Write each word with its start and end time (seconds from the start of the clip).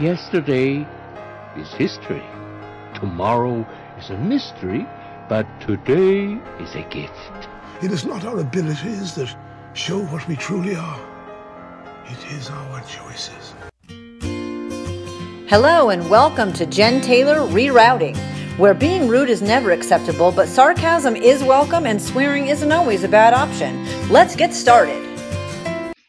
Yesterday 0.00 0.88
is 1.58 1.70
history. 1.74 2.24
Tomorrow 2.94 3.66
is 3.98 4.08
a 4.08 4.16
mystery, 4.16 4.86
but 5.28 5.46
today 5.60 6.40
is 6.58 6.74
a 6.74 6.88
gift. 6.88 7.48
It 7.82 7.92
is 7.92 8.06
not 8.06 8.24
our 8.24 8.38
abilities 8.38 9.14
that 9.16 9.36
show 9.74 9.98
what 10.04 10.26
we 10.26 10.36
truly 10.36 10.74
are. 10.74 11.00
It 12.06 12.32
is 12.32 12.48
our 12.48 12.80
choices. 12.84 13.52
Hello 15.50 15.90
and 15.90 16.08
welcome 16.08 16.54
to 16.54 16.64
Jen 16.64 17.02
Taylor 17.02 17.46
Rerouting, 17.48 18.16
where 18.56 18.72
being 18.72 19.06
rude 19.06 19.28
is 19.28 19.42
never 19.42 19.70
acceptable, 19.70 20.32
but 20.32 20.48
sarcasm 20.48 21.14
is 21.14 21.44
welcome 21.44 21.84
and 21.84 22.00
swearing 22.00 22.48
isn't 22.48 22.72
always 22.72 23.04
a 23.04 23.08
bad 23.08 23.34
option. 23.34 23.86
Let's 24.08 24.34
get 24.34 24.54
started. 24.54 25.06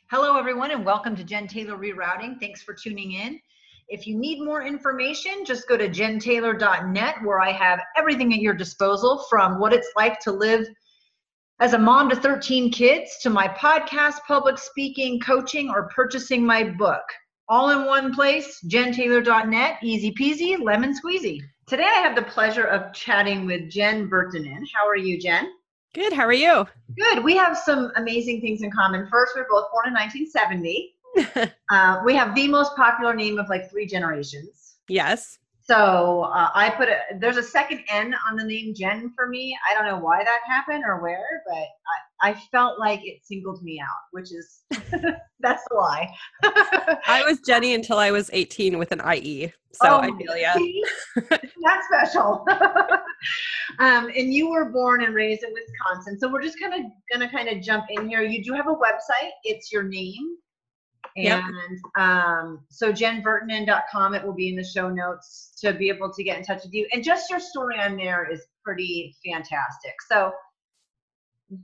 Hello, 0.07 0.37
everyone, 0.37 0.71
and 0.71 0.85
welcome 0.85 1.13
to 1.17 1.25
Jen 1.25 1.45
Taylor 1.45 1.75
Rerouting. 1.75 2.39
Thanks 2.39 2.61
for 2.61 2.73
tuning 2.73 3.11
in. 3.11 3.41
If 3.91 4.07
you 4.07 4.17
need 4.17 4.41
more 4.41 4.63
information, 4.63 5.43
just 5.43 5.67
go 5.67 5.75
to 5.75 5.89
jentaylor.net 5.89 7.15
where 7.23 7.41
I 7.41 7.51
have 7.51 7.81
everything 7.97 8.33
at 8.33 8.39
your 8.39 8.53
disposal 8.53 9.25
from 9.29 9.59
what 9.59 9.73
it's 9.73 9.91
like 9.97 10.17
to 10.21 10.31
live 10.31 10.65
as 11.59 11.73
a 11.73 11.77
mom 11.77 12.09
to 12.09 12.15
13 12.15 12.71
kids 12.71 13.17
to 13.21 13.29
my 13.29 13.49
podcast, 13.49 14.19
public 14.25 14.57
speaking, 14.57 15.19
coaching, 15.19 15.69
or 15.69 15.89
purchasing 15.89 16.45
my 16.45 16.63
book. 16.63 17.03
All 17.49 17.71
in 17.71 17.85
one 17.85 18.15
place, 18.15 18.63
jentaylor.net, 18.65 19.79
easy 19.83 20.13
peasy, 20.13 20.57
lemon 20.57 20.95
squeezy. 20.97 21.41
Today 21.67 21.83
I 21.83 21.99
have 21.99 22.15
the 22.15 22.21
pleasure 22.21 22.67
of 22.67 22.93
chatting 22.93 23.45
with 23.45 23.69
Jen 23.69 24.09
Virtanen. 24.09 24.63
How 24.73 24.87
are 24.87 24.95
you, 24.95 25.19
Jen? 25.19 25.51
Good. 25.93 26.13
How 26.13 26.23
are 26.23 26.31
you? 26.31 26.65
Good. 26.97 27.25
We 27.25 27.35
have 27.35 27.57
some 27.57 27.91
amazing 27.97 28.39
things 28.39 28.61
in 28.61 28.71
common. 28.71 29.05
First, 29.11 29.33
we 29.35 29.41
we're 29.41 29.49
both 29.49 29.69
born 29.73 29.87
in 29.87 29.93
1970. 29.93 30.93
uh, 31.71 32.01
we 32.05 32.15
have 32.15 32.35
the 32.35 32.47
most 32.47 32.75
popular 32.75 33.13
name 33.13 33.37
of 33.39 33.49
like 33.49 33.69
three 33.69 33.85
generations. 33.85 34.75
Yes. 34.87 35.37
So 35.63 36.23
uh, 36.23 36.49
I 36.53 36.71
put 36.71 36.89
a 36.89 36.97
there's 37.19 37.37
a 37.37 37.43
second 37.43 37.81
N 37.87 38.15
on 38.29 38.35
the 38.35 38.43
name 38.43 38.73
Jen 38.75 39.13
for 39.15 39.27
me. 39.29 39.55
I 39.69 39.73
don't 39.73 39.85
know 39.85 39.99
why 39.99 40.23
that 40.23 40.39
happened 40.45 40.83
or 40.85 41.01
where, 41.01 41.43
but 41.47 41.55
I, 42.21 42.31
I 42.31 42.33
felt 42.51 42.79
like 42.79 42.99
it 43.03 43.19
singled 43.23 43.63
me 43.63 43.79
out, 43.79 43.87
which 44.11 44.31
is 44.33 44.63
that's 45.39 45.63
the 45.69 45.75
lie. 45.75 46.13
I 47.07 47.23
was 47.25 47.39
Jenny 47.39 47.73
until 47.75 47.99
I 47.99 48.11
was 48.11 48.29
18 48.33 48.77
with 48.79 48.91
an 48.91 49.01
IE. 49.13 49.53
So 49.73 49.87
oh, 49.87 49.99
I 49.99 50.07
feel. 50.07 50.83
That's 51.29 51.87
special. 51.93 52.45
um, 53.79 54.11
and 54.17 54.33
you 54.33 54.49
were 54.49 54.65
born 54.65 55.03
and 55.03 55.13
raised 55.13 55.43
in 55.43 55.53
Wisconsin. 55.53 56.19
So 56.19 56.29
we're 56.29 56.41
just 56.41 56.59
kind 56.59 56.73
of 56.73 56.91
gonna 57.13 57.31
kind 57.31 57.47
of 57.47 57.63
jump 57.63 57.85
in 57.89 58.09
here. 58.09 58.23
You 58.23 58.43
do 58.43 58.53
have 58.53 58.67
a 58.67 58.75
website. 58.75 59.29
It's 59.43 59.71
your 59.71 59.83
name 59.83 60.37
and 61.15 61.79
um, 61.97 62.59
so 62.69 62.91
jenvirtanen.com, 62.91 64.13
it 64.13 64.25
will 64.25 64.33
be 64.33 64.49
in 64.49 64.55
the 64.55 64.63
show 64.63 64.89
notes 64.89 65.53
to 65.61 65.73
be 65.73 65.89
able 65.89 66.11
to 66.13 66.23
get 66.23 66.37
in 66.37 66.43
touch 66.43 66.63
with 66.63 66.73
you. 66.73 66.87
And 66.93 67.03
just 67.03 67.29
your 67.29 67.39
story 67.39 67.79
on 67.79 67.97
there 67.97 68.29
is 68.31 68.41
pretty 68.63 69.15
fantastic. 69.25 69.93
So 70.09 70.31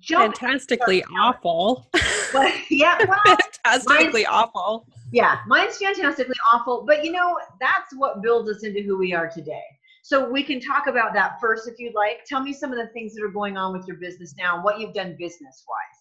fantastically 0.09 1.03
awful. 1.19 1.89
Well, 2.33 2.51
yeah, 2.69 2.97
well, 3.07 3.37
fantastically 3.63 4.25
awful. 4.25 4.85
Yeah, 5.11 5.39
mine's 5.47 5.77
fantastically 5.77 6.35
awful. 6.53 6.83
But 6.85 7.05
you 7.05 7.11
know, 7.11 7.39
that's 7.59 7.95
what 7.95 8.21
builds 8.21 8.49
us 8.49 8.63
into 8.63 8.81
who 8.81 8.97
we 8.97 9.13
are 9.13 9.29
today. 9.29 9.63
So 10.03 10.29
we 10.29 10.43
can 10.43 10.61
talk 10.61 10.87
about 10.87 11.13
that 11.15 11.33
first 11.41 11.67
if 11.67 11.79
you'd 11.79 11.93
like. 11.93 12.23
Tell 12.25 12.41
me 12.41 12.53
some 12.53 12.71
of 12.71 12.77
the 12.77 12.87
things 12.87 13.13
that 13.15 13.23
are 13.23 13.29
going 13.29 13.57
on 13.57 13.73
with 13.73 13.87
your 13.87 13.97
business 13.97 14.35
now, 14.37 14.55
and 14.55 14.63
what 14.63 14.79
you've 14.79 14.93
done 14.93 15.15
business 15.17 15.65
wise. 15.67 15.96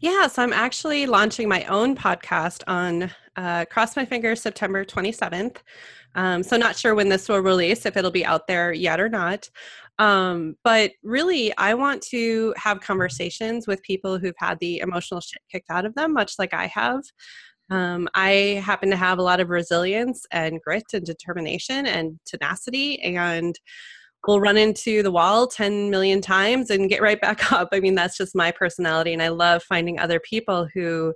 Yeah, 0.00 0.26
so 0.26 0.42
I'm 0.42 0.52
actually 0.52 1.06
launching 1.06 1.48
my 1.48 1.64
own 1.64 1.96
podcast 1.96 2.62
on 2.66 3.10
uh, 3.36 3.64
Cross 3.66 3.96
My 3.96 4.04
Fingers 4.04 4.40
September 4.40 4.84
27th. 4.84 5.58
Um, 6.14 6.42
so, 6.42 6.56
not 6.56 6.76
sure 6.76 6.94
when 6.94 7.08
this 7.08 7.28
will 7.28 7.40
release, 7.40 7.86
if 7.86 7.96
it'll 7.96 8.10
be 8.10 8.24
out 8.24 8.46
there 8.46 8.72
yet 8.72 9.00
or 9.00 9.08
not. 9.08 9.48
Um, 9.98 10.56
but 10.64 10.92
really, 11.02 11.56
I 11.56 11.74
want 11.74 12.02
to 12.04 12.54
have 12.56 12.80
conversations 12.80 13.66
with 13.66 13.82
people 13.82 14.18
who've 14.18 14.34
had 14.38 14.58
the 14.58 14.78
emotional 14.78 15.20
shit 15.20 15.42
kicked 15.50 15.70
out 15.70 15.84
of 15.84 15.94
them, 15.94 16.14
much 16.14 16.34
like 16.38 16.54
I 16.54 16.66
have. 16.66 17.02
Um, 17.70 18.08
I 18.14 18.62
happen 18.64 18.90
to 18.90 18.96
have 18.96 19.18
a 19.18 19.22
lot 19.22 19.40
of 19.40 19.48
resilience 19.48 20.26
and 20.32 20.60
grit 20.60 20.84
and 20.92 21.04
determination 21.06 21.86
and 21.86 22.18
tenacity. 22.26 23.00
And 23.00 23.54
will 24.26 24.40
run 24.40 24.56
into 24.56 25.02
the 25.02 25.10
wall 25.10 25.46
10 25.46 25.90
million 25.90 26.20
times 26.20 26.70
and 26.70 26.88
get 26.88 27.02
right 27.02 27.20
back 27.20 27.52
up. 27.52 27.68
I 27.72 27.80
mean, 27.80 27.94
that's 27.94 28.16
just 28.16 28.34
my 28.34 28.50
personality. 28.50 29.12
And 29.12 29.22
I 29.22 29.28
love 29.28 29.62
finding 29.62 29.98
other 29.98 30.20
people 30.20 30.68
who 30.74 31.14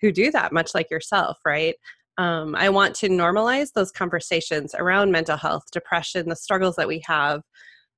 who 0.00 0.12
do 0.12 0.30
that, 0.30 0.52
much 0.52 0.74
like 0.74 0.90
yourself, 0.90 1.38
right? 1.46 1.76
Um, 2.18 2.54
I 2.54 2.68
want 2.68 2.94
to 2.96 3.08
normalize 3.08 3.72
those 3.72 3.90
conversations 3.90 4.74
around 4.74 5.10
mental 5.10 5.36
health, 5.36 5.64
depression, 5.72 6.28
the 6.28 6.36
struggles 6.36 6.76
that 6.76 6.88
we 6.88 7.02
have. 7.06 7.42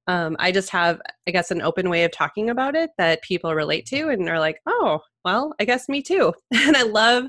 Um, 0.06 0.36
I 0.38 0.52
just 0.52 0.70
have, 0.70 1.00
I 1.26 1.32
guess, 1.32 1.50
an 1.50 1.62
open 1.62 1.91
way 1.91 2.04
of 2.04 2.12
talking 2.12 2.48
about 2.48 2.76
it 2.76 2.91
that 2.96 3.22
people 3.22 3.54
relate 3.54 3.86
to 3.86 4.08
and 4.08 4.28
are 4.28 4.38
like, 4.38 4.60
oh, 4.66 5.00
well, 5.25 5.52
I 5.58 5.64
guess 5.64 5.88
me 5.88 6.00
too. 6.00 6.32
and 6.54 6.76
I 6.76 6.82
love, 6.82 7.25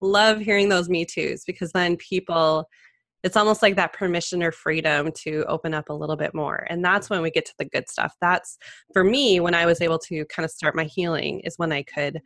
love 0.00 0.40
hearing 0.40 0.68
those 0.68 0.88
me 0.88 1.04
too's 1.04 1.44
because 1.44 1.70
then 1.72 1.96
people 1.96 2.68
it's 3.22 3.36
almost 3.36 3.62
like 3.62 3.76
that 3.76 3.92
permission 3.92 4.42
or 4.42 4.52
freedom 4.52 5.10
to 5.12 5.44
open 5.48 5.74
up 5.74 5.88
a 5.88 5.94
little 5.94 6.16
bit 6.16 6.34
more 6.34 6.66
and 6.68 6.84
that's 6.84 7.10
when 7.10 7.22
we 7.22 7.30
get 7.30 7.44
to 7.44 7.54
the 7.58 7.64
good 7.64 7.88
stuff. 7.88 8.14
That's 8.20 8.58
for 8.92 9.04
me 9.04 9.40
when 9.40 9.54
i 9.54 9.66
was 9.66 9.80
able 9.80 9.98
to 9.98 10.24
kind 10.26 10.44
of 10.44 10.50
start 10.50 10.76
my 10.76 10.84
healing 10.84 11.40
is 11.40 11.54
when 11.56 11.72
i 11.72 11.82
could 11.82 12.20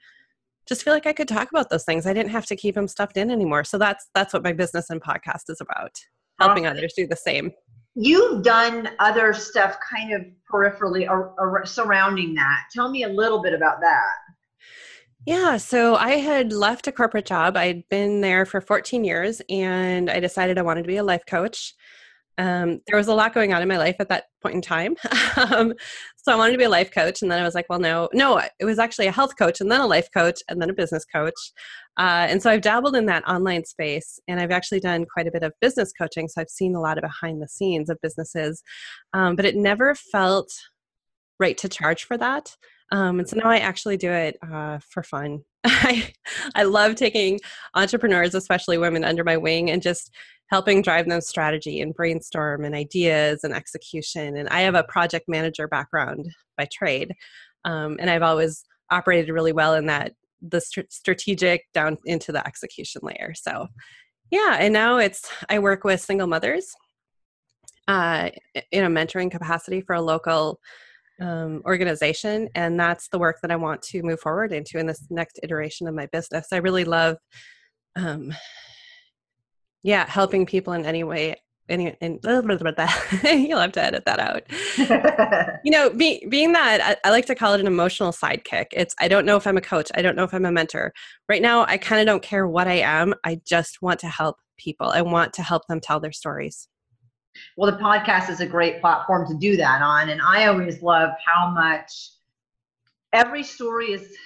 just 0.68 0.82
feel 0.82 0.92
like 0.92 1.06
i 1.06 1.12
could 1.12 1.28
talk 1.28 1.50
about 1.50 1.70
those 1.70 1.84
things. 1.84 2.06
I 2.06 2.12
didn't 2.12 2.32
have 2.32 2.46
to 2.46 2.56
keep 2.56 2.74
them 2.74 2.88
stuffed 2.88 3.16
in 3.16 3.30
anymore. 3.30 3.64
So 3.64 3.78
that's 3.78 4.08
that's 4.14 4.32
what 4.32 4.44
my 4.44 4.52
business 4.52 4.90
and 4.90 5.00
podcast 5.00 5.48
is 5.48 5.60
about 5.60 5.92
helping 6.40 6.66
awesome. 6.66 6.78
others 6.78 6.94
do 6.96 7.06
the 7.06 7.16
same. 7.16 7.50
You've 7.94 8.42
done 8.44 8.90
other 8.98 9.32
stuff 9.32 9.76
kind 9.80 10.12
of 10.12 10.22
peripherally 10.50 11.08
or, 11.08 11.34
or 11.38 11.66
surrounding 11.66 12.34
that. 12.34 12.62
Tell 12.72 12.90
me 12.90 13.02
a 13.02 13.08
little 13.08 13.42
bit 13.42 13.52
about 13.52 13.80
that 13.80 14.12
yeah, 15.26 15.58
so 15.58 15.97
I 15.97 16.12
had 16.12 16.53
left 16.53 16.86
a 16.86 16.92
corporate 16.92 17.26
job. 17.26 17.56
I'd 17.56 17.86
been 17.91 18.20
there 18.20 18.47
for 18.47 18.60
14 18.60 19.04
years 19.04 19.42
and 19.50 20.10
I 20.10 20.19
decided 20.19 20.58
I 20.58 20.62
wanted 20.62 20.82
to 20.82 20.88
be 20.88 20.97
a 20.97 21.04
life 21.04 21.25
coach. 21.26 21.75
Um, 22.38 22.81
there 22.86 22.97
was 22.97 23.08
a 23.08 23.14
lot 23.14 23.34
going 23.34 23.53
on 23.53 23.60
in 23.60 23.69
my 23.69 23.76
life 23.76 23.97
at 23.98 24.08
that 24.08 24.25
point 24.41 24.54
in 24.54 24.62
time. 24.62 24.97
um, 25.36 25.75
so 26.16 26.32
I 26.32 26.36
wanted 26.36 26.53
to 26.53 26.58
be 26.58 26.64
a 26.64 26.70
life 26.70 26.91
coach. 26.91 27.20
And 27.20 27.31
then 27.31 27.38
I 27.38 27.44
was 27.44 27.54
like, 27.54 27.66
well, 27.69 27.78
no, 27.78 28.08
no, 28.14 28.41
it 28.58 28.64
was 28.64 28.78
actually 28.78 29.08
a 29.08 29.12
health 29.12 29.36
coach 29.38 29.60
and 29.60 29.70
then 29.70 29.82
a 29.82 29.86
life 29.86 30.08
coach 30.14 30.41
and 30.48 30.60
then 30.60 30.70
a 30.70 30.75
business 30.75 31.04
coach. 31.04 31.52
Uh, 31.98 32.26
and 32.31 32.42
so 32.42 32.48
I've 32.48 32.62
dabbled 32.62 32.97
in 32.97 33.04
that 33.06 33.28
online 33.28 33.66
space 33.66 34.19
and 34.26 34.41
I've 34.41 34.52
actually 34.52 34.81
done 34.81 35.04
quite 35.12 35.26
a 35.26 35.31
bit 35.31 35.42
of 35.42 35.52
business 35.60 35.92
coaching. 35.92 36.28
So 36.28 36.41
I've 36.41 36.48
seen 36.48 36.75
a 36.75 36.81
lot 36.81 36.97
of 36.97 37.02
behind 37.02 37.42
the 37.42 37.48
scenes 37.48 37.91
of 37.91 37.98
businesses, 38.02 38.62
um, 39.12 39.37
but 39.37 39.44
it 39.44 39.54
never 39.54 39.94
felt 39.94 40.50
right 41.38 41.58
to 41.58 41.69
charge 41.69 42.04
for 42.04 42.16
that. 42.16 42.56
Um, 42.92 43.20
and 43.20 43.28
so 43.28 43.36
now 43.36 43.48
I 43.48 43.58
actually 43.58 43.96
do 43.96 44.10
it 44.10 44.36
uh, 44.42 44.78
for 44.88 45.02
fun. 45.02 45.42
I, 45.64 46.12
I 46.54 46.64
love 46.64 46.96
taking 46.96 47.40
entrepreneurs, 47.74 48.34
especially 48.34 48.78
women, 48.78 49.04
under 49.04 49.24
my 49.24 49.36
wing 49.36 49.70
and 49.70 49.82
just 49.82 50.10
helping 50.50 50.82
drive 50.82 51.08
them 51.08 51.20
strategy 51.20 51.80
and 51.80 51.94
brainstorm 51.94 52.64
and 52.64 52.74
ideas 52.74 53.44
and 53.44 53.54
execution. 53.54 54.36
And 54.36 54.48
I 54.48 54.62
have 54.62 54.74
a 54.74 54.82
project 54.84 55.26
manager 55.28 55.68
background 55.68 56.28
by 56.58 56.66
trade. 56.72 57.14
Um, 57.64 57.96
and 58.00 58.10
I've 58.10 58.22
always 58.22 58.64
operated 58.90 59.30
really 59.30 59.52
well 59.52 59.74
in 59.74 59.86
that 59.86 60.12
the 60.42 60.60
st- 60.60 60.92
strategic 60.92 61.66
down 61.72 61.98
into 62.04 62.32
the 62.32 62.44
execution 62.46 63.02
layer. 63.04 63.34
So, 63.34 63.68
yeah, 64.30 64.56
and 64.58 64.72
now 64.72 64.98
it's 64.98 65.30
I 65.48 65.58
work 65.58 65.84
with 65.84 66.00
single 66.00 66.26
mothers 66.26 66.74
uh, 67.86 68.30
in 68.72 68.84
a 68.84 68.88
mentoring 68.88 69.30
capacity 69.30 69.80
for 69.80 69.94
a 69.94 70.00
local 70.00 70.60
um, 71.20 71.62
organization 71.66 72.48
and 72.54 72.78
that's 72.81 73.08
the 73.08 73.19
work 73.19 73.38
that 73.42 73.50
i 73.50 73.56
want 73.56 73.82
to 73.82 74.03
move 74.03 74.20
forward 74.20 74.53
into 74.53 74.78
in 74.78 74.86
this 74.86 75.06
next 75.10 75.38
iteration 75.42 75.86
of 75.86 75.94
my 75.94 76.06
business. 76.06 76.48
I 76.53 76.58
really 76.58 76.84
love 76.84 77.16
um, 77.97 78.32
yeah 79.82 80.08
helping 80.08 80.47
people 80.47 80.72
in 80.72 80.84
any 80.84 81.04
way 81.04 81.36
any 81.69 81.96
and 82.00 82.19
you'll 83.25 83.61
have 83.61 83.72
to 83.72 83.82
edit 83.82 84.05
that 84.05 84.19
out. 84.19 84.43
You 85.62 85.72
know 85.72 85.90
be, 85.90 86.26
being 86.28 86.52
that 86.52 86.81
I, 87.05 87.08
I, 87.08 87.11
like 87.11 87.26
to 87.26 87.34
call 87.34 87.52
it 87.52 87.61
an 87.61 87.67
emotional 87.67 88.12
sidekick 88.12 88.69
it's 88.72 88.94
i 88.99 89.08
don't 89.08 89.26
know 89.26 89.37
if 89.37 89.46
i'm 89.46 89.58
a 89.58 89.61
coach 89.61 89.90
i 89.94 90.00
don't 90.00 90.17
know 90.17 90.25
if 90.25 90.32
i'm 90.32 90.46
a 90.46 90.50
mentor. 90.50 90.93
Right 91.28 91.43
now 91.43 91.67
i 91.67 91.76
kind 91.76 92.00
of 92.00 92.06
don't 92.06 92.22
care 92.22 92.49
what 92.49 92.67
i 92.67 92.78
am 92.78 93.14
i 93.25 93.38
just 93.46 93.82
want 93.82 94.00
to 94.00 94.08
help 94.08 94.38
people 94.56 94.88
i 94.88 95.02
want 95.02 95.34
to 95.34 95.43
help 95.43 95.67
them 95.69 95.81
tell 95.81 96.00
their 96.00 96.12
stories 96.12 96.67
well, 97.56 97.71
the 97.71 97.79
podcast 97.79 98.31
is 98.31 98.41
a 98.41 98.47
great 98.47 98.81
platform 98.81 99.27
to 99.29 99.35
do 99.35 99.56
that 99.56 99.82
on. 99.82 100.11
And 100.11 100.21
I 100.21 100.47
always 100.47 100.82
love 100.82 101.11
how 101.25 101.50
much 101.50 102.11
every 103.12 103.43
story 103.43 103.93
is 103.93 104.17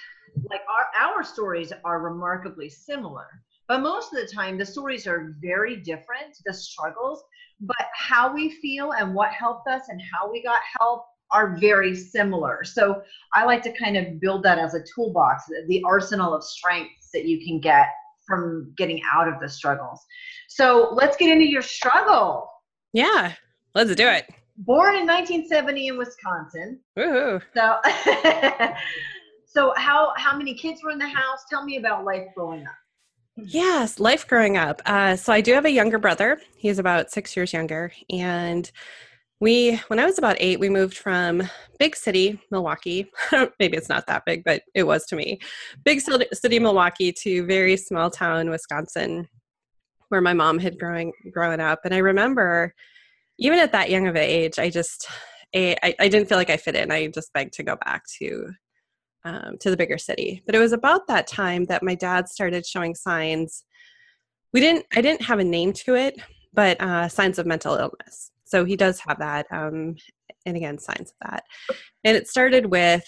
like 0.49 0.61
our, 0.69 1.09
our 1.09 1.23
stories 1.23 1.71
are 1.83 2.01
remarkably 2.01 2.69
similar. 2.69 3.27
But 3.67 3.81
most 3.81 4.13
of 4.13 4.19
the 4.19 4.31
time, 4.33 4.57
the 4.57 4.65
stories 4.65 5.07
are 5.07 5.35
very 5.41 5.77
different, 5.77 6.37
the 6.45 6.53
struggles, 6.53 7.23
but 7.61 7.87
how 7.95 8.33
we 8.33 8.51
feel 8.61 8.91
and 8.93 9.15
what 9.15 9.31
helped 9.31 9.67
us 9.67 9.83
and 9.89 9.99
how 10.13 10.31
we 10.31 10.43
got 10.43 10.59
help 10.79 11.05
are 11.31 11.57
very 11.57 11.95
similar. 11.95 12.63
So 12.63 13.01
I 13.33 13.45
like 13.45 13.63
to 13.63 13.71
kind 13.71 13.97
of 13.97 14.19
build 14.19 14.43
that 14.43 14.59
as 14.59 14.75
a 14.75 14.83
toolbox, 14.93 15.45
the 15.67 15.81
arsenal 15.83 16.35
of 16.35 16.43
strengths 16.43 17.09
that 17.11 17.25
you 17.25 17.43
can 17.43 17.59
get 17.59 17.87
from 18.27 18.71
getting 18.77 19.01
out 19.13 19.27
of 19.27 19.39
the 19.39 19.49
struggles. 19.49 20.05
So 20.47 20.89
let's 20.93 21.17
get 21.17 21.31
into 21.31 21.45
your 21.45 21.61
struggle. 21.61 22.49
Yeah, 22.95 23.33
let's 23.73 23.93
do 23.93 24.07
it. 24.07 24.25
Born 24.59 24.95
in 24.95 25.05
1970 25.05 25.87
in 25.87 25.97
Wisconsin. 25.97 26.79
Woohoo. 26.97 27.41
So, 27.53 27.79
so 29.45 29.73
how 29.75 30.13
how 30.15 30.37
many 30.37 30.53
kids 30.53 30.81
were 30.81 30.91
in 30.91 30.97
the 30.97 31.07
house? 31.07 31.43
Tell 31.49 31.65
me 31.65 31.75
about 31.75 32.05
life 32.05 32.23
growing 32.33 32.65
up. 32.65 32.73
Yes, 33.35 33.99
life 33.99 34.25
growing 34.25 34.55
up. 34.55 34.81
Uh, 34.85 35.17
so 35.17 35.33
I 35.33 35.41
do 35.41 35.51
have 35.51 35.65
a 35.65 35.69
younger 35.69 35.99
brother. 35.99 36.39
He's 36.57 36.79
about 36.79 37.11
six 37.11 37.35
years 37.35 37.51
younger, 37.51 37.91
and 38.09 38.71
we 39.41 39.75
when 39.89 39.99
i 39.99 40.05
was 40.05 40.17
about 40.17 40.37
eight 40.39 40.61
we 40.61 40.69
moved 40.69 40.97
from 40.97 41.43
big 41.77 41.93
city 41.93 42.39
milwaukee 42.51 43.11
maybe 43.59 43.75
it's 43.75 43.89
not 43.89 44.07
that 44.07 44.23
big 44.25 44.45
but 44.45 44.61
it 44.73 44.83
was 44.83 45.05
to 45.05 45.17
me 45.17 45.37
big 45.83 45.99
city 45.99 46.57
milwaukee 46.57 47.11
to 47.11 47.45
very 47.45 47.75
small 47.75 48.09
town 48.09 48.49
wisconsin 48.49 49.27
where 50.09 50.21
my 50.21 50.33
mom 50.33 50.59
had 50.59 50.79
growing 50.79 51.11
growing 51.31 51.59
up 51.59 51.81
and 51.85 51.93
i 51.93 51.97
remember 51.97 52.73
even 53.37 53.59
at 53.59 53.71
that 53.71 53.89
young 53.89 54.07
of 54.07 54.15
an 54.15 54.23
age 54.23 54.59
i 54.59 54.69
just 54.69 55.07
I, 55.55 55.95
I 55.99 56.09
didn't 56.09 56.27
feel 56.27 56.37
like 56.37 56.49
i 56.49 56.57
fit 56.57 56.75
in. 56.75 56.91
I 56.91 57.07
just 57.07 57.31
begged 57.33 57.53
to 57.53 57.63
go 57.63 57.77
back 57.77 58.03
to 58.19 58.49
um, 59.23 59.57
to 59.59 59.71
the 59.71 59.77
bigger 59.77 59.97
city. 59.97 60.43
But 60.45 60.53
it 60.53 60.59
was 60.59 60.73
about 60.73 61.07
that 61.07 61.27
time 61.27 61.65
that 61.65 61.81
my 61.81 61.95
dad 61.95 62.29
started 62.29 62.65
showing 62.65 62.93
signs. 62.93 63.63
We 64.53 64.59
didn't 64.59 64.85
i 64.95 65.01
didn't 65.01 65.23
have 65.23 65.39
a 65.39 65.43
name 65.43 65.73
to 65.73 65.95
it 65.95 66.15
but 66.53 66.79
uh, 66.79 67.09
signs 67.09 67.37
of 67.37 67.45
mental 67.45 67.75
illness. 67.75 68.31
So 68.45 68.63
he 68.63 68.77
does 68.77 69.01
have 69.01 69.19
that 69.19 69.45
um, 69.51 69.95
and 70.45 70.55
again 70.55 70.77
signs 70.77 71.11
of 71.11 71.29
that. 71.29 71.43
And 72.03 72.15
it 72.15 72.27
started 72.27 72.67
with 72.67 73.03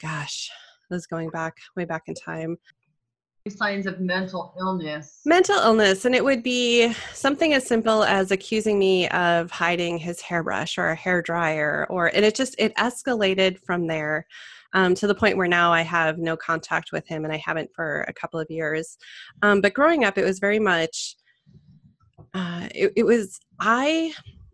gosh 0.00 0.50
was 0.90 1.06
going 1.06 1.28
back 1.30 1.54
way 1.76 1.84
back 1.84 2.02
in 2.06 2.14
time 2.14 2.56
signs 3.50 3.86
of 3.86 4.00
mental 4.00 4.54
illness. 4.58 5.20
Mental 5.24 5.56
illness 5.56 6.04
and 6.04 6.14
it 6.14 6.24
would 6.24 6.42
be 6.42 6.92
something 7.12 7.54
as 7.54 7.66
simple 7.66 8.04
as 8.04 8.30
accusing 8.30 8.78
me 8.78 9.08
of 9.08 9.50
hiding 9.50 9.98
his 9.98 10.20
hairbrush 10.20 10.78
or 10.78 10.88
a 10.88 10.94
hair 10.94 11.22
dryer 11.22 11.86
or 11.90 12.06
and 12.14 12.24
it 12.24 12.34
just 12.34 12.54
it 12.58 12.74
escalated 12.76 13.58
from 13.64 13.86
there 13.86 14.26
um, 14.74 14.94
to 14.94 15.06
the 15.06 15.14
point 15.14 15.36
where 15.36 15.48
now 15.48 15.72
i 15.72 15.82
have 15.82 16.18
no 16.18 16.36
contact 16.36 16.92
with 16.92 17.06
him 17.06 17.24
and 17.24 17.32
i 17.32 17.36
haven't 17.36 17.70
for 17.74 18.04
a 18.08 18.12
couple 18.12 18.38
of 18.40 18.50
years. 18.50 18.98
Um, 19.42 19.60
but 19.60 19.74
growing 19.74 20.04
up 20.04 20.18
it 20.18 20.24
was 20.24 20.38
very 20.38 20.58
much 20.58 21.16
uh, 22.34 22.68
it, 22.74 22.92
it 22.96 23.04
was 23.04 23.40
i 23.60 24.12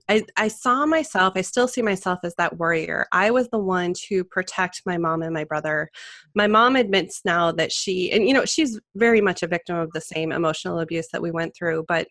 I, 0.08 0.24
I 0.36 0.48
saw 0.48 0.84
myself, 0.84 1.32
I 1.36 1.40
still 1.40 1.66
see 1.66 1.80
myself 1.80 2.18
as 2.24 2.34
that 2.36 2.58
warrior. 2.58 3.06
I 3.12 3.30
was 3.30 3.48
the 3.48 3.58
one 3.58 3.94
to 4.08 4.22
protect 4.24 4.82
my 4.84 4.98
mom 4.98 5.22
and 5.22 5.32
my 5.32 5.44
brother. 5.44 5.90
My 6.34 6.46
mom 6.46 6.76
admits 6.76 7.22
now 7.24 7.52
that 7.52 7.72
she, 7.72 8.12
and 8.12 8.26
you 8.28 8.34
know, 8.34 8.44
she's 8.44 8.78
very 8.94 9.20
much 9.22 9.42
a 9.42 9.46
victim 9.46 9.76
of 9.76 9.92
the 9.92 10.00
same 10.00 10.30
emotional 10.30 10.80
abuse 10.80 11.08
that 11.12 11.22
we 11.22 11.30
went 11.30 11.54
through, 11.56 11.84
but 11.88 12.06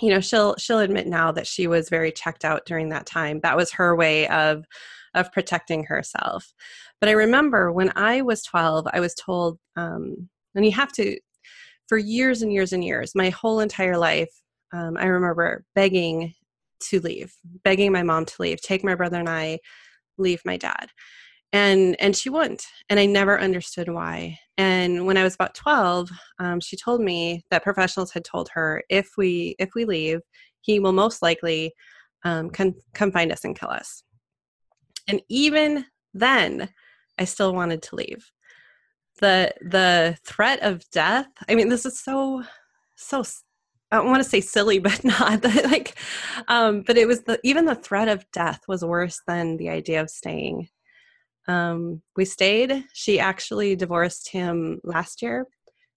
you 0.00 0.10
know, 0.10 0.20
she'll 0.20 0.54
she'll 0.56 0.78
admit 0.78 1.08
now 1.08 1.32
that 1.32 1.46
she 1.46 1.66
was 1.66 1.88
very 1.88 2.12
checked 2.12 2.44
out 2.44 2.64
during 2.66 2.90
that 2.90 3.06
time. 3.06 3.40
That 3.42 3.56
was 3.56 3.72
her 3.72 3.96
way 3.96 4.28
of 4.28 4.64
of 5.14 5.32
protecting 5.32 5.84
herself. 5.84 6.52
But 7.00 7.08
I 7.08 7.12
remember 7.12 7.72
when 7.72 7.92
I 7.96 8.22
was 8.22 8.42
12, 8.42 8.86
I 8.92 9.00
was 9.00 9.14
told, 9.14 9.58
um, 9.76 10.28
and 10.54 10.64
you 10.64 10.72
have 10.72 10.92
to, 10.92 11.18
for 11.88 11.96
years 11.98 12.42
and 12.42 12.52
years 12.52 12.72
and 12.72 12.84
years, 12.84 13.12
my 13.14 13.30
whole 13.30 13.60
entire 13.60 13.96
life, 13.96 14.30
um, 14.72 14.96
I 14.98 15.06
remember 15.06 15.64
begging 15.74 16.34
to 16.80 17.00
leave, 17.00 17.32
begging 17.64 17.92
my 17.92 18.02
mom 18.02 18.24
to 18.26 18.34
leave, 18.38 18.60
take 18.60 18.84
my 18.84 18.94
brother 18.94 19.18
and 19.18 19.28
I, 19.28 19.58
leave 20.16 20.40
my 20.44 20.56
dad. 20.56 20.88
And 21.52 21.96
and 21.98 22.14
she 22.14 22.28
wouldn't, 22.28 22.66
and 22.90 23.00
I 23.00 23.06
never 23.06 23.40
understood 23.40 23.88
why. 23.88 24.38
And 24.58 25.06
when 25.06 25.16
I 25.16 25.24
was 25.24 25.34
about 25.34 25.54
twelve, 25.54 26.10
um, 26.38 26.60
she 26.60 26.76
told 26.76 27.00
me 27.00 27.42
that 27.50 27.64
professionals 27.64 28.12
had 28.12 28.24
told 28.24 28.50
her 28.50 28.82
if 28.90 29.12
we 29.16 29.56
if 29.58 29.70
we 29.74 29.86
leave, 29.86 30.20
he 30.60 30.78
will 30.78 30.92
most 30.92 31.22
likely 31.22 31.72
um, 32.24 32.50
come 32.50 32.74
come 32.92 33.10
find 33.10 33.32
us 33.32 33.44
and 33.44 33.58
kill 33.58 33.70
us. 33.70 34.02
And 35.06 35.22
even 35.30 35.86
then, 36.12 36.68
I 37.18 37.24
still 37.24 37.54
wanted 37.54 37.80
to 37.84 37.96
leave. 37.96 38.30
the 39.20 39.54
The 39.62 40.18
threat 40.26 40.60
of 40.62 40.84
death. 40.90 41.28
I 41.48 41.54
mean, 41.54 41.70
this 41.70 41.86
is 41.86 41.98
so 41.98 42.42
so 42.96 43.24
I 43.90 43.96
don't 43.96 44.08
want 44.08 44.22
to 44.22 44.28
say 44.28 44.40
silly, 44.40 44.78
but 44.88 45.04
not 45.04 45.44
like, 45.44 45.98
um, 46.48 46.82
but 46.86 46.96
it 46.96 47.06
was 47.06 47.22
the 47.22 47.38
even 47.44 47.64
the 47.64 47.74
threat 47.74 48.08
of 48.08 48.30
death 48.32 48.60
was 48.68 48.84
worse 48.84 49.20
than 49.26 49.56
the 49.56 49.68
idea 49.68 50.00
of 50.00 50.10
staying. 50.10 50.68
Um, 51.46 52.02
we 52.16 52.24
stayed. 52.24 52.84
She 52.92 53.18
actually 53.18 53.74
divorced 53.74 54.30
him 54.30 54.80
last 54.84 55.22
year. 55.22 55.46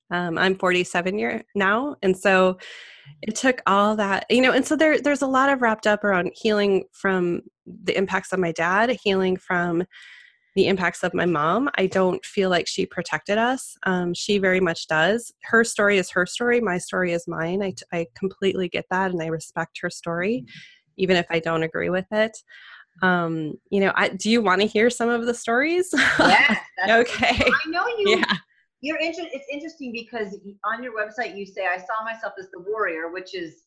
Um, 0.10 0.38
I'm 0.38 0.58
47 0.58 1.18
year 1.18 1.44
now, 1.56 1.96
and 2.02 2.18
so 2.18 2.58
it 3.22 3.36
took 3.36 3.62
all 3.66 3.96
that, 3.96 4.26
you 4.30 4.42
know. 4.42 4.52
And 4.52 4.66
so 4.66 4.76
there, 4.76 5.00
there's 5.00 5.22
a 5.22 5.28
lot 5.28 5.50
of 5.50 5.62
wrapped 5.62 5.88
up 5.88 6.04
around 6.04 6.32
healing 6.36 6.86
from 6.92 7.42
the 7.66 7.98
impacts 7.98 8.34
of 8.34 8.40
my 8.40 8.52
dad, 8.52 8.98
healing 9.04 9.38
from 9.38 9.84
the 10.56 10.68
impacts 10.68 11.04
of 11.04 11.14
my 11.14 11.26
mom. 11.26 11.70
I 11.76 11.88
don't 11.88 12.24
feel 12.26 12.50
like 12.50 12.68
she 12.68 12.86
protected 12.86 13.38
us. 13.38 13.78
Um, 13.84 14.14
she 14.14 14.38
very 14.38 14.60
much 14.60 14.88
does. 14.88 15.32
Her 15.44 15.64
story 15.64 15.98
is 15.98 16.10
her 16.12 16.26
story. 16.26 16.60
My 16.60 16.78
story 16.78 17.14
is 17.14 17.28
mine. 17.28 17.64
I, 17.64 17.74
I 17.94 18.08
completely 18.16 18.68
get 18.68 18.86
that 18.92 19.12
and 19.12 19.22
I 19.22 19.28
respect 19.28 19.80
her 19.82 19.90
story, 19.90 20.46
even 20.98 21.16
if 21.16 21.26
I 21.30 21.40
don't 21.40 21.64
agree 21.64 21.90
with 21.90 22.08
it. 22.12 22.38
Um, 23.02 23.54
you 23.70 23.80
know, 23.80 23.94
I, 23.96 24.10
do 24.10 24.30
you 24.30 24.42
want 24.42 24.62
to 24.62 24.68
hear 24.68 24.90
some 24.90 25.10
of 25.10 25.26
the 25.26 25.34
stories? 25.34 25.90
Yes. 26.20 26.60
okay. 26.90 27.46
I 27.46 27.70
know 27.70 27.86
you. 27.98 28.18
Yeah. 28.18 28.36
You're 28.82 28.98
inter- 28.98 29.30
It's 29.32 29.46
interesting 29.52 29.92
because 29.92 30.38
on 30.66 30.84
your 30.84 30.94
website 30.94 31.38
you 31.38 31.46
say, 31.46 31.68
"I 31.68 31.78
saw 31.78 32.04
myself 32.04 32.34
as 32.40 32.50
the 32.52 32.62
warrior," 32.62 33.12
which 33.12 33.36
is 33.36 33.66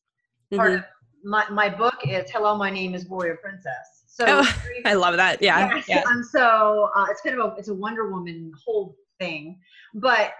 part 0.54 0.72
mm-hmm. 0.72 0.78
of 0.78 0.84
my 1.24 1.48
my 1.50 1.68
book. 1.68 1.94
Is 2.04 2.30
"Hello, 2.30 2.56
my 2.56 2.68
name 2.68 2.94
is 2.94 3.08
Warrior 3.08 3.38
Princess." 3.40 4.03
So 4.14 4.24
oh, 4.28 4.62
I 4.84 4.94
love 4.94 5.16
that. 5.16 5.42
Yeah. 5.42 5.74
Yes. 5.74 5.84
Yeah. 5.88 6.02
And 6.06 6.24
so 6.24 6.90
uh, 6.94 7.06
it's 7.10 7.20
kind 7.20 7.38
of 7.38 7.52
a 7.52 7.54
it's 7.56 7.68
a 7.68 7.74
Wonder 7.74 8.08
Woman 8.10 8.52
whole 8.64 8.96
thing, 9.18 9.58
but 9.94 10.32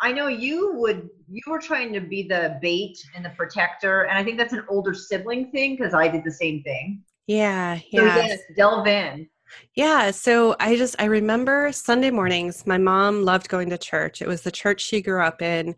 I 0.00 0.10
know 0.10 0.28
you 0.28 0.72
would 0.76 1.10
you 1.28 1.42
were 1.46 1.58
trying 1.58 1.92
to 1.92 2.00
be 2.00 2.22
the 2.22 2.58
bait 2.62 2.96
and 3.14 3.22
the 3.22 3.30
protector, 3.30 4.02
and 4.04 4.16
I 4.16 4.24
think 4.24 4.38
that's 4.38 4.54
an 4.54 4.64
older 4.70 4.94
sibling 4.94 5.50
thing 5.50 5.76
because 5.76 5.92
I 5.92 6.08
did 6.08 6.24
the 6.24 6.30
same 6.30 6.62
thing. 6.62 7.02
Yeah. 7.26 7.78
Yeah. 7.90 8.14
So 8.14 8.20
yes, 8.22 8.40
delve 8.56 8.86
in. 8.86 9.28
Yeah, 9.74 10.12
so 10.12 10.56
I 10.58 10.76
just 10.76 10.96
I 10.98 11.04
remember 11.04 11.72
Sunday 11.72 12.10
mornings 12.10 12.66
my 12.66 12.78
mom 12.78 13.22
loved 13.22 13.50
going 13.50 13.68
to 13.68 13.78
church. 13.78 14.22
It 14.22 14.28
was 14.28 14.40
the 14.40 14.50
church 14.50 14.80
she 14.80 15.02
grew 15.02 15.22
up 15.22 15.42
in. 15.42 15.74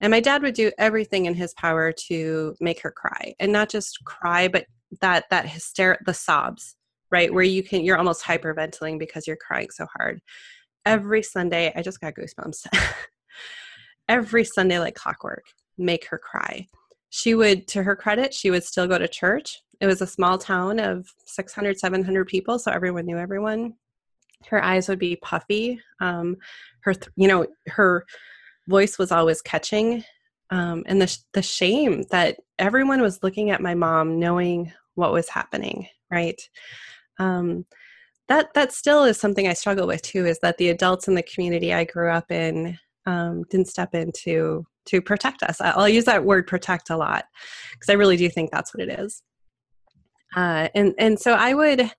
And 0.00 0.10
my 0.10 0.18
dad 0.18 0.42
would 0.42 0.54
do 0.54 0.72
everything 0.78 1.26
in 1.26 1.34
his 1.34 1.54
power 1.54 1.92
to 2.08 2.56
make 2.58 2.80
her 2.80 2.90
cry. 2.90 3.36
And 3.38 3.52
not 3.52 3.68
just 3.68 4.04
cry, 4.04 4.48
but 4.48 4.66
that 5.00 5.24
that 5.30 5.48
hysteric 5.48 6.00
the 6.04 6.14
sobs 6.14 6.76
right? 7.12 7.32
Where 7.32 7.44
you 7.44 7.62
can 7.62 7.84
you're 7.84 7.98
almost 7.98 8.24
hyperventilating 8.24 8.98
because 8.98 9.28
you're 9.28 9.36
crying 9.36 9.68
so 9.70 9.86
hard. 9.96 10.20
Every 10.84 11.22
sunday 11.22 11.72
i 11.76 11.82
just 11.82 12.00
got 12.00 12.14
goosebumps. 12.14 12.66
Every 14.08 14.44
sunday 14.44 14.80
like 14.80 14.96
clockwork 14.96 15.44
make 15.78 16.06
her 16.06 16.18
cry. 16.18 16.66
She 17.10 17.34
would 17.34 17.68
to 17.68 17.84
her 17.84 17.94
credit 17.94 18.34
she 18.34 18.50
would 18.50 18.64
still 18.64 18.88
go 18.88 18.98
to 18.98 19.06
church. 19.06 19.60
It 19.80 19.86
was 19.86 20.00
a 20.00 20.06
small 20.06 20.38
town 20.38 20.80
of 20.80 21.06
600 21.26 21.78
700 21.78 22.26
people 22.26 22.58
so 22.58 22.72
everyone 22.72 23.06
knew 23.06 23.18
everyone. 23.18 23.74
Her 24.48 24.64
eyes 24.64 24.88
would 24.88 24.98
be 24.98 25.16
puffy. 25.16 25.80
Um, 26.00 26.36
her 26.80 26.94
th- 26.94 27.12
you 27.14 27.28
know 27.28 27.46
her 27.68 28.04
voice 28.66 28.98
was 28.98 29.12
always 29.12 29.42
catching. 29.42 30.02
Um, 30.50 30.82
and 30.86 31.00
the, 31.00 31.18
the 31.32 31.40
shame 31.40 32.02
that 32.10 32.38
everyone 32.58 33.00
was 33.00 33.22
looking 33.22 33.50
at 33.50 33.62
my 33.62 33.74
mom 33.74 34.18
knowing 34.18 34.72
what 34.94 35.12
was 35.12 35.28
happening 35.28 35.86
right? 36.12 36.40
Um, 37.18 37.64
that 38.28 38.54
that 38.54 38.72
still 38.72 39.04
is 39.04 39.18
something 39.18 39.48
i 39.48 39.52
struggle 39.52 39.86
with 39.86 40.00
too 40.00 40.24
is 40.24 40.38
that 40.40 40.56
the 40.56 40.68
adults 40.68 41.08
in 41.08 41.14
the 41.14 41.24
community 41.24 41.74
i 41.74 41.84
grew 41.84 42.08
up 42.08 42.30
in 42.30 42.78
um, 43.04 43.42
didn't 43.50 43.66
step 43.66 43.94
in 43.94 44.12
to 44.22 44.64
to 44.86 45.00
protect 45.00 45.42
us. 45.42 45.60
I'll 45.60 45.88
use 45.88 46.04
that 46.06 46.24
word 46.24 46.46
protect 46.46 46.90
a 46.90 46.96
lot 46.96 47.24
because 47.72 47.90
i 47.90 47.94
really 47.94 48.16
do 48.16 48.28
think 48.28 48.50
that's 48.50 48.72
what 48.72 48.88
it 48.88 49.00
is. 49.00 49.22
Uh, 50.36 50.68
and 50.74 50.94
and 50.98 51.18
so 51.18 51.32
i 51.32 51.52
would 51.52 51.90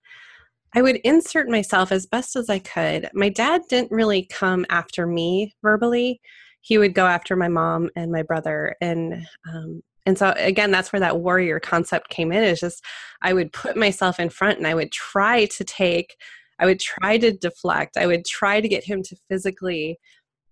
i 0.74 0.82
would 0.82 0.96
insert 1.04 1.50
myself 1.50 1.92
as 1.92 2.06
best 2.06 2.36
as 2.38 2.50
i 2.50 2.60
could. 2.60 3.10
My 3.14 3.30
dad 3.30 3.62
didn't 3.70 3.92
really 3.92 4.26
come 4.32 4.66
after 4.70 5.06
me 5.06 5.54
verbally. 5.62 6.22
He 6.62 6.78
would 6.78 6.94
go 6.94 7.06
after 7.06 7.36
my 7.36 7.50
mom 7.50 7.90
and 7.98 8.12
my 8.12 8.24
brother 8.24 8.76
and 8.80 9.28
um, 9.54 9.84
and 10.05 10.17
so 10.17 10.33
again 10.38 10.72
that's 10.72 10.91
where 10.91 11.00
that 11.00 11.19
warrior 11.19 11.60
concept 11.60 12.10
came 12.10 12.31
in 12.31 12.43
is 12.43 12.60
just 12.60 12.83
i 13.22 13.33
would 13.33 13.51
put 13.53 13.77
myself 13.77 14.19
in 14.19 14.29
front 14.29 14.57
and 14.57 14.67
i 14.67 14.75
would 14.75 14.91
try 14.91 15.45
to 15.45 15.63
take 15.63 16.15
i 16.60 16.65
would 16.65 16.79
try 16.79 17.17
to 17.17 17.31
deflect 17.31 17.98
i 17.98 18.05
would 18.05 18.25
try 18.25 18.60
to 18.60 18.67
get 18.67 18.83
him 18.83 19.01
to 19.01 19.15
physically 19.29 19.98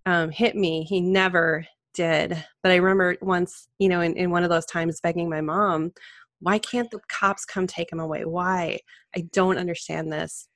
um, 0.06 0.32
hit 0.32 0.56
me. 0.56 0.84
He 0.84 1.02
never 1.02 1.66
did. 1.94 2.44
But 2.64 2.72
i 2.72 2.78
remember 2.78 3.18
once 3.22 3.68
you 3.80 3.90
know 3.90 4.02
in, 4.02 4.16
in 4.16 4.32
one 4.32 4.44
of 4.44 4.50
those 4.50 4.66
times 4.66 5.02
begging 5.02 5.30
my 5.30 5.42
mom 5.42 5.92
why 6.40 6.58
can't 6.58 6.90
the 6.90 7.00
cops 7.08 7.46
come 7.46 7.68
take 7.68 7.92
him 7.92 8.00
away? 8.00 8.26
Why? 8.26 8.80
I 9.16 9.28
don't 9.32 9.60
understand 9.60 10.12
this 10.12 10.48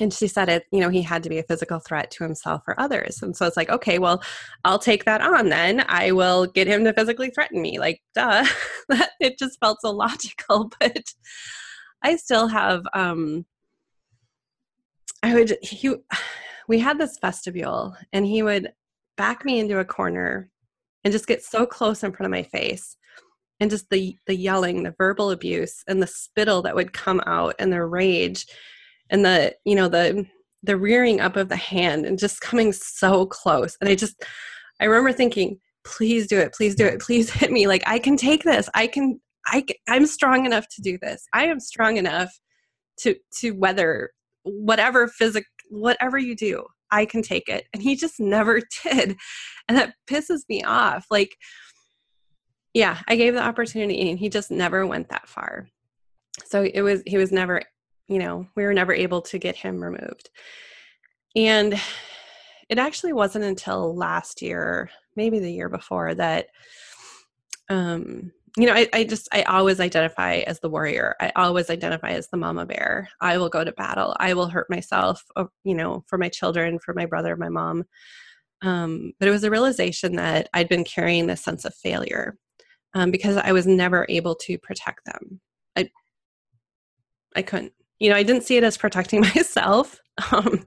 and 0.00 0.12
she 0.12 0.26
said 0.26 0.48
it 0.48 0.64
you 0.72 0.80
know 0.80 0.88
he 0.88 1.02
had 1.02 1.22
to 1.22 1.28
be 1.28 1.38
a 1.38 1.42
physical 1.42 1.78
threat 1.78 2.10
to 2.10 2.24
himself 2.24 2.62
or 2.66 2.78
others. 2.80 3.22
And 3.22 3.36
so 3.36 3.46
it's 3.46 3.56
like 3.56 3.70
okay 3.70 3.98
well 3.98 4.22
i'll 4.64 4.78
take 4.78 5.04
that 5.04 5.20
on 5.20 5.48
then. 5.48 5.84
I 5.88 6.12
will 6.12 6.46
get 6.46 6.66
him 6.66 6.84
to 6.84 6.92
physically 6.92 7.30
threaten 7.30 7.60
me. 7.60 7.78
Like 7.78 8.00
duh. 8.14 8.44
It 9.20 9.38
just 9.38 9.58
felt 9.60 9.78
so 9.80 9.90
logical 10.06 10.70
but 10.80 11.04
i 12.02 12.16
still 12.16 12.48
have 12.48 12.82
um 12.94 13.46
i 15.22 15.34
would 15.34 15.56
he 15.62 15.94
we 16.68 16.78
had 16.78 16.98
this 16.98 17.18
vestibule 17.20 17.96
and 18.12 18.26
he 18.26 18.42
would 18.42 18.72
back 19.16 19.44
me 19.44 19.60
into 19.60 19.78
a 19.78 19.84
corner 19.84 20.50
and 21.04 21.12
just 21.12 21.26
get 21.26 21.42
so 21.42 21.66
close 21.66 22.02
in 22.02 22.12
front 22.12 22.26
of 22.26 22.30
my 22.30 22.42
face 22.42 22.96
and 23.60 23.70
just 23.70 23.88
the 23.90 24.16
the 24.26 24.34
yelling 24.34 24.82
the 24.82 24.94
verbal 24.98 25.30
abuse 25.30 25.84
and 25.86 26.02
the 26.02 26.06
spittle 26.06 26.62
that 26.62 26.74
would 26.74 26.92
come 26.92 27.20
out 27.26 27.54
and 27.58 27.72
the 27.72 27.84
rage 27.84 28.46
and 29.10 29.24
the 29.24 29.54
you 29.64 29.74
know 29.74 29.88
the 29.88 30.26
the 30.62 30.76
rearing 30.76 31.20
up 31.20 31.36
of 31.36 31.48
the 31.48 31.56
hand 31.56 32.06
and 32.06 32.18
just 32.18 32.40
coming 32.40 32.72
so 32.72 33.26
close. 33.26 33.76
And 33.80 33.88
i 33.88 33.94
just 33.94 34.22
i 34.80 34.84
remember 34.84 35.12
thinking 35.12 35.58
please 35.84 36.26
do 36.26 36.38
it 36.38 36.54
please 36.54 36.74
do 36.74 36.86
it 36.86 37.00
please 37.00 37.30
hit 37.30 37.50
me. 37.50 37.66
Like 37.66 37.82
i 37.86 37.98
can 37.98 38.16
take 38.16 38.44
this. 38.44 38.68
I 38.74 38.86
can 38.86 39.20
i 39.46 39.64
i'm 39.88 40.06
strong 40.06 40.46
enough 40.46 40.66
to 40.76 40.82
do 40.82 40.98
this. 41.00 41.26
I 41.32 41.46
am 41.46 41.60
strong 41.60 41.96
enough 41.96 42.30
to 43.00 43.16
to 43.40 43.52
weather 43.52 44.10
whatever 44.44 45.08
physic 45.08 45.44
whatever 45.70 46.18
you 46.18 46.34
do 46.36 46.64
i 46.90 47.04
can 47.04 47.22
take 47.22 47.48
it. 47.48 47.64
And 47.72 47.82
he 47.82 47.96
just 47.96 48.20
never 48.20 48.60
did. 48.82 49.16
And 49.68 49.78
that 49.78 49.94
pisses 50.08 50.40
me 50.48 50.62
off. 50.62 51.06
Like 51.10 51.36
yeah 52.74 53.00
i 53.06 53.16
gave 53.16 53.34
the 53.34 53.42
opportunity 53.42 54.10
and 54.10 54.18
he 54.18 54.28
just 54.28 54.50
never 54.50 54.86
went 54.86 55.08
that 55.08 55.28
far. 55.28 55.68
So 56.44 56.62
it 56.62 56.82
was 56.82 57.02
he 57.06 57.16
was 57.16 57.32
never 57.32 57.62
you 58.08 58.18
know, 58.18 58.46
we 58.54 58.64
were 58.64 58.74
never 58.74 58.92
able 58.92 59.22
to 59.22 59.38
get 59.38 59.56
him 59.56 59.82
removed. 59.82 60.30
And 61.34 61.80
it 62.68 62.78
actually 62.78 63.12
wasn't 63.12 63.44
until 63.44 63.94
last 63.94 64.42
year, 64.42 64.90
maybe 65.16 65.38
the 65.38 65.52
year 65.52 65.68
before, 65.68 66.14
that, 66.14 66.48
um, 67.68 68.32
you 68.56 68.66
know, 68.66 68.74
I, 68.74 68.88
I 68.92 69.04
just, 69.04 69.28
I 69.32 69.42
always 69.42 69.80
identify 69.80 70.36
as 70.46 70.60
the 70.60 70.68
warrior. 70.68 71.16
I 71.20 71.32
always 71.36 71.70
identify 71.70 72.10
as 72.10 72.28
the 72.28 72.36
mama 72.36 72.66
bear. 72.66 73.08
I 73.20 73.38
will 73.38 73.48
go 73.48 73.64
to 73.64 73.72
battle. 73.72 74.14
I 74.20 74.34
will 74.34 74.48
hurt 74.48 74.68
myself, 74.68 75.24
uh, 75.36 75.44
you 75.64 75.74
know, 75.74 76.04
for 76.06 76.18
my 76.18 76.28
children, 76.28 76.78
for 76.78 76.92
my 76.92 77.06
brother, 77.06 77.36
my 77.36 77.48
mom. 77.48 77.84
Um, 78.60 79.12
but 79.18 79.26
it 79.26 79.32
was 79.32 79.44
a 79.44 79.50
realization 79.50 80.16
that 80.16 80.48
I'd 80.52 80.68
been 80.68 80.84
carrying 80.84 81.26
this 81.26 81.42
sense 81.42 81.64
of 81.64 81.74
failure 81.74 82.36
um, 82.94 83.10
because 83.10 83.36
I 83.36 83.52
was 83.52 83.66
never 83.66 84.06
able 84.08 84.34
to 84.36 84.58
protect 84.58 85.06
them. 85.06 85.40
I, 85.74 85.90
I 87.34 87.42
couldn't 87.42 87.72
you 88.02 88.10
know, 88.10 88.16
I 88.16 88.24
didn't 88.24 88.42
see 88.42 88.56
it 88.56 88.64
as 88.64 88.76
protecting 88.76 89.20
myself. 89.34 90.00
Um, 90.32 90.66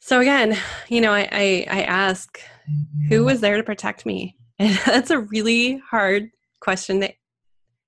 so 0.00 0.20
again, 0.20 0.56
you 0.88 1.00
know, 1.00 1.12
I, 1.12 1.26
I, 1.32 1.66
I 1.70 1.82
ask, 1.82 2.38
who 3.08 3.24
was 3.24 3.40
there 3.40 3.56
to 3.56 3.62
protect 3.62 4.04
me? 4.04 4.36
And 4.58 4.78
that's 4.86 5.10
a 5.10 5.20
really 5.20 5.78
hard 5.78 6.28
question. 6.60 7.00
That 7.00 7.14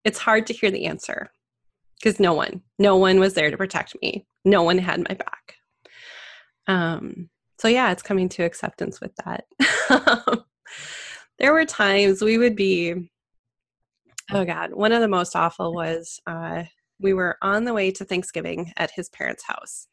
it's 0.03 0.19
hard 0.19 0.47
to 0.47 0.55
hear 0.55 0.71
the 0.71 0.87
answer 0.87 1.31
because 1.99 2.19
no 2.19 2.33
one, 2.33 2.63
no 2.79 2.97
one 2.97 3.21
was 3.21 3.35
there 3.35 3.51
to 3.51 3.57
protect 3.59 3.95
me. 4.01 4.27
No 4.47 4.63
one 4.63 4.79
had 4.79 5.07
my 5.07 5.15
back. 5.15 5.57
Um, 6.67 7.29
so 7.59 7.69
yeah, 7.69 7.93
it's 7.93 8.03
coming 8.03 8.31
to 8.31 8.45
acceptance 8.45 8.99
with 8.99 9.13
that. 9.27 9.45
there 11.39 11.53
were 11.53 11.67
times 11.67 12.23
we 12.23 12.39
would 12.39 12.57
be, 12.57 13.11
oh 14.33 14.47
God, 14.47 14.73
one 14.73 14.93
of 14.93 15.03
the 15.03 15.09
most 15.09 15.37
awful 15.37 15.75
was 15.75 16.19
uh, 16.27 16.63
we 17.01 17.13
were 17.15 17.37
on 17.43 17.65
the 17.65 17.75
way 17.75 17.91
to 17.93 18.05
Thanksgiving 18.05 18.73
at 18.77 18.91
his 18.91 19.09
parents' 19.09 19.45
house. 19.45 19.87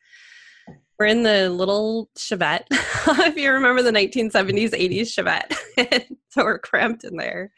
We're 1.00 1.06
in 1.06 1.24
the 1.24 1.50
little 1.50 2.10
Chevette, 2.18 2.66
if 2.72 3.38
you 3.38 3.52
remember 3.52 3.82
the 3.82 3.92
1970s, 3.92 4.72
80s 4.72 5.46
Chevette. 5.78 6.16
so 6.30 6.44
we're 6.44 6.60
cramped 6.60 7.04
in 7.04 7.16
there. 7.16 7.52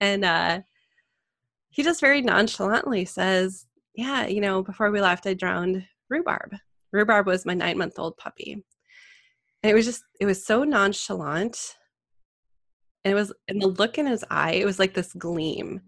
And 0.00 0.24
uh, 0.24 0.60
he 1.68 1.82
just 1.82 2.00
very 2.00 2.22
nonchalantly 2.22 3.04
says, 3.04 3.66
Yeah, 3.94 4.26
you 4.26 4.40
know, 4.40 4.62
before 4.62 4.90
we 4.90 5.00
left, 5.00 5.26
I 5.26 5.34
drowned 5.34 5.84
rhubarb. 6.08 6.56
Rhubarb 6.92 7.26
was 7.26 7.44
my 7.44 7.54
nine 7.54 7.78
month 7.78 7.98
old 7.98 8.16
puppy. 8.16 8.64
And 9.62 9.70
it 9.70 9.74
was 9.74 9.84
just, 9.84 10.02
it 10.20 10.26
was 10.26 10.44
so 10.44 10.64
nonchalant. 10.64 11.76
And 13.04 13.12
it 13.12 13.14
was, 13.14 13.32
and 13.48 13.60
the 13.60 13.68
look 13.68 13.98
in 13.98 14.06
his 14.06 14.24
eye, 14.30 14.52
it 14.52 14.64
was 14.64 14.78
like 14.78 14.94
this 14.94 15.12
gleam. 15.12 15.82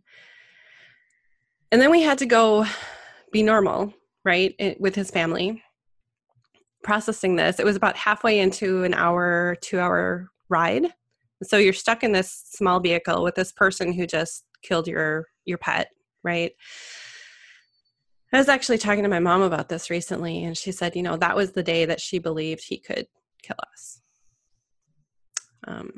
And 1.72 1.80
then 1.80 1.90
we 1.90 2.02
had 2.02 2.18
to 2.18 2.26
go 2.26 2.66
be 3.32 3.42
normal, 3.42 3.92
right, 4.24 4.54
it, 4.58 4.80
with 4.80 4.94
his 4.94 5.10
family. 5.10 5.62
Processing 6.82 7.36
this, 7.36 7.58
it 7.58 7.64
was 7.64 7.76
about 7.76 7.96
halfway 7.96 8.38
into 8.38 8.84
an 8.84 8.94
hour, 8.94 9.56
two 9.60 9.78
hour 9.78 10.30
ride. 10.48 10.86
So 11.42 11.56
you're 11.56 11.72
stuck 11.72 12.02
in 12.02 12.12
this 12.12 12.44
small 12.52 12.80
vehicle 12.80 13.22
with 13.22 13.34
this 13.34 13.52
person 13.52 13.92
who 13.92 14.06
just 14.06 14.44
killed 14.62 14.88
your 14.88 15.26
your 15.44 15.58
pet, 15.58 15.88
right? 16.22 16.52
I 18.32 18.38
was 18.38 18.48
actually 18.48 18.78
talking 18.78 19.02
to 19.02 19.08
my 19.08 19.18
mom 19.18 19.42
about 19.42 19.68
this 19.68 19.90
recently, 19.90 20.44
and 20.44 20.56
she 20.56 20.70
said, 20.70 20.94
you 20.94 21.02
know, 21.02 21.16
that 21.16 21.34
was 21.34 21.52
the 21.52 21.62
day 21.62 21.84
that 21.84 22.00
she 22.00 22.18
believed 22.18 22.62
he 22.64 22.78
could 22.78 23.06
kill 23.42 23.56
us. 23.72 24.00
Um, 25.66 25.90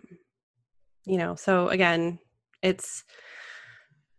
you 1.05 1.19
know, 1.19 1.35
so 1.35 1.69
again, 1.69 2.19
it's 2.63 3.05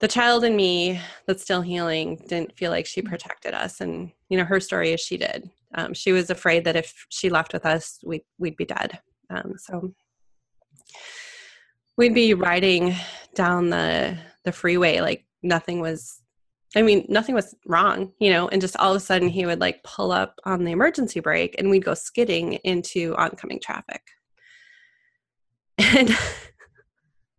the 0.04 0.08
child 0.10 0.44
in 0.44 0.54
me 0.54 1.00
that's 1.26 1.44
still 1.44 1.62
healing 1.62 2.22
didn't 2.28 2.58
feel 2.58 2.72
like 2.72 2.86
she 2.86 3.02
protected 3.02 3.54
us. 3.54 3.80
And 3.80 4.12
you 4.28 4.38
know 4.38 4.44
her 4.44 4.60
story 4.60 4.92
is 4.92 5.00
she 5.00 5.16
did. 5.16 5.50
Um, 5.76 5.94
she 5.94 6.12
was 6.12 6.30
afraid 6.30 6.66
that 6.66 6.76
if 6.76 7.06
she 7.08 7.30
left 7.30 7.54
with 7.54 7.66
us 7.66 8.00
we'd, 8.04 8.26
we'd 8.38 8.58
be 8.58 8.66
dead. 8.66 9.00
Um, 9.30 9.54
so 9.58 9.94
we'd 11.98 12.14
be 12.14 12.34
riding 12.34 12.98
down 13.34 13.70
the 13.70 14.18
the 14.44 14.52
freeway 14.52 15.00
like 15.00 15.26
nothing 15.42 15.80
was 15.80 16.22
i 16.76 16.82
mean 16.82 17.06
nothing 17.08 17.34
was 17.34 17.56
wrong 17.66 18.12
you 18.20 18.30
know 18.30 18.50
and 18.50 18.62
just 18.62 18.76
all 18.78 18.92
of 18.92 18.98
a 18.98 19.00
sudden 19.00 19.30
he 19.30 19.46
would 19.46 19.62
like 19.62 19.82
pull 19.84 20.12
up 20.12 20.38
on 20.44 20.66
the 20.66 20.72
emergency 20.72 21.22
brake 21.22 21.56
and 21.58 21.70
we'd 21.70 21.86
go 21.86 21.94
skidding 21.94 22.54
into 22.66 23.16
oncoming 23.16 23.60
traffic. 23.60 24.02
And 25.96 26.10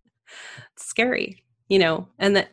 scary 0.76 1.43
you 1.68 1.78
know 1.78 2.08
and 2.18 2.36
that 2.36 2.48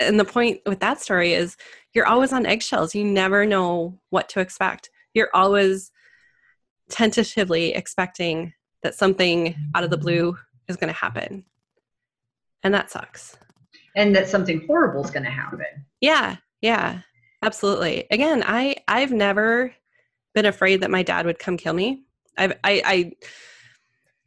and 0.00 0.18
the 0.18 0.24
point 0.24 0.60
with 0.66 0.80
that 0.80 1.00
story 1.00 1.34
is 1.34 1.56
you're 1.92 2.06
always 2.06 2.32
on 2.32 2.46
eggshells. 2.46 2.94
You 2.94 3.04
never 3.04 3.44
know 3.44 3.98
what 4.10 4.28
to 4.30 4.40
expect. 4.40 4.90
You're 5.14 5.30
always 5.34 5.92
tentatively 6.88 7.74
expecting 7.74 8.54
that 8.82 8.94
something 8.94 9.54
out 9.74 9.84
of 9.84 9.90
the 9.90 9.98
blue 9.98 10.36
is 10.68 10.76
going 10.76 10.92
to 10.92 10.98
happen. 10.98 11.44
And 12.62 12.72
that 12.74 12.90
sucks. 12.90 13.36
And 13.96 14.14
that 14.16 14.28
something 14.28 14.64
horrible 14.66 15.04
is 15.04 15.10
going 15.10 15.24
to 15.24 15.30
happen. 15.30 15.86
Yeah 16.00 16.36
yeah 16.60 17.00
absolutely. 17.42 18.06
Again 18.10 18.42
i 18.46 18.76
i've 18.88 19.12
never 19.12 19.74
been 20.34 20.46
afraid 20.46 20.82
that 20.82 20.90
my 20.90 21.02
dad 21.02 21.26
would 21.26 21.38
come 21.38 21.56
kill 21.56 21.74
me. 21.74 22.04
I've 22.38 22.52
i 22.64 22.82
i 22.84 23.12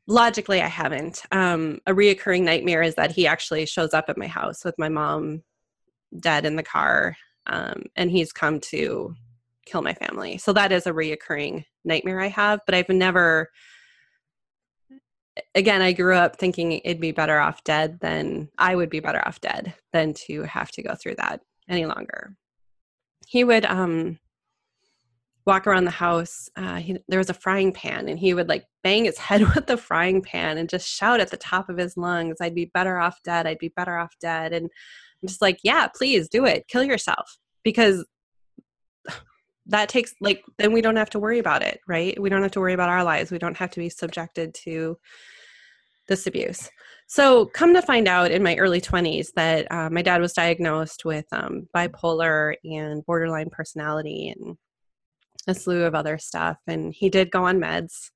logically 0.08 0.62
i 0.62 0.68
haven't. 0.68 1.24
Um, 1.32 1.80
a 1.88 1.94
reoccurring 1.94 2.44
nightmare 2.44 2.84
is 2.84 2.96
that 2.96 3.12
he 3.12 3.28
actually 3.28 3.66
shows 3.66 3.94
up 3.94 4.06
at 4.10 4.18
my 4.18 4.28
house 4.28 4.64
with 4.66 4.76
my 4.78 4.90
mom 4.90 5.44
dead 6.20 6.46
in 6.46 6.56
the 6.56 6.64
car 6.64 7.18
um, 7.48 7.84
and 7.96 8.12
he's 8.12 8.32
come 8.32 8.60
to 8.60 9.16
kill 9.66 9.82
my 9.82 9.94
family. 9.94 10.38
So 10.38 10.54
that 10.54 10.72
is 10.72 10.88
a 10.88 10.92
reoccurring 10.92 11.66
nightmare 11.86 12.22
i 12.22 12.28
have 12.28 12.62
but 12.66 12.76
i've 12.76 12.88
never 12.90 13.50
again 15.54 15.82
i 15.82 15.92
grew 15.92 16.16
up 16.16 16.38
thinking 16.38 16.74
it'd 16.74 17.02
be 17.02 17.12
better 17.12 17.40
off 17.40 17.64
dead 17.64 18.00
than 18.00 18.50
i 18.58 18.76
would 18.76 18.90
be 18.90 19.00
better 19.00 19.22
off 19.28 19.42
dead 19.42 19.74
than 19.92 20.14
to 20.14 20.44
have 20.44 20.72
to 20.72 20.82
go 20.82 20.96
through 20.96 21.16
that 21.16 21.42
any 21.70 21.86
longer. 21.86 22.36
He 23.28 23.44
would 23.44 23.66
um 23.66 24.20
walk 25.46 25.68
around 25.68 25.86
the 25.86 25.92
house. 25.92 26.50
Uh, 26.56 26.76
he, 26.76 26.98
there 27.08 27.20
was 27.20 27.30
a 27.30 27.34
frying 27.34 27.72
pan, 27.72 28.08
and 28.08 28.20
he 28.20 28.34
would 28.34 28.50
like 28.50 28.66
bang 28.84 29.06
his 29.06 29.18
head 29.28 29.42
with 29.56 29.68
the 29.68 29.78
frying 29.78 30.22
pan 30.22 30.58
and 30.58 30.70
just 30.70 30.88
shout 30.88 31.20
at 31.20 31.32
the 31.32 31.38
top 31.38 31.70
of 31.70 31.78
his 31.78 31.98
lungs, 31.98 32.38
"I'd 32.42 32.56
be 32.56 32.72
better 32.74 33.00
off 33.00 33.18
dead. 33.24 33.48
I'd 33.48 33.60
be 33.60 33.74
better 33.76 33.98
off 33.98 34.14
dead." 34.20 34.54
And 34.54 34.66
I'm 34.66 35.28
just 35.28 35.42
like, 35.42 35.60
"Yeah, 35.64 35.88
please 35.96 36.30
do 36.30 36.46
it. 36.46 36.68
Kill 36.68 36.84
yourself," 36.84 37.38
because 37.64 38.06
that 39.68 39.90
takes 39.90 40.14
like 40.22 40.44
then 40.58 40.74
we 40.74 40.82
don't 40.82 40.98
have 40.98 41.10
to 41.12 41.20
worry 41.20 41.40
about 41.40 41.62
it, 41.62 41.80
right? 41.88 42.20
We 42.22 42.30
don't 42.30 42.44
have 42.44 42.52
to 42.52 42.60
worry 42.60 42.74
about 42.74 42.90
our 42.90 43.04
lives. 43.04 43.32
We 43.32 43.40
don't 43.40 43.58
have 43.58 43.72
to 43.72 43.80
be 43.80 43.90
subjected 43.90 44.54
to 44.66 44.98
this 46.08 46.28
abuse. 46.28 46.70
So, 47.08 47.46
come 47.48 47.74
to 47.74 47.82
find 47.82 48.08
out 48.08 48.32
in 48.32 48.44
my 48.44 48.56
early 48.56 48.82
20s 48.82 49.28
that 49.36 49.72
uh, 49.72 49.90
my 49.90 50.02
dad 50.02 50.22
was 50.22 50.34
diagnosed 50.34 51.06
with 51.06 51.26
um, 51.32 51.68
bipolar 51.76 52.56
and 52.64 53.06
borderline 53.06 53.50
personality 53.52 54.34
and 54.36 54.58
a 55.48 55.54
slew 55.54 55.84
of 55.84 55.96
other 55.96 56.18
stuff. 56.18 56.58
And 56.68 56.94
he 56.94 57.10
did 57.10 57.32
go 57.32 57.46
on 57.46 57.60
meds, 57.60 58.12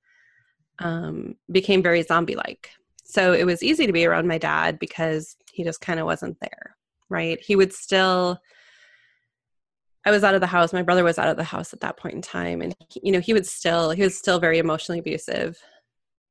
um, 0.80 1.36
became 1.52 1.84
very 1.84 2.04
zombie 2.04 2.36
like. 2.36 2.70
So 3.06 3.34
it 3.34 3.46
was 3.46 3.64
easy 3.64 3.88
to 3.88 3.94
be 3.94 4.06
around 4.06 4.28
my 4.28 4.38
dad 4.38 4.80
because 4.80 5.38
he 5.52 5.64
just 5.64 5.82
kind 5.82 6.00
of 6.00 6.06
wasn't 6.06 6.38
there, 6.42 6.76
right? 7.10 7.40
He 7.42 7.56
would 7.56 7.74
still, 7.74 8.40
I 10.06 10.12
was 10.12 10.24
out 10.24 10.36
of 10.36 10.42
the 10.42 10.48
house. 10.48 10.74
My 10.74 10.84
brother 10.84 11.04
was 11.04 11.18
out 11.18 11.30
of 11.30 11.38
the 11.38 11.44
house 11.44 11.74
at 11.74 11.80
that 11.82 11.98
point 11.98 12.16
in 12.16 12.22
time, 12.22 12.62
and 12.62 12.76
he, 12.90 13.02
you 13.04 13.12
know 13.12 13.20
he 13.20 13.34
would 13.34 13.46
still 13.46 13.92
he 13.92 14.04
was 14.04 14.18
still 14.18 14.40
very 14.40 14.58
emotionally 14.58 15.00
abusive 15.00 15.58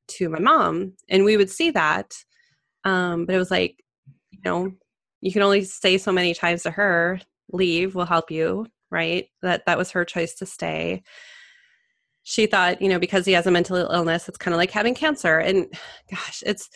to 0.09 0.29
my 0.29 0.39
mom, 0.39 0.95
and 1.09 1.25
we 1.25 1.37
would 1.37 1.51
see 1.51 1.71
that. 1.73 2.15
Um, 2.85 3.27
but 3.27 3.35
it 3.35 3.39
was 3.39 3.51
like, 3.51 3.83
you 4.31 4.39
know, 4.45 4.73
you 5.21 5.33
can 5.33 5.43
only 5.43 5.65
say 5.65 5.99
so 5.99 6.13
many 6.13 6.35
times 6.35 6.63
to 6.63 6.71
her, 6.71 7.21
"Leave, 7.53 7.95
we'll 7.95 8.07
help 8.07 8.31
you." 8.31 8.67
Right? 8.97 9.29
That 9.43 9.67
that 9.67 9.79
was 9.79 9.91
her 9.91 10.05
choice 10.05 10.35
to 10.37 10.47
stay. 10.47 11.03
She 12.23 12.47
thought, 12.47 12.83
you 12.83 12.89
know, 12.89 12.99
because 12.99 13.27
he 13.27 13.33
has 13.33 13.47
a 13.47 13.53
mental 13.53 13.77
illness, 13.77 14.29
it's 14.29 14.39
kind 14.39 14.55
of 14.55 14.59
like 14.59 14.73
having 14.73 14.95
cancer, 14.95 15.39
and 15.39 15.67
gosh, 16.11 16.43
it's 16.47 16.71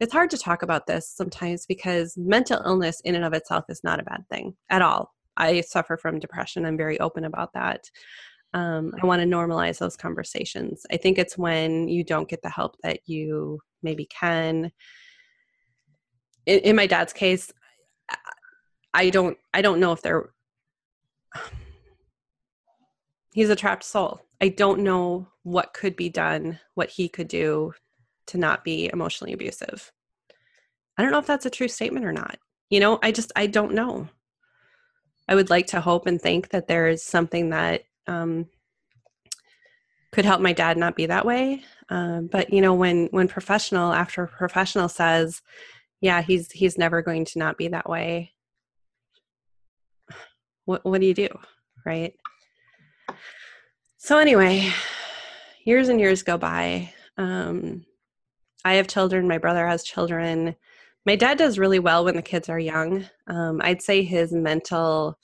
it's 0.00 0.12
hard 0.12 0.30
to 0.30 0.38
talk 0.38 0.62
about 0.62 0.86
this 0.86 1.08
sometimes 1.10 1.66
because 1.66 2.16
mental 2.16 2.62
illness 2.64 3.00
in 3.04 3.14
and 3.14 3.24
of 3.24 3.32
itself 3.32 3.64
is 3.68 3.82
not 3.84 4.00
a 4.00 4.04
bad 4.04 4.24
thing 4.30 4.54
at 4.70 4.82
all 4.82 5.14
I 5.36 5.60
suffer 5.62 5.96
from 5.96 6.18
depression. 6.18 6.64
I'm 6.64 6.76
very 6.76 6.98
open 7.00 7.24
about 7.24 7.52
that. 7.54 7.90
Um, 8.52 8.92
I 9.02 9.06
want 9.06 9.20
to 9.20 9.28
normalize 9.28 9.78
those 9.78 9.96
conversations. 9.96 10.86
I 10.90 10.96
think 10.96 11.18
it's 11.18 11.36
when 11.36 11.88
you 11.88 12.04
don't 12.04 12.28
get 12.28 12.42
the 12.42 12.48
help 12.48 12.76
that 12.82 13.00
you 13.06 13.60
maybe 13.82 14.06
can. 14.06 14.70
In, 16.46 16.60
in 16.60 16.76
my 16.76 16.86
dad's 16.86 17.12
case, 17.12 17.52
I 18.92 19.10
don't. 19.10 19.36
I 19.52 19.60
don't 19.60 19.80
know 19.80 19.92
if 19.92 20.02
they're. 20.02 20.30
He's 23.34 23.50
a 23.50 23.56
trapped 23.56 23.82
soul. 23.82 24.20
I 24.40 24.48
don't 24.48 24.84
know 24.84 25.26
what 25.42 25.74
could 25.74 25.96
be 25.96 26.08
done, 26.08 26.60
what 26.74 26.88
he 26.88 27.08
could 27.08 27.26
do 27.26 27.72
to 28.28 28.38
not 28.38 28.62
be 28.62 28.88
emotionally 28.92 29.32
abusive. 29.32 29.90
I 30.96 31.02
don't 31.02 31.10
know 31.10 31.18
if 31.18 31.26
that's 31.26 31.44
a 31.44 31.50
true 31.50 31.66
statement 31.66 32.06
or 32.06 32.12
not. 32.12 32.38
You 32.70 32.78
know, 32.78 33.00
I 33.02 33.10
just 33.10 33.32
I 33.34 33.48
don't 33.48 33.74
know. 33.74 34.08
I 35.28 35.34
would 35.34 35.50
like 35.50 35.66
to 35.68 35.80
hope 35.80 36.06
and 36.06 36.22
think 36.22 36.50
that 36.50 36.68
there 36.68 36.86
is 36.86 37.02
something 37.02 37.50
that 37.50 37.82
um, 38.06 38.46
could 40.12 40.24
help 40.24 40.40
my 40.40 40.52
dad 40.52 40.76
not 40.76 40.94
be 40.94 41.06
that 41.06 41.26
way. 41.26 41.64
Um, 41.88 42.28
but 42.28 42.52
you 42.52 42.60
know, 42.60 42.74
when 42.74 43.06
when 43.06 43.26
professional 43.26 43.92
after 43.92 44.28
professional 44.28 44.88
says, 44.88 45.42
"Yeah, 46.00 46.22
he's 46.22 46.52
he's 46.52 46.78
never 46.78 47.02
going 47.02 47.24
to 47.24 47.40
not 47.40 47.58
be 47.58 47.66
that 47.66 47.90
way," 47.90 48.32
what 50.66 50.84
what 50.84 51.00
do 51.00 51.06
you 51.08 51.14
do, 51.14 51.28
right? 51.84 52.14
So 54.04 54.18
anyway, 54.18 54.70
years 55.64 55.88
and 55.88 55.98
years 55.98 56.22
go 56.22 56.36
by. 56.36 56.92
Um, 57.16 57.86
I 58.64 58.74
have 58.74 58.86
children. 58.86 59.26
My 59.26 59.38
brother 59.38 59.66
has 59.66 59.82
children 59.82 60.54
my 61.06 61.16
dad 61.16 61.38
does 61.38 61.58
really 61.58 61.78
well 61.78 62.04
when 62.04 62.16
the 62.16 62.22
kids 62.22 62.48
are 62.48 62.58
young. 62.58 63.04
Um, 63.26 63.60
I'd 63.62 63.82
say 63.82 64.02
his 64.02 64.32
mental 64.32 65.18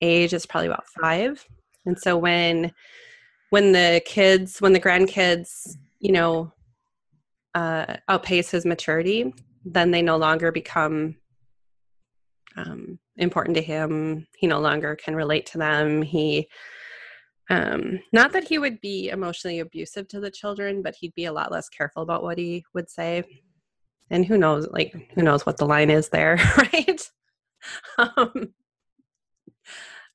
age 0.00 0.32
is 0.32 0.46
probably 0.46 0.68
about 0.68 0.88
five, 0.88 1.46
and 1.86 1.98
so 1.98 2.16
when 2.16 2.72
when 3.50 3.72
the 3.72 4.02
kids, 4.04 4.60
when 4.60 4.72
the 4.72 4.80
grandkids, 4.80 5.76
you 6.00 6.12
know, 6.12 6.52
uh, 7.54 7.96
outpace 8.08 8.50
his 8.50 8.66
maturity, 8.66 9.32
then 9.64 9.90
they 9.90 10.02
no 10.02 10.16
longer 10.16 10.52
become 10.52 11.16
um, 12.56 12.98
important 13.16 13.56
to 13.56 13.62
him. 13.62 14.26
He 14.36 14.46
no 14.46 14.60
longer 14.60 14.96
can 14.96 15.14
relate 15.14 15.46
to 15.46 15.58
them. 15.58 16.02
He 16.02 16.48
um, 17.50 18.00
not 18.12 18.32
that 18.32 18.46
he 18.46 18.58
would 18.58 18.80
be 18.80 19.08
emotionally 19.08 19.60
abusive 19.60 20.08
to 20.08 20.20
the 20.20 20.30
children, 20.30 20.82
but 20.82 20.94
he'd 20.94 21.14
be 21.14 21.24
a 21.24 21.32
lot 21.32 21.50
less 21.50 21.68
careful 21.68 22.02
about 22.02 22.22
what 22.22 22.38
he 22.38 22.64
would 22.74 22.90
say. 22.90 23.24
And 24.10 24.24
who 24.24 24.38
knows 24.38 24.68
like 24.70 24.94
who 25.14 25.22
knows 25.22 25.46
what 25.46 25.56
the 25.56 25.66
line 25.66 25.90
is 25.90 26.08
there 26.08 26.38
right? 26.56 27.10
Um, 27.98 28.54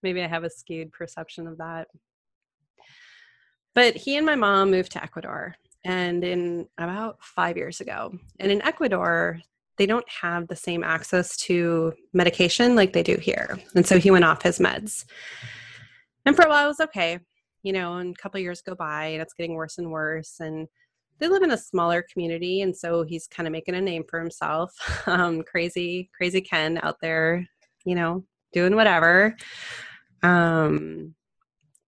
maybe 0.02 0.22
i 0.24 0.28
have 0.28 0.44
a 0.44 0.50
skewed 0.50 0.92
perception 0.92 1.48
of 1.48 1.58
that. 1.58 1.88
But 3.76 3.96
he 3.96 4.18
and 4.18 4.26
my 4.26 4.36
mom 4.36 4.72
moved 4.72 4.92
to 4.94 5.04
ecuador 5.04 5.56
and 5.84 6.24
in 6.24 6.68
about 6.78 7.18
five 7.22 7.58
years 7.58 7.82
ago. 7.82 8.18
And 8.40 8.52
in 8.52 8.62
ecuador 8.62 9.42
they 9.78 9.86
don't 9.88 10.08
have 10.08 10.48
the 10.48 10.56
same 10.56 10.84
access 10.84 11.36
to 11.36 11.94
medication 12.14 12.76
like 12.76 12.94
they 12.94 13.02
do 13.02 13.16
here. 13.16 13.60
And 13.76 13.86
so 13.86 13.98
he 13.98 14.12
went 14.12 14.24
off 14.24 14.44
his 14.44 14.60
meds 14.60 15.06
and 16.26 16.36
for 16.36 16.46
a 16.46 16.50
while 16.50 16.66
it 16.66 16.70
was 16.70 16.80
okay. 16.80 17.20
You 17.64 17.74
know 17.74 17.96
and 17.96 18.14
a 18.14 18.22
couple 18.22 18.40
years 18.40 18.62
go 18.62 18.76
by 18.76 19.06
and 19.08 19.22
it's 19.22 19.34
getting 19.34 19.56
worse 19.56 19.78
and 19.78 19.92
worse 19.92 20.40
and 20.40 20.68
they 21.20 21.28
live 21.28 21.44
in 21.44 21.52
a 21.52 21.58
smaller 21.58 22.04
community 22.12 22.62
and 22.62 22.76
so 22.76 23.04
he's 23.04 23.28
kind 23.28 23.48
of 23.48 23.54
making 23.54 23.76
a 23.76 23.82
name 23.82 24.04
for 24.10 24.20
himself. 24.20 24.74
Um, 25.08 25.44
crazy 25.44 26.10
crazy 26.16 26.42
ken 26.42 26.80
out 26.82 26.98
there 27.02 27.46
you 27.86 27.96
know 27.96 28.24
doing 28.54 28.76
whatever. 28.76 29.36
Um, 30.22 31.16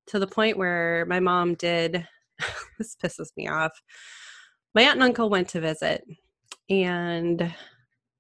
to 0.08 0.20
the 0.20 0.28
point 0.28 0.58
where 0.58 1.06
my 1.08 1.20
mom 1.20 1.56
did 1.56 2.06
this 2.78 2.96
pisses 3.02 3.30
me 3.38 3.48
off. 3.48 3.72
My 4.74 4.84
aunt 4.84 4.96
and 4.96 5.04
uncle 5.04 5.30
went 5.30 5.50
to 5.50 5.62
visit 5.62 6.04
and 6.70 7.42
a 7.42 7.56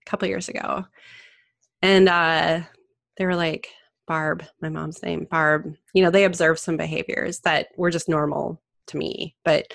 couple 0.06 0.28
years 0.28 0.50
ago. 0.50 0.86
And 1.82 2.08
uh, 2.08 2.62
they 3.18 3.26
were 3.26 3.36
like 3.36 3.70
barb 4.08 4.44
my 4.62 4.70
mom's 4.70 5.02
name 5.02 5.28
barb 5.30 5.74
you 5.94 6.04
know 6.04 6.12
they 6.12 6.26
observed 6.26 6.60
some 6.60 6.78
behaviors 6.78 7.40
that 7.40 7.68
were 7.78 7.90
just 7.90 8.08
normal 8.10 8.62
to 8.88 8.98
me 8.98 9.36
but 9.44 9.66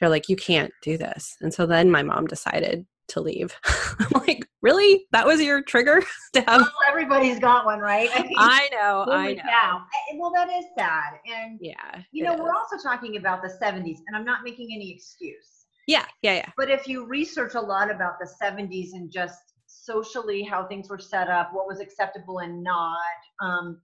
they're 0.00 0.08
like, 0.08 0.28
you 0.28 0.36
can't 0.36 0.72
do 0.82 0.96
this. 0.96 1.36
And 1.40 1.52
so 1.52 1.66
then 1.66 1.90
my 1.90 2.02
mom 2.02 2.26
decided 2.26 2.86
to 3.08 3.20
leave. 3.20 3.54
I'm 3.64 4.22
like, 4.26 4.46
really? 4.62 5.06
That 5.12 5.26
was 5.26 5.42
your 5.42 5.62
trigger 5.62 6.02
to 6.32 6.40
have? 6.40 6.62
Well, 6.62 6.72
everybody's 6.88 7.38
got 7.38 7.66
one, 7.66 7.80
right? 7.80 8.08
I, 8.14 8.22
mean, 8.22 8.32
I 8.36 8.68
know, 8.72 9.04
I 9.08 9.34
know. 9.34 9.80
Well, 10.18 10.32
that 10.32 10.48
is 10.48 10.64
sad. 10.76 11.20
And, 11.26 11.58
yeah, 11.60 12.00
you 12.12 12.24
know, 12.24 12.34
we're 12.34 12.54
also 12.54 12.76
talking 12.82 13.16
about 13.16 13.42
the 13.42 13.52
70s, 13.62 13.98
and 14.06 14.16
I'm 14.16 14.24
not 14.24 14.40
making 14.42 14.70
any 14.74 14.90
excuse. 14.90 15.66
Yeah, 15.86 16.06
yeah, 16.22 16.34
yeah. 16.34 16.50
But 16.56 16.70
if 16.70 16.86
you 16.86 17.04
research 17.04 17.54
a 17.54 17.60
lot 17.60 17.90
about 17.90 18.14
the 18.20 18.30
70s 18.42 18.90
and 18.92 19.10
just 19.10 19.40
socially 19.70 20.42
how 20.42 20.66
things 20.66 20.88
were 20.88 20.98
set 20.98 21.28
up, 21.28 21.50
what 21.52 21.66
was 21.66 21.80
acceptable 21.80 22.38
and 22.38 22.62
not, 22.62 22.96
um, 23.40 23.80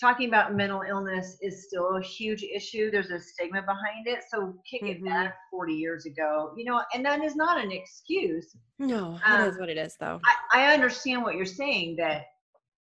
talking 0.00 0.28
about 0.28 0.54
mental 0.54 0.82
illness 0.88 1.38
is 1.42 1.66
still 1.66 1.96
a 1.96 2.02
huge 2.02 2.42
issue. 2.42 2.90
There's 2.90 3.10
a 3.10 3.18
stigma 3.18 3.62
behind 3.62 4.06
it. 4.06 4.20
So 4.30 4.54
kick 4.68 4.82
mm-hmm. 4.82 5.06
it 5.06 5.10
back 5.10 5.34
40 5.50 5.74
years 5.74 6.06
ago, 6.06 6.52
you 6.56 6.64
know, 6.64 6.82
and 6.94 7.04
that 7.04 7.22
is 7.22 7.34
not 7.34 7.62
an 7.62 7.72
excuse. 7.72 8.56
No, 8.78 9.18
that 9.26 9.40
um, 9.40 9.48
is 9.48 9.58
what 9.58 9.68
it 9.68 9.76
is, 9.76 9.96
though. 9.98 10.20
I, 10.52 10.60
I 10.60 10.74
understand 10.74 11.22
what 11.22 11.34
you're 11.34 11.46
saying 11.46 11.96
that 11.96 12.26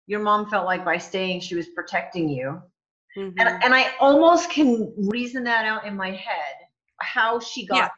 your 0.07 0.21
mom 0.21 0.49
felt 0.49 0.67
like 0.67 0.85
by 0.85 0.99
staying, 0.99 1.41
she 1.41 1.57
was 1.57 1.69
protecting 1.69 2.29
you. 2.29 2.63
Mm-hmm. 3.17 3.41
And, 3.41 3.65
and 3.65 3.75
I 3.75 3.91
almost 3.99 4.51
can 4.51 4.93
reason 4.97 5.43
that 5.45 5.65
out 5.65 5.85
in 5.85 5.97
my 5.97 6.11
head 6.11 6.55
how 7.01 7.41
she 7.41 7.67
got 7.67 7.77
yeah. 7.77 7.89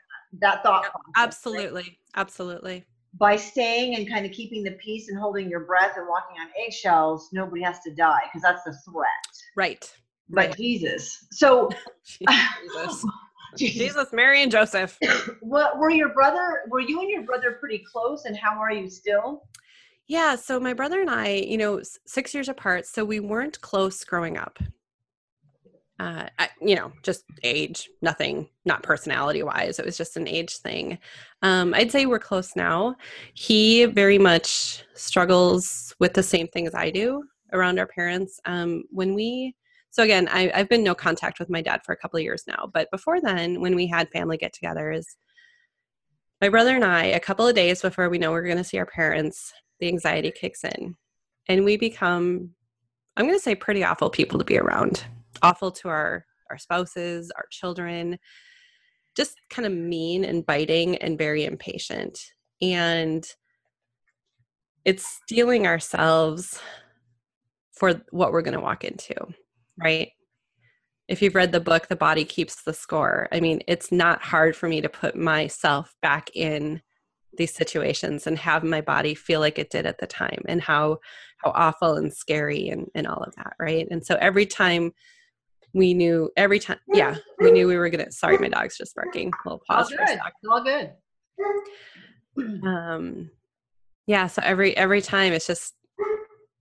that 0.40 0.62
thought. 0.62 0.84
Yep, 0.84 0.92
process, 0.92 1.12
absolutely. 1.16 1.82
Right? 1.82 1.96
Absolutely 2.14 2.86
by 3.14 3.36
staying 3.36 3.96
and 3.96 4.08
kind 4.08 4.24
of 4.24 4.32
keeping 4.32 4.62
the 4.62 4.72
peace 4.72 5.08
and 5.08 5.18
holding 5.18 5.48
your 5.48 5.60
breath 5.60 5.96
and 5.96 6.08
walking 6.08 6.36
on 6.40 6.48
eggshells, 6.64 7.28
nobody 7.32 7.62
has 7.62 7.80
to 7.80 7.94
die 7.94 8.20
because 8.24 8.42
that's 8.42 8.64
the 8.64 8.74
threat. 8.90 9.06
Right. 9.56 9.92
But 10.30 10.48
right. 10.48 10.56
Jesus. 10.56 11.26
So 11.32 11.68
Jesus. 12.06 13.04
Jesus, 13.56 14.12
Mary 14.12 14.42
and 14.42 14.50
Joseph. 14.50 14.98
what 15.40 15.78
were 15.78 15.90
your 15.90 16.08
brother 16.14 16.62
were 16.70 16.80
you 16.80 17.00
and 17.00 17.10
your 17.10 17.22
brother 17.22 17.58
pretty 17.60 17.84
close 17.90 18.24
and 18.24 18.36
how 18.36 18.58
are 18.58 18.72
you 18.72 18.88
still? 18.88 19.42
Yeah, 20.08 20.36
so 20.36 20.58
my 20.58 20.72
brother 20.72 21.00
and 21.00 21.10
I, 21.10 21.28
you 21.28 21.56
know, 21.56 21.80
6 22.06 22.34
years 22.34 22.48
apart, 22.48 22.86
so 22.86 23.04
we 23.04 23.20
weren't 23.20 23.60
close 23.60 24.04
growing 24.04 24.36
up 24.36 24.58
uh, 26.02 26.26
you 26.60 26.74
know, 26.74 26.90
just 27.04 27.22
age, 27.44 27.88
nothing, 28.00 28.48
not 28.64 28.82
personality 28.82 29.44
wise. 29.44 29.78
It 29.78 29.84
was 29.84 29.96
just 29.96 30.16
an 30.16 30.26
age 30.26 30.56
thing. 30.56 30.98
Um, 31.42 31.72
I'd 31.74 31.92
say 31.92 32.06
we're 32.06 32.18
close 32.18 32.56
now. 32.56 32.96
He 33.34 33.84
very 33.84 34.18
much 34.18 34.84
struggles 34.94 35.94
with 36.00 36.14
the 36.14 36.22
same 36.22 36.48
things 36.48 36.74
I 36.74 36.90
do 36.90 37.22
around 37.52 37.78
our 37.78 37.86
parents. 37.86 38.40
Um, 38.46 38.82
when 38.90 39.14
we, 39.14 39.54
so 39.90 40.02
again, 40.02 40.28
I, 40.32 40.50
I've 40.52 40.68
been 40.68 40.82
no 40.82 40.94
contact 40.96 41.38
with 41.38 41.48
my 41.48 41.62
dad 41.62 41.82
for 41.84 41.92
a 41.92 41.96
couple 41.96 42.16
of 42.16 42.24
years 42.24 42.42
now, 42.48 42.68
but 42.74 42.90
before 42.90 43.20
then, 43.20 43.60
when 43.60 43.76
we 43.76 43.86
had 43.86 44.10
family 44.10 44.38
get 44.38 44.54
togethers, 44.54 45.04
my 46.40 46.48
brother 46.48 46.74
and 46.74 46.84
I, 46.84 47.04
a 47.04 47.20
couple 47.20 47.46
of 47.46 47.54
days 47.54 47.80
before 47.80 48.08
we 48.10 48.18
know 48.18 48.32
we're 48.32 48.42
going 48.42 48.56
to 48.56 48.64
see 48.64 48.78
our 48.78 48.86
parents, 48.86 49.52
the 49.78 49.86
anxiety 49.86 50.32
kicks 50.32 50.64
in 50.64 50.96
and 51.48 51.64
we 51.64 51.76
become, 51.76 52.50
I'm 53.16 53.26
going 53.26 53.38
to 53.38 53.42
say, 53.42 53.54
pretty 53.54 53.84
awful 53.84 54.10
people 54.10 54.40
to 54.40 54.44
be 54.44 54.58
around 54.58 55.04
awful 55.42 55.70
to 55.72 55.88
our 55.88 56.24
our 56.50 56.58
spouses, 56.58 57.32
our 57.36 57.46
children, 57.50 58.18
just 59.16 59.36
kind 59.50 59.66
of 59.66 59.72
mean 59.72 60.24
and 60.24 60.44
biting 60.44 60.96
and 60.96 61.18
very 61.18 61.44
impatient. 61.44 62.18
And 62.60 63.26
it's 64.84 65.06
steeling 65.06 65.66
ourselves 65.66 66.60
for 67.72 68.02
what 68.10 68.32
we're 68.32 68.42
going 68.42 68.54
to 68.54 68.60
walk 68.60 68.84
into, 68.84 69.14
right? 69.82 70.10
If 71.08 71.22
you've 71.22 71.34
read 71.34 71.52
the 71.52 71.60
book, 71.60 71.88
The 71.88 71.96
Body 71.96 72.24
Keeps 72.24 72.62
the 72.62 72.72
Score, 72.72 73.28
I 73.32 73.40
mean, 73.40 73.62
it's 73.66 73.90
not 73.90 74.22
hard 74.22 74.54
for 74.54 74.68
me 74.68 74.80
to 74.80 74.88
put 74.88 75.16
myself 75.16 75.94
back 76.00 76.30
in 76.34 76.82
these 77.36 77.54
situations 77.54 78.26
and 78.26 78.38
have 78.38 78.62
my 78.62 78.80
body 78.80 79.14
feel 79.14 79.40
like 79.40 79.58
it 79.58 79.70
did 79.70 79.86
at 79.86 79.98
the 79.98 80.06
time 80.06 80.42
and 80.46 80.60
how 80.60 80.98
how 81.38 81.50
awful 81.54 81.94
and 81.94 82.12
scary 82.12 82.68
and, 82.68 82.88
and 82.94 83.06
all 83.06 83.22
of 83.22 83.34
that 83.36 83.54
right 83.58 83.88
and 83.90 84.04
so 84.04 84.16
every 84.20 84.44
time 84.44 84.92
we 85.74 85.94
knew 85.94 86.30
every 86.36 86.58
time 86.58 86.78
yeah. 86.92 87.16
we 87.38 87.50
knew 87.50 87.66
we 87.66 87.76
were 87.76 87.88
gonna 87.88 88.10
sorry 88.12 88.38
my 88.38 88.48
dog's 88.48 88.76
just 88.76 88.94
barking. 88.94 89.32
We'll 89.44 89.60
pause 89.68 89.92
all 89.92 90.06
good. 90.06 90.20
all 90.50 90.64
good. 92.36 92.64
Um 92.66 93.30
yeah 94.06 94.26
so 94.26 94.42
every 94.44 94.76
every 94.76 95.00
time 95.00 95.32
it's 95.32 95.46
just 95.46 95.74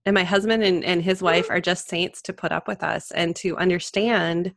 and 0.04 0.14
my 0.14 0.24
husband 0.24 0.64
and, 0.64 0.84
and 0.84 1.02
his 1.02 1.22
wife 1.22 1.48
are 1.50 1.60
just 1.60 1.88
saints 1.88 2.22
to 2.22 2.32
put 2.32 2.52
up 2.52 2.66
with 2.66 2.82
us 2.82 3.10
and 3.12 3.36
to 3.36 3.56
understand 3.56 4.54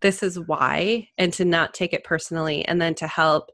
this 0.00 0.22
is 0.22 0.38
why 0.38 1.08
and 1.16 1.32
to 1.32 1.44
not 1.44 1.74
take 1.74 1.92
it 1.92 2.04
personally 2.04 2.66
and 2.66 2.80
then 2.80 2.94
to 2.94 3.06
help 3.06 3.50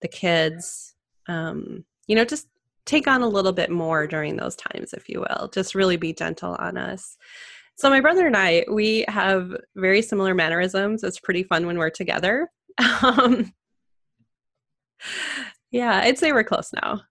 the 0.00 0.08
kids 0.08 0.94
um 1.28 1.84
you 2.06 2.16
know 2.16 2.24
just 2.24 2.48
take 2.84 3.06
on 3.06 3.22
a 3.22 3.28
little 3.28 3.52
bit 3.52 3.70
more 3.70 4.06
during 4.06 4.36
those 4.36 4.56
times 4.56 4.92
if 4.92 5.08
you 5.08 5.20
will. 5.20 5.48
Just 5.52 5.74
really 5.74 5.96
be 5.96 6.12
gentle 6.12 6.56
on 6.58 6.76
us 6.76 7.16
so 7.76 7.90
my 7.90 8.00
brother 8.00 8.26
and 8.26 8.36
i 8.36 8.64
we 8.70 9.04
have 9.08 9.54
very 9.76 10.02
similar 10.02 10.34
mannerisms. 10.34 11.02
It's 11.02 11.20
pretty 11.20 11.42
fun 11.44 11.66
when 11.66 11.78
we're 11.78 11.90
together. 11.90 12.50
Um, 13.02 13.52
yeah 15.72 16.00
i'd 16.04 16.16
say 16.16 16.32
we're 16.32 16.44
close 16.44 16.70
now. 16.72 17.02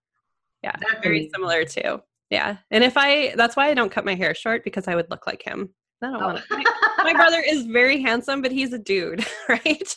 Yeah 0.62 0.74
That's 0.80 1.02
very 1.02 1.18
amazing. 1.18 1.30
similar 1.34 1.64
too. 1.64 2.02
Yeah 2.30 2.56
and 2.70 2.82
if 2.82 2.94
i 2.96 3.34
that's 3.36 3.54
why 3.54 3.68
i 3.68 3.74
don't 3.74 3.92
cut 3.92 4.04
my 4.04 4.14
hair 4.14 4.34
short 4.34 4.64
because 4.64 4.88
i 4.88 4.94
would 4.94 5.10
look 5.10 5.26
like 5.26 5.42
him. 5.42 5.68
I 6.02 6.06
don't 6.06 6.22
oh. 6.22 6.26
want 6.26 6.38
to 6.38 6.44
my, 6.56 6.64
my 7.04 7.12
brother 7.12 7.42
is 7.46 7.66
very 7.66 8.00
handsome 8.00 8.42
but 8.42 8.50
he's 8.50 8.72
a 8.72 8.78
dude 8.78 9.24
right? 9.48 9.96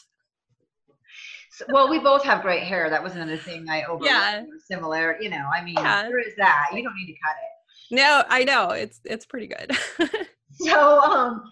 So, 1.52 1.66
well 1.70 1.90
we 1.90 2.00
both 2.00 2.24
have 2.26 2.42
great 2.42 2.64
hair. 2.64 2.90
That 2.90 3.02
was 3.02 3.16
another 3.16 3.38
thing 3.38 3.66
i 3.70 3.84
overlooked 3.84 4.12
yeah 4.12 4.44
similar 4.68 5.18
you 5.22 5.30
know 5.30 5.46
i 5.56 5.64
mean 5.64 5.76
yeah. 5.76 6.04
there 6.04 6.20
is 6.20 6.36
that. 6.38 6.68
You 6.74 6.84
don't 6.84 6.96
need 6.96 7.08
to 7.08 7.20
cut 7.24 7.36
it 7.42 7.55
no 7.92 8.24
i 8.30 8.44
know 8.44 8.70
it's 8.70 9.00
it's 9.06 9.26
pretty 9.26 9.48
good 9.48 9.72
so 10.52 11.00
um 11.00 11.52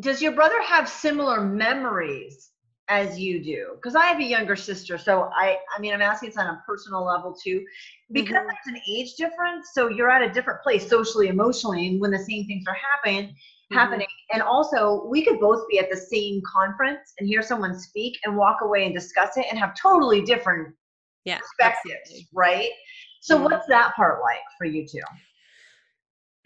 does 0.00 0.22
your 0.22 0.32
brother 0.32 0.60
have 0.62 0.88
similar 0.88 1.40
memories 1.40 2.50
as 2.88 3.18
you 3.18 3.42
do 3.42 3.70
because 3.76 3.94
i 3.94 4.04
have 4.04 4.18
a 4.18 4.24
younger 4.24 4.56
sister 4.56 4.98
so 4.98 5.30
i 5.34 5.56
i 5.76 5.80
mean 5.80 5.94
i'm 5.94 6.02
asking 6.02 6.28
this 6.28 6.38
on 6.38 6.46
a 6.46 6.62
personal 6.66 7.04
level 7.04 7.34
too 7.34 7.64
because 8.10 8.34
mm-hmm. 8.34 8.46
there's 8.46 8.76
an 8.76 8.80
age 8.88 9.14
difference 9.14 9.70
so 9.72 9.88
you're 9.88 10.10
at 10.10 10.22
a 10.22 10.32
different 10.32 10.60
place 10.62 10.88
socially 10.88 11.28
emotionally 11.28 11.86
and 11.88 12.00
when 12.00 12.10
the 12.10 12.18
same 12.18 12.44
things 12.46 12.64
are 12.66 12.76
happening 12.92 13.28
mm-hmm. 13.28 13.76
happening 13.76 14.06
and 14.32 14.42
also 14.42 15.06
we 15.08 15.24
could 15.24 15.38
both 15.38 15.66
be 15.68 15.78
at 15.78 15.90
the 15.90 15.96
same 15.96 16.42
conference 16.52 17.14
and 17.18 17.28
hear 17.28 17.42
someone 17.42 17.78
speak 17.78 18.18
and 18.24 18.36
walk 18.36 18.58
away 18.62 18.84
and 18.84 18.94
discuss 18.94 19.36
it 19.36 19.46
and 19.50 19.58
have 19.58 19.74
totally 19.80 20.20
different 20.22 20.74
yeah, 21.24 21.38
perspectives 21.38 21.94
absolutely. 22.02 22.28
right 22.34 22.70
so 23.22 23.36
mm-hmm. 23.36 23.44
what's 23.44 23.66
that 23.66 23.94
part 23.96 24.20
like 24.20 24.40
for 24.58 24.66
you 24.66 24.86
two 24.86 25.00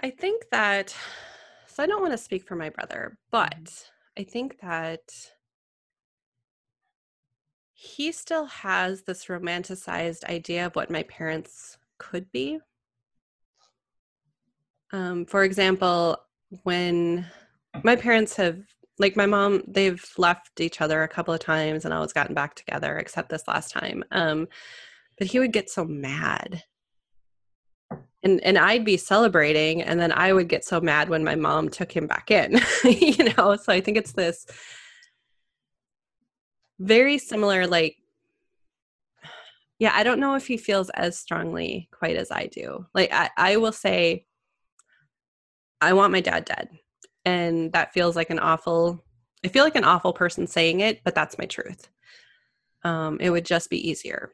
i 0.00 0.10
think 0.10 0.44
that 0.52 0.94
so 1.66 1.82
i 1.82 1.86
don't 1.86 2.02
want 2.02 2.12
to 2.12 2.18
speak 2.18 2.46
for 2.46 2.54
my 2.54 2.68
brother 2.70 3.18
but 3.32 3.64
mm-hmm. 3.64 4.22
i 4.22 4.24
think 4.24 4.60
that 4.60 5.02
he 7.78 8.10
still 8.10 8.46
has 8.46 9.02
this 9.02 9.26
romanticized 9.26 10.24
idea 10.24 10.64
of 10.64 10.74
what 10.74 10.90
my 10.90 11.02
parents 11.02 11.76
could 11.98 12.32
be. 12.32 12.58
Um, 14.92 15.26
for 15.26 15.44
example, 15.44 16.16
when 16.62 17.26
my 17.84 17.94
parents 17.94 18.34
have, 18.36 18.58
like 18.98 19.14
my 19.14 19.26
mom, 19.26 19.62
they've 19.68 20.02
left 20.16 20.58
each 20.58 20.80
other 20.80 21.02
a 21.02 21.08
couple 21.08 21.34
of 21.34 21.40
times 21.40 21.84
and 21.84 21.92
always 21.92 22.14
gotten 22.14 22.34
back 22.34 22.54
together, 22.54 22.96
except 22.96 23.28
this 23.28 23.46
last 23.46 23.72
time. 23.72 24.02
Um, 24.10 24.48
but 25.18 25.28
he 25.28 25.38
would 25.38 25.52
get 25.52 25.70
so 25.70 25.84
mad. 25.84 26.62
And, 28.22 28.42
and 28.42 28.58
I'd 28.58 28.84
be 28.84 28.96
celebrating, 28.96 29.82
and 29.82 30.00
then 30.00 30.10
I 30.10 30.32
would 30.32 30.48
get 30.48 30.64
so 30.64 30.80
mad 30.80 31.08
when 31.08 31.22
my 31.22 31.36
mom 31.36 31.68
took 31.68 31.92
him 31.92 32.06
back 32.06 32.30
in, 32.30 32.60
you 32.84 33.32
know. 33.36 33.56
So 33.56 33.72
I 33.72 33.80
think 33.80 33.96
it's 33.96 34.12
this 34.12 34.46
very 36.78 37.18
similar 37.18 37.66
like 37.66 37.96
yeah 39.78 39.92
i 39.94 40.02
don't 40.02 40.20
know 40.20 40.34
if 40.34 40.46
he 40.46 40.56
feels 40.56 40.90
as 40.90 41.18
strongly 41.18 41.88
quite 41.90 42.16
as 42.16 42.30
i 42.30 42.46
do 42.46 42.86
like 42.94 43.12
i, 43.12 43.30
I 43.36 43.56
will 43.56 43.72
say 43.72 44.26
i 45.80 45.92
want 45.92 46.12
my 46.12 46.20
dad 46.20 46.44
dead 46.44 46.68
and 47.24 47.72
that 47.72 47.94
feels 47.94 48.14
like 48.14 48.30
an 48.30 48.38
awful 48.38 49.02
i 49.44 49.48
feel 49.48 49.64
like 49.64 49.76
an 49.76 49.84
awful 49.84 50.12
person 50.12 50.46
saying 50.46 50.80
it 50.80 51.02
but 51.02 51.14
that's 51.14 51.38
my 51.38 51.46
truth 51.46 51.88
um, 52.84 53.18
it 53.20 53.30
would 53.30 53.44
just 53.44 53.68
be 53.68 53.88
easier 53.88 54.30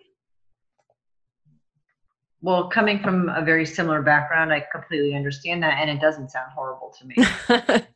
well 2.43 2.69
coming 2.69 3.01
from 3.03 3.29
a 3.31 3.43
very 3.43 3.65
similar 3.65 4.03
background 4.03 4.53
i 4.53 4.65
completely 4.73 5.15
understand 5.15 5.63
that 5.63 5.79
and 5.79 5.89
it 5.89 6.01
doesn't 6.01 6.31
sound 6.31 6.51
horrible 6.55 6.95
to 6.99 7.07
me 7.07 7.83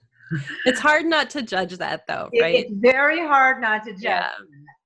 it's 0.65 0.81
hard 0.81 1.07
not 1.07 1.31
to 1.31 1.43
judge 1.43 1.77
that 1.79 2.07
though, 2.07 2.31
right? 2.41 2.67
It's 2.67 2.73
very 2.73 3.21
hard 3.21 3.61
not 3.61 3.85
to 3.85 3.93
judge. 3.93 4.03
Yeah. 4.03 4.31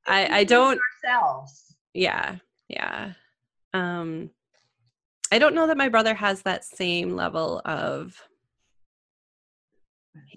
I, 0.06 0.40
I 0.40 0.44
don't 0.44 0.80
ourselves. 1.04 1.76
Yeah. 1.94 2.36
Yeah. 2.68 3.12
Um 3.74 4.30
I 5.32 5.38
don't 5.38 5.54
know 5.54 5.66
that 5.68 5.76
my 5.76 5.88
brother 5.88 6.14
has 6.14 6.42
that 6.42 6.64
same 6.64 7.14
level 7.14 7.62
of 7.64 8.20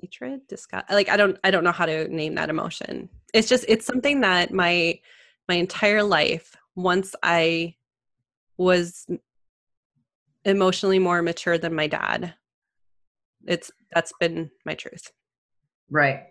hatred, 0.02 0.48
disgust. 0.48 0.90
Like 0.90 1.10
I 1.10 1.18
don't 1.18 1.38
I 1.44 1.52
don't 1.52 1.64
know 1.64 1.72
how 1.72 1.86
to 1.86 2.08
name 2.14 2.36
that 2.36 2.50
emotion. 2.50 3.10
It's 3.34 3.50
just 3.50 3.66
it's 3.68 3.86
something 3.86 4.22
that 4.22 4.54
my 4.54 5.00
my 5.50 5.56
entire 5.56 6.04
life 6.04 6.56
once 6.76 7.16
I 7.24 7.76
was 8.58 9.08
emotionally 10.46 11.00
more 11.00 11.22
mature 11.22 11.58
than 11.58 11.74
my 11.74 11.88
dad. 11.88 12.34
It's 13.46 13.72
that's 13.94 14.14
been 14.20 14.50
my 14.66 14.76
truth. 14.76 15.12
Right. 15.90 16.24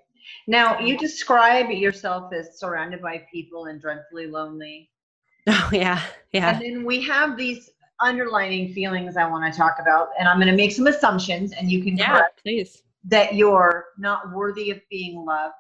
Now 0.47 0.81
you 0.81 0.97
describe 0.97 1.71
yourself 1.71 2.33
as 2.33 2.59
surrounded 2.59 3.03
by 3.03 3.25
people 3.33 3.67
and 3.67 3.81
dreadfully 3.81 4.27
lonely. 4.27 4.89
Oh 5.49 5.71
yeah. 5.73 6.01
Yeah. 6.31 6.55
And 6.55 6.63
then 6.63 6.85
we 6.85 7.03
have 7.03 7.37
these 7.37 7.69
underlining 8.03 8.73
feelings 8.75 9.17
i 9.17 9.29
want 9.29 9.51
to 9.51 9.57
talk 9.57 9.77
about 9.81 10.09
and 10.19 10.29
i'm 10.29 10.39
going 10.39 10.49
to 10.49 10.57
make 10.57 10.73
some 10.73 10.87
assumptions 10.87 11.53
and 11.53 11.71
you 11.71 11.83
can 11.83 11.97
yeah 11.97 12.23
please. 12.43 12.83
that 13.05 13.35
you're 13.35 13.87
not 13.97 14.33
worthy 14.33 14.71
of 14.71 14.81
being 14.91 15.25
loved 15.25 15.55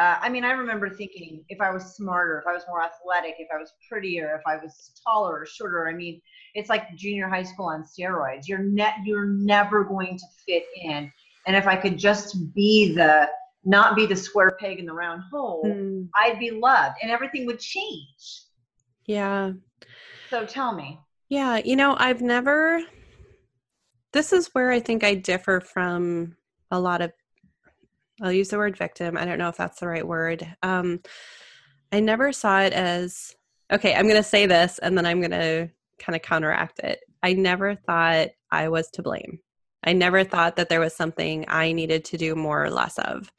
uh, 0.00 0.16
I 0.22 0.30
mean, 0.30 0.44
I 0.46 0.52
remember 0.52 0.88
thinking 0.88 1.44
if 1.50 1.60
I 1.60 1.70
was 1.70 1.94
smarter, 1.94 2.38
if 2.38 2.46
I 2.46 2.54
was 2.54 2.62
more 2.66 2.82
athletic, 2.82 3.34
if 3.38 3.48
I 3.54 3.58
was 3.58 3.74
prettier, 3.86 4.34
if 4.34 4.42
I 4.50 4.56
was 4.56 4.92
taller 5.06 5.40
or 5.40 5.46
shorter. 5.46 5.88
I 5.88 5.92
mean, 5.92 6.22
it's 6.54 6.70
like 6.70 6.96
junior 6.96 7.28
high 7.28 7.42
school 7.42 7.66
on 7.66 7.84
steroids. 7.84 8.48
You're 8.48 8.60
net, 8.60 8.94
you're 9.04 9.26
never 9.26 9.84
going 9.84 10.16
to 10.16 10.24
fit 10.46 10.64
in. 10.74 11.12
And 11.46 11.54
if 11.54 11.66
I 11.66 11.76
could 11.76 11.98
just 11.98 12.54
be 12.54 12.94
the, 12.94 13.28
not 13.66 13.94
be 13.94 14.06
the 14.06 14.16
square 14.16 14.56
peg 14.58 14.78
in 14.78 14.86
the 14.86 14.92
round 14.94 15.22
hole, 15.30 15.64
mm. 15.66 16.08
I'd 16.18 16.38
be 16.38 16.50
loved, 16.50 16.96
and 17.02 17.10
everything 17.10 17.44
would 17.44 17.60
change. 17.60 18.44
Yeah. 19.04 19.52
So 20.30 20.46
tell 20.46 20.74
me. 20.74 20.98
Yeah, 21.28 21.60
you 21.62 21.76
know, 21.76 21.94
I've 21.98 22.22
never. 22.22 22.80
This 24.12 24.32
is 24.32 24.48
where 24.54 24.70
I 24.70 24.80
think 24.80 25.04
I 25.04 25.14
differ 25.14 25.60
from 25.60 26.36
a 26.70 26.80
lot 26.80 27.02
of 27.02 27.12
I'll 28.22 28.32
use 28.32 28.48
the 28.48 28.58
word 28.58 28.76
victim. 28.76 29.16
I 29.16 29.24
don't 29.24 29.38
know 29.38 29.48
if 29.48 29.56
that's 29.56 29.80
the 29.80 29.88
right 29.88 30.06
word. 30.06 30.46
Um, 30.62 31.00
I 31.92 32.00
never 32.00 32.32
saw 32.32 32.60
it 32.60 32.72
as 32.72 33.34
okay, 33.72 33.94
I'm 33.94 34.04
going 34.04 34.16
to 34.16 34.22
say 34.22 34.46
this 34.46 34.78
and 34.80 34.98
then 34.98 35.06
I'm 35.06 35.20
going 35.20 35.30
to 35.30 35.70
kind 35.98 36.16
of 36.16 36.22
counteract 36.22 36.80
it. 36.80 37.00
I 37.22 37.34
never 37.34 37.76
thought 37.76 38.30
I 38.50 38.68
was 38.68 38.90
to 38.92 39.02
blame. 39.02 39.38
I 39.84 39.92
never 39.92 40.24
thought 40.24 40.56
that 40.56 40.68
there 40.68 40.80
was 40.80 40.94
something 40.94 41.44
I 41.48 41.72
needed 41.72 42.04
to 42.06 42.18
do 42.18 42.34
more 42.34 42.64
or 42.64 42.70
less 42.70 42.98
of. 42.98 43.30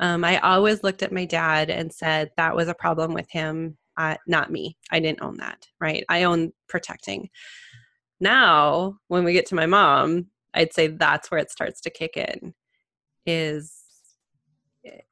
Um, 0.00 0.24
I 0.24 0.38
always 0.38 0.82
looked 0.82 1.02
at 1.02 1.12
my 1.12 1.24
dad 1.24 1.70
and 1.70 1.92
said 1.92 2.30
that 2.36 2.56
was 2.56 2.68
a 2.68 2.74
problem 2.74 3.14
with 3.14 3.30
him, 3.30 3.78
uh, 3.96 4.16
not 4.26 4.50
me. 4.50 4.76
I 4.90 4.98
didn't 4.98 5.22
own 5.22 5.36
that, 5.36 5.68
right? 5.80 6.04
I 6.08 6.24
own 6.24 6.52
protecting. 6.68 7.30
Now, 8.20 8.96
when 9.08 9.22
we 9.22 9.32
get 9.32 9.46
to 9.46 9.54
my 9.54 9.66
mom, 9.66 10.26
I'd 10.52 10.72
say 10.72 10.88
that's 10.88 11.30
where 11.30 11.40
it 11.40 11.50
starts 11.50 11.80
to 11.82 11.90
kick 11.90 12.16
in 12.16 12.54
is 13.26 13.83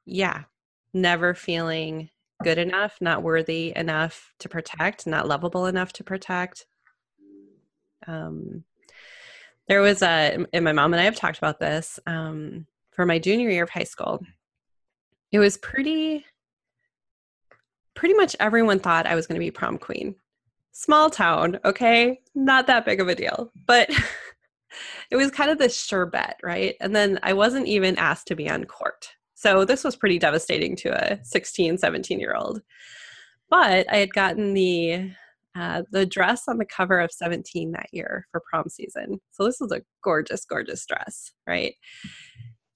yeah, 0.05 0.43
never 0.93 1.33
feeling 1.33 2.09
good 2.43 2.57
enough, 2.57 2.97
not 3.01 3.23
worthy 3.23 3.73
enough 3.75 4.33
to 4.39 4.49
protect, 4.49 5.07
not 5.07 5.27
lovable 5.27 5.65
enough 5.65 5.93
to 5.93 6.03
protect. 6.03 6.65
Um, 8.05 8.63
there 9.67 9.81
was 9.81 10.01
a, 10.01 10.45
and 10.53 10.65
my 10.65 10.73
mom 10.73 10.93
and 10.93 11.01
I 11.01 11.05
have 11.05 11.15
talked 11.15 11.37
about 11.37 11.59
this 11.59 11.99
um, 12.05 12.67
for 12.91 13.05
my 13.05 13.17
junior 13.17 13.49
year 13.49 13.63
of 13.63 13.69
high 13.69 13.83
school. 13.83 14.25
It 15.31 15.39
was 15.39 15.57
pretty, 15.57 16.25
pretty 17.95 18.13
much 18.13 18.35
everyone 18.39 18.79
thought 18.79 19.07
I 19.07 19.15
was 19.15 19.25
going 19.25 19.39
to 19.39 19.45
be 19.45 19.51
prom 19.51 19.77
queen. 19.77 20.15
Small 20.73 21.09
town, 21.09 21.59
okay, 21.63 22.19
not 22.35 22.67
that 22.67 22.85
big 22.85 22.99
of 22.99 23.07
a 23.07 23.15
deal, 23.15 23.51
but 23.65 23.89
it 25.11 25.15
was 25.15 25.31
kind 25.31 25.49
of 25.49 25.59
the 25.59 25.69
sure 25.69 26.05
bet, 26.05 26.39
right? 26.43 26.75
And 26.81 26.95
then 26.95 27.19
I 27.23 27.33
wasn't 27.33 27.67
even 27.67 27.97
asked 27.97 28.27
to 28.27 28.35
be 28.35 28.49
on 28.49 28.65
court. 28.65 29.09
So 29.43 29.65
this 29.65 29.83
was 29.83 29.97
pretty 29.97 30.19
devastating 30.19 30.73
to 30.77 30.89
a 30.93 31.19
16, 31.21 31.77
17 31.77 32.17
year 32.17 32.33
old. 32.33 32.61
but 33.49 33.85
I 33.91 33.97
had 33.97 34.13
gotten 34.13 34.53
the 34.53 35.11
uh, 35.53 35.83
the 35.91 36.05
dress 36.05 36.47
on 36.47 36.57
the 36.57 36.65
cover 36.65 36.99
of 36.99 37.11
17 37.11 37.73
that 37.73 37.89
year 37.91 38.25
for 38.31 38.41
prom 38.49 38.69
season. 38.69 39.19
So 39.31 39.43
this 39.43 39.57
was 39.59 39.71
a 39.71 39.83
gorgeous, 40.03 40.45
gorgeous 40.45 40.83
dress, 40.85 41.33
right? 41.45 41.75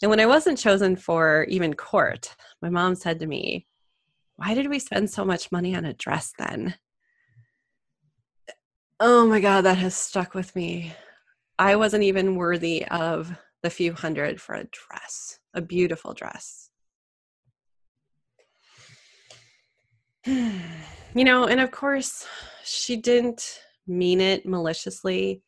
And 0.03 0.11
when 0.11 0.19
I 0.19 0.27
wasn't 0.27 0.59
chosen 0.59 0.95
for 0.95 1.45
even 1.49 1.73
court, 1.73 2.35
my 2.61 2.69
mom 2.69 2.95
said 2.95 3.19
to 3.21 3.25
me, 3.27 3.65
Why 4.35 4.53
did 4.53 4.69
we 4.69 4.77
spend 4.77 5.09
so 5.09 5.23
much 5.23 5.51
money 5.53 5.73
on 5.73 5.85
a 5.85 5.93
dress 5.93 6.33
then? 6.37 6.75
Oh 8.99 9.25
my 9.25 9.39
God, 9.39 9.61
that 9.61 9.77
has 9.77 9.95
stuck 9.95 10.33
with 10.33 10.53
me. 10.53 10.93
I 11.57 11.77
wasn't 11.77 12.03
even 12.03 12.35
worthy 12.35 12.85
of 12.87 13.31
the 13.63 13.69
few 13.69 13.93
hundred 13.93 14.41
for 14.41 14.53
a 14.53 14.65
dress, 14.65 15.39
a 15.57 15.61
beautiful 15.61 16.13
dress. 16.13 16.69
you 20.25 20.53
know, 21.15 21.45
and 21.47 21.59
of 21.59 21.71
course, 21.71 22.25
she 22.63 22.95
didn't 22.95 23.59
mean 23.87 24.21
it 24.21 24.45
maliciously. 24.45 25.41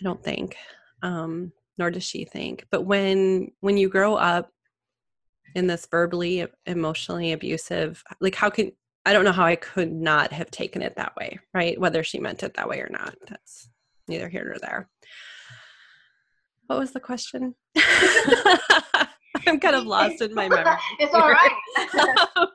I 0.00 0.02
don't 0.02 0.24
think. 0.24 0.56
Um, 1.02 1.52
nor 1.76 1.90
does 1.90 2.04
she 2.04 2.24
think. 2.24 2.66
But 2.70 2.82
when 2.82 3.50
when 3.60 3.76
you 3.76 3.88
grow 3.88 4.14
up 4.14 4.50
in 5.54 5.66
this 5.66 5.86
verbally 5.88 6.46
emotionally 6.66 7.32
abusive 7.32 8.02
like 8.20 8.34
how 8.34 8.50
can 8.50 8.72
I 9.06 9.12
don't 9.12 9.24
know 9.24 9.32
how 9.32 9.44
I 9.44 9.56
could 9.56 9.92
not 9.92 10.32
have 10.32 10.50
taken 10.50 10.80
it 10.80 10.96
that 10.96 11.14
way, 11.14 11.38
right? 11.52 11.78
Whether 11.78 12.02
she 12.02 12.18
meant 12.18 12.42
it 12.42 12.54
that 12.54 12.68
way 12.68 12.78
or 12.78 12.88
not. 12.90 13.14
That's 13.28 13.68
neither 14.08 14.30
here 14.30 14.44
nor 14.44 14.58
there. 14.58 14.88
What 16.66 16.78
was 16.78 16.92
the 16.92 17.00
question? 17.00 17.54
I'm 19.46 19.60
kind 19.60 19.76
of 19.76 19.84
lost 19.84 20.22
in 20.22 20.34
my 20.34 20.48
memory. 20.48 20.76
it's 20.98 21.14
all 21.14 21.30
right. 21.30 22.48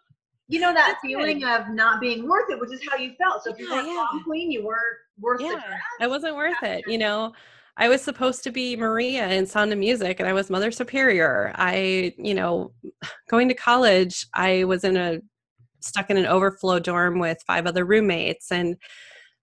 you 0.48 0.60
know 0.60 0.74
that 0.74 0.98
feeling 1.02 1.44
of 1.44 1.70
not 1.70 2.02
being 2.02 2.28
worth 2.28 2.50
it, 2.50 2.60
which 2.60 2.74
is 2.74 2.82
how 2.90 2.98
you 2.98 3.14
felt. 3.18 3.44
So 3.44 3.52
if 3.52 3.60
you 3.60 3.70
weren't 3.70 3.88
yeah. 3.88 4.06
queen, 4.26 4.52
you 4.52 4.66
weren't 4.66 4.98
worth 5.20 5.42
it. 5.42 5.46
yeah, 5.46 5.58
it. 5.58 6.04
I 6.04 6.08
wasn't 6.08 6.36
worth 6.36 6.62
it. 6.64 6.84
You 6.88 6.98
know, 6.98 7.34
I 7.78 7.88
was 7.88 8.02
supposed 8.02 8.44
to 8.44 8.52
be 8.52 8.76
Maria 8.76 9.30
in 9.30 9.46
Sound 9.46 9.72
of 9.72 9.80
Music, 9.80 10.20
and 10.20 10.28
I 10.28 10.34
was 10.34 10.50
Mother 10.50 10.72
Superior. 10.72 11.54
I, 11.56 12.14
you 12.18 12.34
know, 12.34 12.74
going 13.30 13.48
to 13.50 13.54
college, 13.54 14.26
I 14.34 14.64
was 14.66 14.84
in 14.84 14.98
a 14.98 15.20
stuck 15.82 16.10
in 16.10 16.18
an 16.18 16.26
overflow 16.26 16.80
dorm 16.80 17.20
with 17.20 17.42
five 17.48 17.68
other 17.68 17.86
roommates, 17.86 18.52
and 18.52 18.76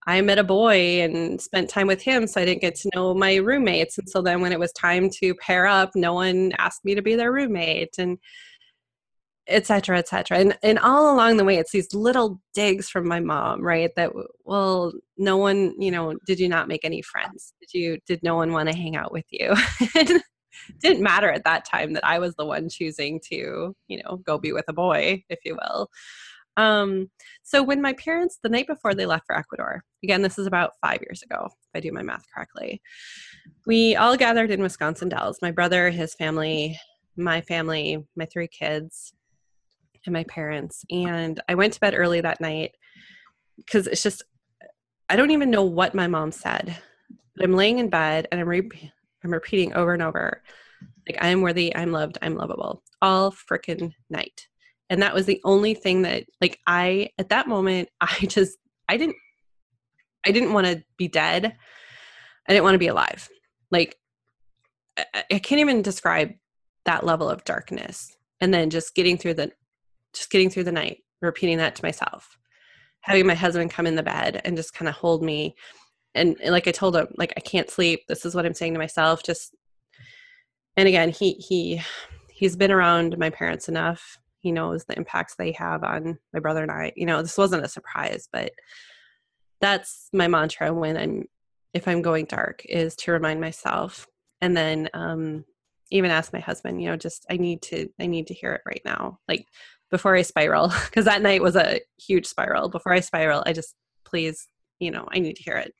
I 0.07 0.21
met 0.21 0.38
a 0.38 0.45
boy 0.45 1.01
and 1.03 1.40
spent 1.40 1.69
time 1.69 1.88
with 1.88 2.01
him, 2.01 2.27
so 2.27 2.40
I 2.40 2.45
didn't 2.45 2.61
get 2.61 2.77
to 2.77 2.90
know 2.95 3.12
my 3.14 3.37
roommates. 3.37 3.99
And 3.99 4.09
so 4.09 4.23
then, 4.23 4.40
when 4.40 4.53
it 4.53 4.61
was 4.61 4.73
time 4.73 5.11
to 5.21 5.35
pair 5.35 5.66
up, 5.66 5.90
no 5.95 6.14
one 6.14 6.53
asked 6.59 6.85
me 6.85 6.95
to 6.95 7.03
be 7.03 7.16
their 7.16 7.33
roommate, 7.33 7.97
and 7.99 8.19
etc 9.49 9.99
etc 9.99 10.38
and 10.38 10.59
and 10.62 10.79
all 10.81 11.14
along 11.14 11.37
the 11.37 11.45
way 11.45 11.57
it's 11.57 11.71
these 11.71 11.95
little 11.95 12.40
digs 12.53 12.88
from 12.88 13.07
my 13.07 13.21
mom 13.21 13.62
right 13.62 13.90
that 13.95 14.11
well 14.45 14.92
no 15.16 15.37
one 15.37 15.73
you 15.79 15.90
know 15.90 16.14
did 16.27 16.40
you 16.40 16.49
not 16.49 16.69
make 16.69 16.85
any 16.85 17.01
friends? 17.03 17.55
Did 17.61 17.79
you 17.79 17.99
did 18.07 18.23
no 18.23 18.35
one 18.35 18.53
want 18.53 18.69
to 18.69 18.77
hang 18.77 18.97
out 18.97 19.12
with 19.12 19.27
you? 19.31 19.55
Didn't 20.81 21.03
matter 21.03 21.31
at 21.31 21.45
that 21.45 21.64
time 21.64 21.92
that 21.92 22.05
i 22.05 22.19
was 22.19 22.35
the 22.35 22.47
one 22.47 22.69
choosing 22.69 23.21
to 23.31 23.77
you 23.88 24.03
know 24.03 24.16
go 24.27 24.38
be 24.38 24.53
with 24.53 24.64
a 24.69 24.73
boy 24.73 25.23
if 25.29 25.38
you 25.45 25.55
will 25.55 25.88
um 26.57 27.11
so 27.42 27.62
when 27.62 27.83
my 27.83 27.92
parents 27.95 28.38
the 28.42 28.49
night 28.49 28.66
before 28.66 28.95
they 28.95 29.07
left 29.07 29.27
for 29.27 29.37
ecuador 29.37 29.85
again 30.03 30.23
this 30.23 30.38
is 30.38 30.47
about 30.47 30.73
five 30.81 31.01
years 31.03 31.23
ago 31.23 31.47
if 31.47 31.71
i 31.75 31.81
do 31.81 31.92
my 31.92 32.03
math 32.03 32.25
correctly 32.35 32.81
we 33.66 33.95
all 33.97 34.16
gathered 34.16 34.51
in 34.51 34.62
wisconsin 34.62 35.09
dells 35.09 35.38
my 35.42 35.51
brother 35.51 35.90
his 35.90 36.14
family 36.14 36.79
my 37.16 37.40
family 37.40 38.05
my 38.16 38.27
three 38.27 38.49
kids 38.49 39.12
and 40.07 40.12
my 40.12 40.25
parents. 40.25 40.85
And 40.90 41.40
I 41.49 41.55
went 41.55 41.73
to 41.75 41.81
bed 41.81 41.95
early 41.97 42.21
that 42.21 42.40
night 42.40 42.73
because 43.57 43.87
it's 43.87 44.03
just, 44.03 44.23
I 45.09 45.16
don't 45.16 45.31
even 45.31 45.51
know 45.51 45.64
what 45.64 45.95
my 45.95 46.07
mom 46.07 46.33
said. 46.33 46.77
But 47.35 47.45
I'm 47.45 47.55
laying 47.55 47.79
in 47.79 47.90
bed 47.90 48.29
and 48.31 48.40
I'm, 48.40 48.49
re- 48.49 48.92
I'm 49.23 49.33
repeating 49.33 49.75
over 49.75 49.92
and 49.92 50.03
over, 50.03 50.42
like, 51.09 51.23
I 51.23 51.29
am 51.29 51.42
worthy, 51.42 51.75
I'm 51.77 51.92
loved, 51.92 52.19
I'm 52.23 52.35
lovable, 52.35 52.83
all 53.03 53.33
freaking 53.33 53.92
night. 54.09 54.49
And 54.88 55.03
that 55.03 55.14
was 55.14 55.27
the 55.27 55.40
only 55.44 55.75
thing 55.75 56.03
that, 56.03 56.25
like, 56.40 56.59
I, 56.66 57.11
at 57.18 57.31
that 57.31 57.49
moment, 57.49 57.88
I 58.01 58.27
just, 58.27 58.57
I 58.88 58.96
didn't, 58.96 59.16
I 60.25 60.31
didn't 60.31 60.53
want 60.53 60.66
to 60.66 60.83
be 60.96 61.09
dead. 61.09 61.57
I 62.49 62.53
didn't 62.53 62.64
want 62.64 62.75
to 62.75 62.79
be 62.79 62.88
alive. 62.88 63.29
Like, 63.70 63.96
I, 64.96 65.25
I 65.33 65.38
can't 65.38 65.61
even 65.61 65.83
describe 65.83 66.33
that 66.85 67.05
level 67.05 67.29
of 67.29 67.44
darkness. 67.44 68.16
And 68.40 68.53
then 68.53 68.70
just 68.70 68.94
getting 68.94 69.16
through 69.16 69.35
the 69.35 69.53
just 70.14 70.31
getting 70.31 70.49
through 70.49 70.64
the 70.64 70.72
night, 70.72 70.99
repeating 71.20 71.59
that 71.59 71.77
to 71.77 71.85
myself, 71.85 72.38
having 73.01 73.27
my 73.27 73.35
husband 73.35 73.70
come 73.70 73.87
in 73.87 73.96
the 73.96 74.03
bed 74.03 74.40
and 74.44 74.57
just 74.57 74.72
kind 74.72 74.88
of 74.88 74.94
hold 74.94 75.22
me. 75.22 75.55
And, 76.14 76.37
and 76.42 76.53
like 76.53 76.66
I 76.66 76.72
told 76.72 76.96
him, 76.96 77.09
like 77.16 77.35
I 77.37 77.40
can't 77.40 77.70
sleep. 77.70 78.01
This 78.09 78.25
is 78.25 78.35
what 78.35 78.46
I'm 78.46 78.55
saying 78.55 78.72
to 78.72 78.79
myself. 78.79 79.22
Just, 79.22 79.55
and 80.77 80.88
again, 80.88 81.11
he 81.11 81.33
he 81.35 81.83
he's 82.31 82.57
been 82.57 82.72
around 82.72 83.18
my 83.18 83.31
parents 83.31 83.68
enough. 83.68 84.18
He 84.40 84.53
knows 84.53 84.85
the 84.85 84.96
impacts 84.96 85.35
they 85.37 85.53
have 85.53 85.83
on 85.85 86.18
my 86.33 86.40
brother 86.40 86.62
and 86.62 86.70
I. 86.70 86.92
You 86.96 87.07
know, 87.07 87.22
this 87.22 87.38
wasn't 87.38 87.64
a 87.64 87.68
surprise, 87.68 88.29
but 88.33 88.53
that's 89.61 90.09
my 90.12 90.29
mantra 90.29 90.72
when 90.72 90.96
I'm 90.96 91.25
if 91.75 91.88
I'm 91.88 92.03
going 92.03 92.27
dark 92.27 92.62
is 92.66 92.94
to 92.96 93.12
remind 93.12 93.40
myself 93.40 94.07
and 94.40 94.57
then 94.57 94.88
um 94.94 95.44
even 95.90 96.11
ask 96.11 96.33
my 96.33 96.40
husband 96.40 96.83
you 96.83 96.88
know 96.88 96.96
just 96.96 97.25
i 97.31 97.37
need 97.37 97.62
to 97.62 97.88
i 98.01 98.07
need 98.07 98.27
to 98.27 98.35
hear 98.35 98.53
it 98.53 98.61
right 98.66 98.83
now 98.85 99.18
like 99.29 99.46
before 99.90 100.16
I 100.16 100.22
spiral, 100.22 100.68
because 100.87 101.05
that 101.05 101.22
night 101.22 101.42
was 101.42 101.57
a 101.57 101.81
huge 101.99 102.27
spiral. 102.27 102.68
Before 102.68 102.92
I 102.92 103.01
spiral, 103.01 103.42
I 103.46 103.53
just, 103.53 103.75
please, 104.05 104.49
you 104.79 104.90
know, 104.90 105.07
I 105.12 105.18
need 105.18 105.37
to 105.37 105.42
hear 105.42 105.57
it. 105.57 105.75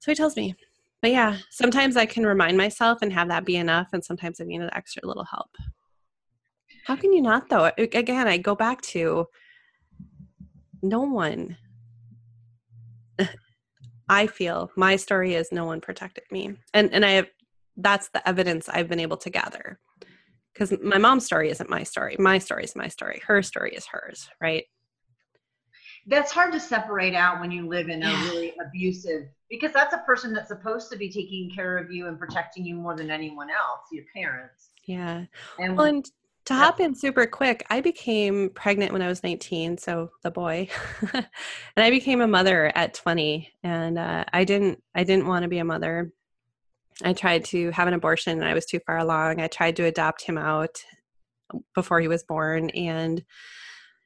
So 0.00 0.10
he 0.10 0.14
tells 0.14 0.36
me. 0.36 0.54
But 1.02 1.10
yeah, 1.10 1.38
sometimes 1.50 1.96
I 1.96 2.06
can 2.06 2.26
remind 2.26 2.56
myself 2.56 2.98
and 3.02 3.12
have 3.12 3.28
that 3.28 3.44
be 3.44 3.56
enough, 3.56 3.88
and 3.92 4.04
sometimes 4.04 4.40
I 4.40 4.44
need 4.44 4.60
an 4.60 4.70
extra 4.72 5.06
little 5.06 5.24
help. 5.24 5.50
How 6.86 6.94
can 6.94 7.12
you 7.12 7.20
not, 7.20 7.48
though? 7.48 7.72
Again, 7.76 8.28
I 8.28 8.36
go 8.38 8.54
back 8.54 8.80
to 8.82 9.26
no 10.82 11.00
one. 11.00 11.56
I 14.08 14.28
feel 14.28 14.70
my 14.76 14.94
story 14.94 15.34
is 15.34 15.50
no 15.50 15.64
one 15.64 15.80
protected 15.80 16.22
me. 16.30 16.56
And 16.72 16.92
and 16.92 17.04
I 17.04 17.10
have 17.10 17.26
that's 17.76 18.08
the 18.10 18.26
evidence 18.26 18.68
I've 18.68 18.88
been 18.88 19.00
able 19.00 19.16
to 19.16 19.30
gather 19.30 19.80
because 20.54 20.72
my 20.80 20.96
mom's 20.96 21.26
story 21.26 21.50
isn't 21.50 21.68
my 21.68 21.82
story. 21.82 22.14
My 22.20 22.38
story 22.38 22.62
is 22.62 22.76
my 22.76 22.86
story. 22.86 23.20
Her 23.26 23.42
story 23.42 23.72
is 23.72 23.84
hers, 23.86 24.28
right? 24.40 24.62
That's 26.06 26.30
hard 26.30 26.52
to 26.52 26.60
separate 26.60 27.16
out 27.16 27.40
when 27.40 27.50
you 27.50 27.66
live 27.66 27.88
in 27.88 28.04
a 28.04 28.10
really 28.26 28.54
abusive 28.64 29.24
because 29.50 29.72
that's 29.72 29.92
a 29.92 30.04
person 30.06 30.32
that's 30.32 30.50
supposed 30.50 30.88
to 30.92 30.96
be 30.96 31.10
taking 31.10 31.50
care 31.52 31.78
of 31.78 31.90
you 31.90 32.06
and 32.06 32.16
protecting 32.16 32.64
you 32.64 32.76
more 32.76 32.94
than 32.94 33.10
anyone 33.10 33.50
else, 33.50 33.88
your 33.90 34.04
parents. 34.14 34.70
Yeah. 34.86 35.24
And 35.58 35.76
well, 35.76 35.86
and 35.86 36.08
to 36.46 36.54
yeah. 36.54 36.60
hop 36.60 36.80
in 36.80 36.94
super 36.94 37.26
quick, 37.26 37.64
I 37.70 37.80
became 37.80 38.50
pregnant 38.50 38.92
when 38.92 39.02
I 39.02 39.08
was 39.08 39.22
19, 39.22 39.78
so 39.78 40.10
the 40.22 40.30
boy, 40.30 40.68
and 41.12 41.26
I 41.76 41.90
became 41.90 42.20
a 42.20 42.26
mother 42.26 42.72
at 42.74 42.94
20, 42.94 43.52
and 43.62 43.98
uh, 43.98 44.24
I 44.32 44.44
didn't 44.44 44.82
I 44.94 45.04
didn't 45.04 45.26
want 45.26 45.42
to 45.42 45.48
be 45.48 45.58
a 45.58 45.64
mother 45.64 46.12
I 47.04 47.12
tried 47.12 47.44
to 47.46 47.70
have 47.72 47.88
an 47.88 47.94
abortion 47.94 48.38
and 48.38 48.48
I 48.48 48.54
was 48.54 48.66
too 48.66 48.80
far 48.86 48.98
along. 48.98 49.40
I 49.40 49.48
tried 49.48 49.76
to 49.76 49.84
adopt 49.84 50.22
him 50.22 50.38
out 50.38 50.82
before 51.74 52.00
he 52.00 52.08
was 52.08 52.24
born 52.24 52.70
and 52.70 53.22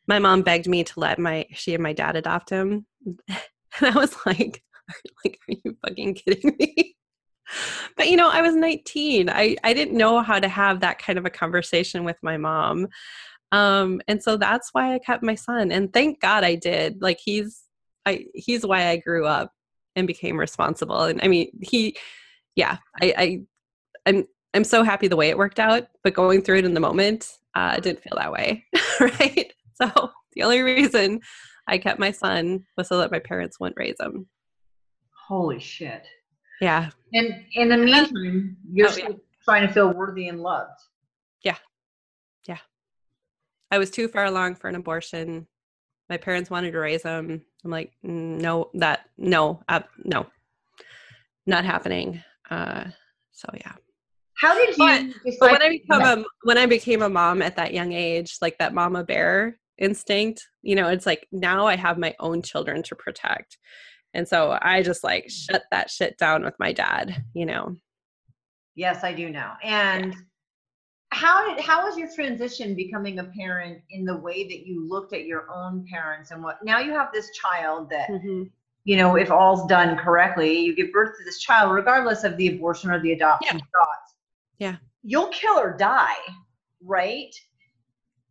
my 0.06 0.18
mom 0.18 0.42
begged 0.42 0.68
me 0.68 0.82
to 0.84 1.00
let 1.00 1.18
my 1.18 1.46
she 1.52 1.74
and 1.74 1.82
my 1.82 1.92
dad 1.92 2.16
adopt 2.16 2.50
him. 2.50 2.86
And 3.78 3.96
I 3.96 3.96
was 3.96 4.16
like, 4.26 4.64
like, 5.24 5.38
are 5.48 5.54
you 5.64 5.76
fucking 5.86 6.14
kidding 6.14 6.56
me? 6.58 6.96
But 7.96 8.08
you 8.08 8.16
know, 8.16 8.30
I 8.30 8.42
was 8.42 8.54
19. 8.54 9.28
I, 9.28 9.56
I 9.64 9.74
didn't 9.74 9.96
know 9.96 10.20
how 10.22 10.38
to 10.38 10.48
have 10.48 10.80
that 10.80 10.98
kind 10.98 11.18
of 11.18 11.26
a 11.26 11.30
conversation 11.30 12.04
with 12.04 12.16
my 12.22 12.36
mom. 12.36 12.88
Um, 13.52 14.00
and 14.08 14.22
so 14.22 14.36
that's 14.36 14.70
why 14.72 14.94
I 14.94 14.98
kept 14.98 15.22
my 15.22 15.34
son. 15.34 15.72
And 15.72 15.92
thank 15.92 16.20
God 16.20 16.44
I 16.44 16.54
did. 16.54 17.02
Like 17.02 17.18
he's 17.22 17.64
I 18.06 18.24
he's 18.34 18.64
why 18.64 18.88
I 18.88 18.96
grew 18.96 19.26
up 19.26 19.52
and 19.96 20.06
became 20.06 20.38
responsible. 20.38 21.02
And 21.02 21.20
I 21.22 21.28
mean, 21.28 21.50
he 21.60 21.96
yeah, 22.56 22.78
I, 23.00 23.14
I 23.16 23.40
I'm 24.06 24.26
I'm 24.54 24.64
so 24.64 24.82
happy 24.82 25.08
the 25.08 25.16
way 25.16 25.30
it 25.30 25.38
worked 25.38 25.60
out, 25.60 25.88
but 26.02 26.14
going 26.14 26.42
through 26.42 26.58
it 26.58 26.64
in 26.64 26.74
the 26.74 26.80
moment, 26.80 27.38
uh, 27.54 27.78
didn't 27.78 28.02
feel 28.02 28.16
that 28.16 28.32
way, 28.32 28.64
right? 29.00 29.52
So 29.74 30.10
the 30.34 30.42
only 30.42 30.60
reason 30.60 31.20
I 31.66 31.78
kept 31.78 31.98
my 32.00 32.10
son 32.10 32.64
was 32.76 32.88
so 32.88 32.98
that 32.98 33.12
my 33.12 33.20
parents 33.20 33.60
wouldn't 33.60 33.78
raise 33.78 33.96
him. 34.00 34.26
Holy 35.28 35.60
shit! 35.60 36.06
Yeah. 36.60 36.90
And 37.12 37.44
in 37.54 37.68
the 37.68 37.76
meantime, 37.76 38.56
you're 38.70 38.88
oh, 38.88 38.96
yeah. 38.96 39.08
trying 39.44 39.66
to 39.66 39.72
feel 39.72 39.92
worthy 39.92 40.28
and 40.28 40.40
loved. 40.40 40.80
Yeah. 41.42 41.56
Yeah. 42.46 42.58
I 43.70 43.78
was 43.78 43.90
too 43.90 44.08
far 44.08 44.26
along 44.26 44.56
for 44.56 44.68
an 44.68 44.74
abortion. 44.74 45.46
My 46.08 46.16
parents 46.16 46.50
wanted 46.50 46.72
to 46.72 46.78
raise 46.78 47.02
them. 47.02 47.42
I'm 47.64 47.70
like, 47.70 47.92
no, 48.02 48.70
that 48.74 49.00
no, 49.16 49.62
uh, 49.68 49.80
no, 50.04 50.26
not 51.46 51.64
happening. 51.64 52.22
Uh, 52.50 52.84
so 53.32 53.48
yeah. 53.54 53.72
How 54.40 54.54
did 54.54 54.76
you? 54.76 55.12
But, 55.24 55.36
but 55.38 55.52
when 55.52 55.62
I 55.62 55.68
become 55.68 56.02
a 56.02 56.24
when 56.44 56.58
I 56.58 56.66
became 56.66 57.02
a 57.02 57.08
mom 57.08 57.42
at 57.42 57.56
that 57.56 57.74
young 57.74 57.92
age, 57.92 58.38
like 58.40 58.58
that 58.58 58.74
mama 58.74 59.04
bear, 59.04 59.58
instinct. 59.80 60.46
You 60.62 60.76
know, 60.76 60.88
it's 60.88 61.06
like 61.06 61.26
now 61.32 61.66
I 61.66 61.76
have 61.76 61.98
my 61.98 62.14
own 62.20 62.42
children 62.42 62.82
to 62.84 62.94
protect. 62.94 63.58
And 64.14 64.26
so 64.26 64.58
I 64.62 64.82
just 64.82 65.04
like 65.04 65.30
shut 65.30 65.62
that 65.70 65.90
shit 65.90 66.18
down 66.18 66.44
with 66.44 66.54
my 66.58 66.72
dad, 66.72 67.24
you 67.34 67.46
know. 67.46 67.76
Yes, 68.74 69.04
I 69.04 69.12
do 69.12 69.30
know. 69.30 69.52
And 69.62 70.14
how 71.12 71.46
did 71.46 71.62
how 71.62 71.84
was 71.84 71.98
your 71.98 72.08
transition 72.14 72.74
becoming 72.74 73.18
a 73.18 73.24
parent 73.24 73.80
in 73.90 74.04
the 74.04 74.16
way 74.16 74.44
that 74.44 74.66
you 74.66 74.88
looked 74.88 75.12
at 75.12 75.26
your 75.26 75.50
own 75.52 75.84
parents 75.90 76.30
and 76.30 76.42
what 76.42 76.64
now 76.64 76.78
you 76.78 76.92
have 76.92 77.08
this 77.12 77.30
child 77.32 77.90
that 77.90 78.08
mm-hmm. 78.08 78.44
you 78.84 78.96
know 78.96 79.16
if 79.16 79.30
all's 79.30 79.66
done 79.66 79.96
correctly 79.96 80.60
you 80.60 80.74
give 80.74 80.92
birth 80.92 81.16
to 81.18 81.24
this 81.24 81.40
child 81.40 81.72
regardless 81.72 82.22
of 82.22 82.36
the 82.36 82.54
abortion 82.54 82.90
or 82.90 83.00
the 83.02 83.12
adoption 83.12 83.58
yeah. 83.58 83.64
thoughts 83.76 84.14
yeah 84.58 84.76
you'll 85.02 85.28
kill 85.28 85.58
or 85.58 85.76
die 85.76 86.14
right 86.84 87.34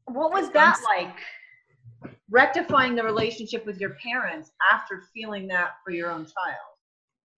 what 0.06 0.32
was 0.32 0.50
that 0.52 0.78
like 0.98 1.18
rectifying 2.32 2.96
the 2.96 3.04
relationship 3.04 3.66
with 3.66 3.80
your 3.80 3.96
parents 4.04 4.52
after 4.72 5.04
feeling 5.14 5.48
that 5.48 5.72
for 5.84 5.92
your 5.92 6.12
own 6.12 6.24
child 6.26 6.76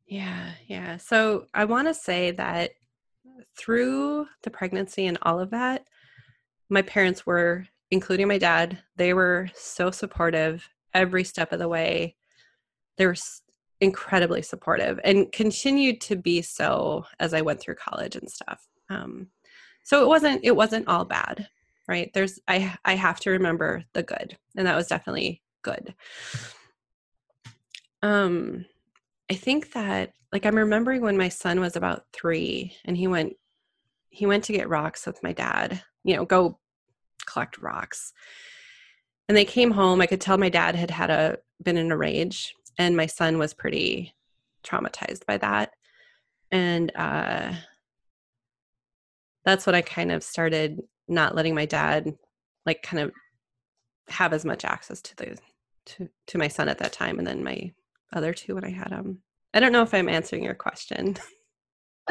yeah 0.08 0.52
yeah 0.68 0.98
so 0.98 1.46
i 1.54 1.64
want 1.64 1.88
to 1.88 1.94
say 1.94 2.32
that 2.32 2.72
through 3.58 4.28
the 4.44 4.50
pregnancy 4.50 5.08
and 5.08 5.18
all 5.24 5.40
of 5.40 5.52
that, 5.52 5.86
my 6.70 6.82
parents 6.82 7.26
were, 7.26 7.66
including 7.90 8.28
my 8.28 8.38
dad, 8.38 8.80
they 8.96 9.14
were 9.14 9.50
so 9.54 9.92
supportive 9.92 10.68
every 10.94 11.24
step 11.24 11.52
of 11.52 11.60
the 11.60 11.68
way. 11.68 12.16
They 12.98 13.06
were 13.06 13.16
incredibly 13.80 14.42
supportive 14.42 15.00
and 15.04 15.32
continued 15.32 16.02
to 16.02 16.16
be 16.16 16.42
so 16.42 17.06
as 17.20 17.34
I 17.34 17.42
went 17.42 17.60
through 17.60 17.76
college 17.76 18.16
and 18.16 18.30
stuff. 18.30 18.66
Um, 18.90 19.28
so 19.84 20.04
it 20.04 20.08
wasn't 20.08 20.42
it 20.44 20.56
wasn't 20.56 20.88
all 20.88 21.06
bad, 21.06 21.48
right? 21.88 22.12
There's 22.14 22.40
I 22.48 22.76
I 22.86 22.96
have 22.96 23.20
to 23.22 23.32
remember 23.32 23.84
the 23.94 24.04
good, 24.04 24.38
and 24.56 24.68
that 24.68 24.76
was 24.76 24.88
definitely 24.88 25.42
good. 25.62 25.94
Um, 28.04 28.66
I 29.30 29.36
think 29.36 29.74
that 29.74 30.14
like 30.32 30.46
I'm 30.46 30.56
remembering 30.56 31.02
when 31.02 31.18
my 31.18 31.30
son 31.30 31.60
was 31.60 31.76
about 31.76 32.06
three 32.14 32.76
and 32.86 32.98
he 32.98 33.08
went 33.08 33.34
he 34.10 34.26
went 34.26 34.44
to 34.46 34.54
get 34.54 34.70
rocks 34.70 35.06
with 35.06 35.22
my 35.24 35.34
dad, 35.34 35.82
you 36.04 36.16
know, 36.16 36.26
go 36.26 36.60
collect 37.26 37.60
rocks. 37.60 38.12
And 39.30 39.38
they 39.38 39.46
came 39.46 39.72
home. 39.72 40.02
I 40.02 40.08
could 40.08 40.20
tell 40.20 40.38
my 40.38 40.50
dad 40.50 40.76
had 40.76 40.92
had 40.92 41.10
a 41.10 41.38
been 41.64 41.78
in 41.78 41.92
a 41.92 41.98
rage 41.98 42.54
and 42.78 42.98
my 42.98 43.06
son 43.06 43.38
was 43.38 43.54
pretty 43.54 44.14
traumatized 44.64 45.26
by 45.26 45.38
that. 45.38 45.72
And 46.52 46.92
uh 46.96 47.54
that's 49.46 49.66
when 49.66 49.76
I 49.76 49.82
kind 49.82 50.12
of 50.12 50.24
started 50.24 50.82
not 51.12 51.36
letting 51.36 51.54
my 51.54 51.66
dad 51.66 52.16
like 52.66 52.82
kind 52.82 53.04
of 53.04 53.12
have 54.08 54.34
as 54.34 54.46
much 54.46 54.66
access 54.66 55.02
to 55.02 55.16
the 55.18 55.38
to 55.86 56.10
to 56.28 56.38
my 56.38 56.48
son 56.48 56.70
at 56.70 56.78
that 56.80 56.94
time 56.94 57.18
and 57.18 57.28
then 57.28 57.44
my 57.44 57.72
other 58.14 58.34
two 58.34 58.56
when 58.56 58.66
I 58.66 58.72
had 58.72 58.90
them. 58.90 59.22
I 59.54 59.60
don't 59.60 59.72
know 59.72 59.84
if 59.84 59.94
I'm 59.94 60.10
answering 60.10 60.44
your 60.44 60.54
question. 60.54 61.18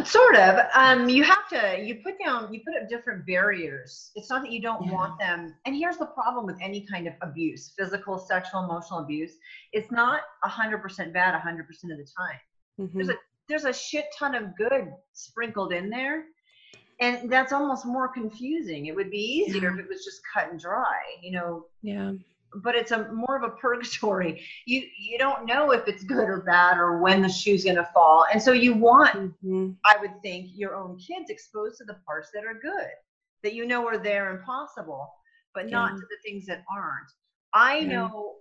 Sort 0.05 0.37
of. 0.37 0.67
Um, 0.75 1.09
you 1.09 1.25
have 1.25 1.49
to. 1.49 1.83
You 1.83 1.97
put 1.97 2.15
down. 2.25 2.53
You 2.55 2.61
put 2.65 2.81
up 2.81 2.89
different 2.89 3.27
barriers. 3.27 4.13
It's 4.15 4.31
not 4.31 4.43
that 4.43 4.53
you 4.53 4.63
don't 4.63 4.87
yeah. 4.87 4.93
want 4.93 5.19
them. 5.19 5.55
And 5.67 5.77
here's 5.77 5.99
the 5.99 6.07
problem 6.07 6.47
with 6.47 6.57
any 6.63 6.87
kind 6.87 7.07
of 7.07 7.15
abuse: 7.23 7.73
physical, 7.77 8.19
sexual, 8.19 8.65
emotional 8.65 9.01
abuse. 9.01 9.33
It's 9.73 9.91
not 9.91 10.23
hundred 10.43 10.79
percent 10.79 11.13
bad 11.13 11.39
hundred 11.39 11.67
percent 11.67 11.93
of 11.93 11.99
the 11.99 12.07
time. 12.17 12.39
Mm-hmm. 12.81 12.99
There's 12.99 13.09
a 13.11 13.15
there's 13.49 13.65
a 13.65 13.73
shit 13.73 14.07
ton 14.17 14.35
of 14.35 14.57
good 14.57 14.91
sprinkled 15.13 15.73
in 15.73 15.91
there, 15.91 16.25
and 17.01 17.31
that's 17.31 17.53
almost 17.53 17.87
more 17.87 18.09
confusing. 18.09 18.87
It 18.87 18.95
would 18.95 19.11
be 19.11 19.45
easier 19.47 19.71
yeah. 19.71 19.75
if 19.75 19.81
it 19.81 19.89
was 19.89 20.05
just 20.05 20.21
cut 20.33 20.51
and 20.51 20.61
dry. 20.61 21.01
You 21.23 21.33
know. 21.33 21.67
Yeah 21.83 22.13
but 22.57 22.75
it's 22.75 22.91
a 22.91 23.13
more 23.13 23.37
of 23.37 23.43
a 23.43 23.55
purgatory. 23.57 24.45
You 24.67 24.83
you 24.99 25.19
don't 25.19 25.47
know 25.47 25.73
if 25.73 25.87
it's 25.87 26.03
good 26.03 26.29
or 26.29 26.41
bad 26.41 26.79
or 26.79 26.99
when 26.99 27.23
the 27.23 27.29
shoe's 27.29 27.65
gonna 27.65 27.89
fall, 27.95 28.27
and 28.33 28.43
so 28.43 28.53
you 28.53 28.75
want, 28.75 29.15
mm-hmm. 29.15 29.71
I 29.85 29.97
would 30.01 30.21
think, 30.23 30.51
your 30.55 30.75
own 30.75 30.99
kids 30.99 31.31
exposed 31.31 31.79
to 31.79 31.85
the 31.85 31.99
parts 32.07 32.31
that 32.35 32.45
are 32.45 32.55
good, 32.55 32.91
that 33.43 33.55
you 33.55 33.67
know 33.67 33.87
are 33.87 33.99
there 33.99 34.35
and 34.35 34.45
possible, 34.45 35.13
but 35.55 35.69
yeah. 35.69 35.77
not 35.77 35.91
to 35.93 36.01
the 36.01 36.19
things 36.25 36.47
that 36.47 36.65
aren't. 36.71 37.11
I 37.55 37.79
yeah. 37.79 37.87
know 37.87 38.37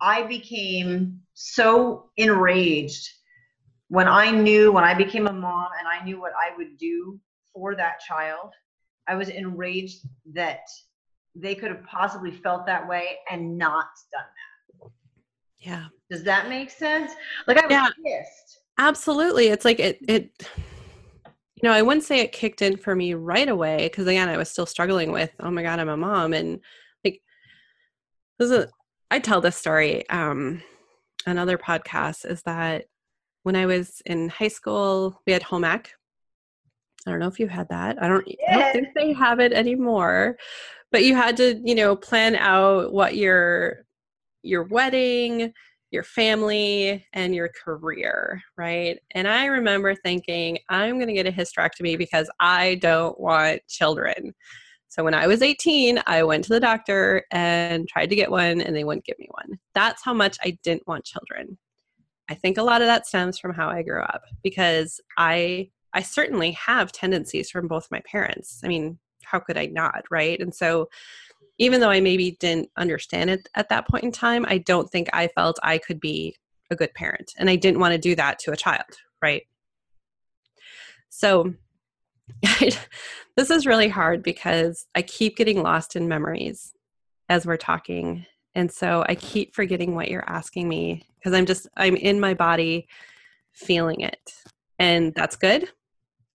I 0.00 0.22
became 0.22 1.20
so 1.34 2.10
enraged 2.16 3.08
when 3.88 4.08
I 4.08 4.30
knew 4.30 4.72
when 4.72 4.84
I 4.84 4.94
became 4.94 5.26
a 5.26 5.32
mom 5.32 5.68
and 5.78 5.88
I 5.88 6.04
knew 6.04 6.20
what 6.20 6.32
I 6.32 6.56
would 6.56 6.78
do 6.78 7.20
for 7.54 7.74
that 7.76 8.00
child. 8.00 8.52
I 9.08 9.14
was 9.14 9.28
enraged 9.28 10.06
that 10.34 10.60
they 11.34 11.54
could 11.54 11.70
have 11.70 11.84
possibly 11.84 12.30
felt 12.30 12.66
that 12.66 12.86
way 12.86 13.18
and 13.30 13.56
not 13.56 13.86
done 14.12 14.22
that. 14.80 14.90
Yeah. 15.58 15.86
Does 16.10 16.24
that 16.24 16.48
make 16.48 16.70
sense? 16.70 17.12
Like 17.46 17.58
I 17.58 17.62
was 17.62 17.70
yeah, 17.70 17.88
pissed. 18.04 18.58
Absolutely. 18.78 19.48
It's 19.48 19.64
like 19.64 19.80
it 19.80 19.98
it 20.08 20.30
you 21.26 21.68
know, 21.68 21.72
I 21.72 21.82
wouldn't 21.82 22.04
say 22.04 22.18
it 22.20 22.32
kicked 22.32 22.62
in 22.62 22.76
for 22.76 22.94
me 22.94 23.14
right 23.14 23.48
away 23.48 23.88
because 23.88 24.06
again, 24.06 24.28
I 24.28 24.36
was 24.36 24.50
still 24.50 24.66
struggling 24.66 25.12
with, 25.12 25.30
oh 25.40 25.50
my 25.50 25.62
god, 25.62 25.78
I'm 25.78 25.88
a 25.88 25.96
mom 25.96 26.32
and 26.32 26.60
like 27.04 27.22
this 28.38 28.50
is 28.50 28.58
a, 28.58 28.68
I 29.10 29.18
tell 29.18 29.40
this 29.40 29.56
story 29.56 30.08
um 30.10 30.62
another 31.26 31.56
podcast 31.56 32.28
is 32.28 32.42
that 32.42 32.86
when 33.44 33.56
I 33.56 33.66
was 33.66 34.02
in 34.06 34.28
high 34.28 34.48
school, 34.48 35.20
we 35.26 35.32
had 35.32 35.42
home 35.42 35.64
ec. 35.64 35.92
I 37.06 37.10
don't 37.10 37.20
know 37.20 37.28
if 37.28 37.40
you 37.40 37.48
had 37.48 37.68
that. 37.68 38.02
I 38.02 38.08
don't, 38.08 38.26
I 38.48 38.58
don't 38.58 38.72
think 38.72 38.88
they 38.94 39.12
have 39.12 39.40
it 39.40 39.52
anymore 39.52 40.36
but 40.92 41.04
you 41.04 41.16
had 41.16 41.36
to 41.38 41.60
you 41.64 41.74
know 41.74 41.96
plan 41.96 42.36
out 42.36 42.92
what 42.92 43.16
your 43.16 43.84
your 44.42 44.64
wedding 44.64 45.52
your 45.90 46.02
family 46.02 47.04
and 47.12 47.34
your 47.34 47.50
career 47.64 48.40
right? 48.56 48.98
And 49.12 49.26
i 49.26 49.46
remember 49.46 49.94
thinking 49.94 50.58
i'm 50.68 50.96
going 50.96 51.08
to 51.08 51.14
get 51.14 51.26
a 51.26 51.32
hysterectomy 51.32 51.98
because 51.98 52.30
i 52.38 52.76
don't 52.76 53.18
want 53.18 53.60
children. 53.68 54.34
So 54.88 55.02
when 55.02 55.14
i 55.14 55.26
was 55.26 55.42
18 55.42 56.02
i 56.06 56.22
went 56.22 56.44
to 56.44 56.52
the 56.52 56.60
doctor 56.60 57.24
and 57.30 57.88
tried 57.88 58.10
to 58.10 58.16
get 58.16 58.30
one 58.30 58.60
and 58.60 58.76
they 58.76 58.84
wouldn't 58.84 59.06
give 59.06 59.18
me 59.18 59.28
one. 59.30 59.58
That's 59.74 60.04
how 60.04 60.14
much 60.14 60.36
i 60.44 60.56
didn't 60.62 60.86
want 60.86 61.04
children. 61.04 61.58
I 62.30 62.34
think 62.34 62.56
a 62.56 62.62
lot 62.62 62.80
of 62.82 62.86
that 62.86 63.06
stems 63.06 63.38
from 63.38 63.54
how 63.54 63.68
i 63.68 63.82
grew 63.82 64.02
up 64.02 64.22
because 64.42 65.00
i 65.16 65.70
i 65.94 66.02
certainly 66.02 66.52
have 66.52 66.92
tendencies 66.92 67.50
from 67.50 67.68
both 67.68 67.90
my 67.90 68.00
parents 68.00 68.60
i 68.64 68.68
mean 68.68 68.98
how 69.24 69.40
could 69.40 69.56
I 69.56 69.66
not? 69.66 70.04
Right. 70.10 70.38
And 70.40 70.54
so, 70.54 70.88
even 71.58 71.80
though 71.80 71.90
I 71.90 72.00
maybe 72.00 72.32
didn't 72.40 72.70
understand 72.76 73.30
it 73.30 73.48
at 73.54 73.68
that 73.68 73.86
point 73.86 74.04
in 74.04 74.12
time, 74.12 74.44
I 74.48 74.58
don't 74.58 74.90
think 74.90 75.08
I 75.12 75.28
felt 75.28 75.58
I 75.62 75.78
could 75.78 76.00
be 76.00 76.36
a 76.70 76.76
good 76.76 76.92
parent. 76.94 77.32
And 77.38 77.48
I 77.48 77.56
didn't 77.56 77.78
want 77.78 77.92
to 77.92 77.98
do 77.98 78.14
that 78.16 78.38
to 78.40 78.52
a 78.52 78.56
child. 78.56 78.86
Right. 79.20 79.42
So, 81.08 81.54
this 82.60 83.50
is 83.50 83.66
really 83.66 83.88
hard 83.88 84.22
because 84.22 84.86
I 84.94 85.02
keep 85.02 85.36
getting 85.36 85.62
lost 85.62 85.94
in 85.96 86.08
memories 86.08 86.72
as 87.28 87.46
we're 87.46 87.56
talking. 87.56 88.26
And 88.54 88.70
so 88.70 89.04
I 89.08 89.14
keep 89.14 89.54
forgetting 89.54 89.94
what 89.94 90.10
you're 90.10 90.28
asking 90.28 90.68
me 90.68 91.06
because 91.18 91.32
I'm 91.32 91.46
just, 91.46 91.66
I'm 91.76 91.96
in 91.96 92.20
my 92.20 92.34
body 92.34 92.86
feeling 93.52 94.00
it. 94.00 94.34
And 94.78 95.14
that's 95.14 95.36
good 95.36 95.68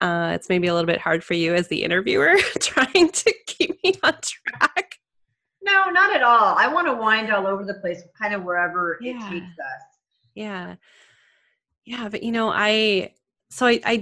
uh, 0.01 0.31
it's 0.35 0.49
maybe 0.49 0.67
a 0.67 0.73
little 0.73 0.87
bit 0.87 0.99
hard 0.99 1.23
for 1.23 1.33
you 1.33 1.53
as 1.55 1.67
the 1.67 1.83
interviewer 1.83 2.35
trying 2.59 3.09
to 3.09 3.33
keep 3.47 3.77
me 3.83 3.93
on 4.03 4.15
track. 4.21 4.95
No, 5.61 5.89
not 5.89 6.15
at 6.15 6.23
all. 6.23 6.55
I 6.57 6.67
want 6.67 6.87
to 6.87 6.93
wind 6.93 7.31
all 7.31 7.47
over 7.47 7.65
the 7.65 7.73
place, 7.75 8.01
kind 8.19 8.33
of 8.33 8.43
wherever 8.43 8.97
yeah. 9.01 9.17
it 9.17 9.29
takes 9.29 9.45
us. 9.45 9.83
Yeah. 10.35 10.75
Yeah. 11.85 12.09
But, 12.09 12.23
you 12.23 12.31
know, 12.31 12.49
I, 12.49 13.13
so 13.49 13.65
I, 13.65 13.79
I, 13.85 13.95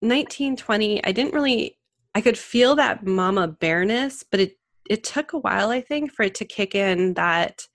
1920, 0.00 1.04
I 1.04 1.12
didn't 1.12 1.34
really, 1.34 1.78
I 2.14 2.20
could 2.20 2.36
feel 2.36 2.74
that 2.76 3.06
mama 3.06 3.48
bareness, 3.48 4.24
but 4.28 4.40
it, 4.40 4.58
it 4.90 5.04
took 5.04 5.32
a 5.32 5.38
while, 5.38 5.70
I 5.70 5.80
think, 5.80 6.12
for 6.12 6.24
it 6.24 6.34
to 6.36 6.44
kick 6.44 6.74
in 6.74 7.14
that 7.14 7.66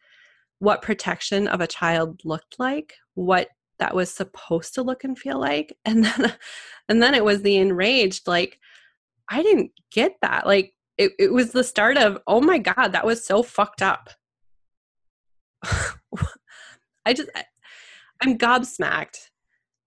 what 0.59 0.81
protection 0.81 1.47
of 1.47 1.61
a 1.61 1.67
child 1.67 2.21
looked 2.25 2.59
like, 2.59 2.93
what 3.13 3.47
that 3.79 3.95
was 3.95 4.11
supposed 4.11 4.73
to 4.75 4.81
look 4.81 5.03
and 5.03 5.17
feel 5.17 5.39
like 5.39 5.77
and 5.85 6.03
then 6.03 6.33
and 6.89 7.01
then 7.01 7.13
it 7.13 7.23
was 7.23 7.41
the 7.41 7.57
enraged 7.57 8.27
like 8.27 8.59
i 9.29 9.41
didn't 9.41 9.71
get 9.91 10.15
that 10.21 10.45
like 10.45 10.73
it, 10.97 11.11
it 11.19 11.31
was 11.31 11.51
the 11.51 11.63
start 11.63 11.97
of 11.97 12.19
oh 12.27 12.41
my 12.41 12.57
god 12.57 12.89
that 12.89 13.05
was 13.05 13.25
so 13.25 13.43
fucked 13.43 13.81
up 13.81 14.09
i 17.05 17.13
just 17.13 17.29
I, 17.35 17.43
i'm 18.21 18.37
gobsmacked 18.37 19.29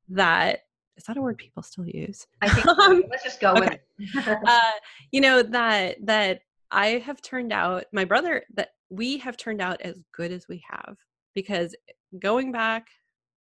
that 0.09 0.61
is 0.97 1.05
that 1.05 1.17
a 1.17 1.23
word 1.23 1.39
people 1.39 1.63
still 1.63 1.87
use 1.87 2.27
i 2.43 2.49
think 2.49 2.65
so. 2.67 2.73
Um, 2.73 3.05
let's 3.11 3.25
just 3.25 3.41
go 3.41 3.53
okay. 3.53 3.81
with 3.99 4.27
it 4.27 4.39
uh, 4.47 4.71
you 5.11 5.21
know 5.21 5.43
that 5.43 5.97
that 6.05 6.41
i 6.71 7.03
have 7.05 7.23
turned 7.23 7.53
out 7.53 7.85
my 7.93 8.05
brother 8.05 8.45
that 8.55 8.71
we 8.91 9.19
have 9.19 9.37
turned 9.37 9.61
out 9.61 9.81
as 9.81 10.03
good 10.13 10.33
as 10.33 10.49
we 10.49 10.63
have 10.69 10.97
because 11.35 11.75
going 12.19 12.51
back 12.51 12.89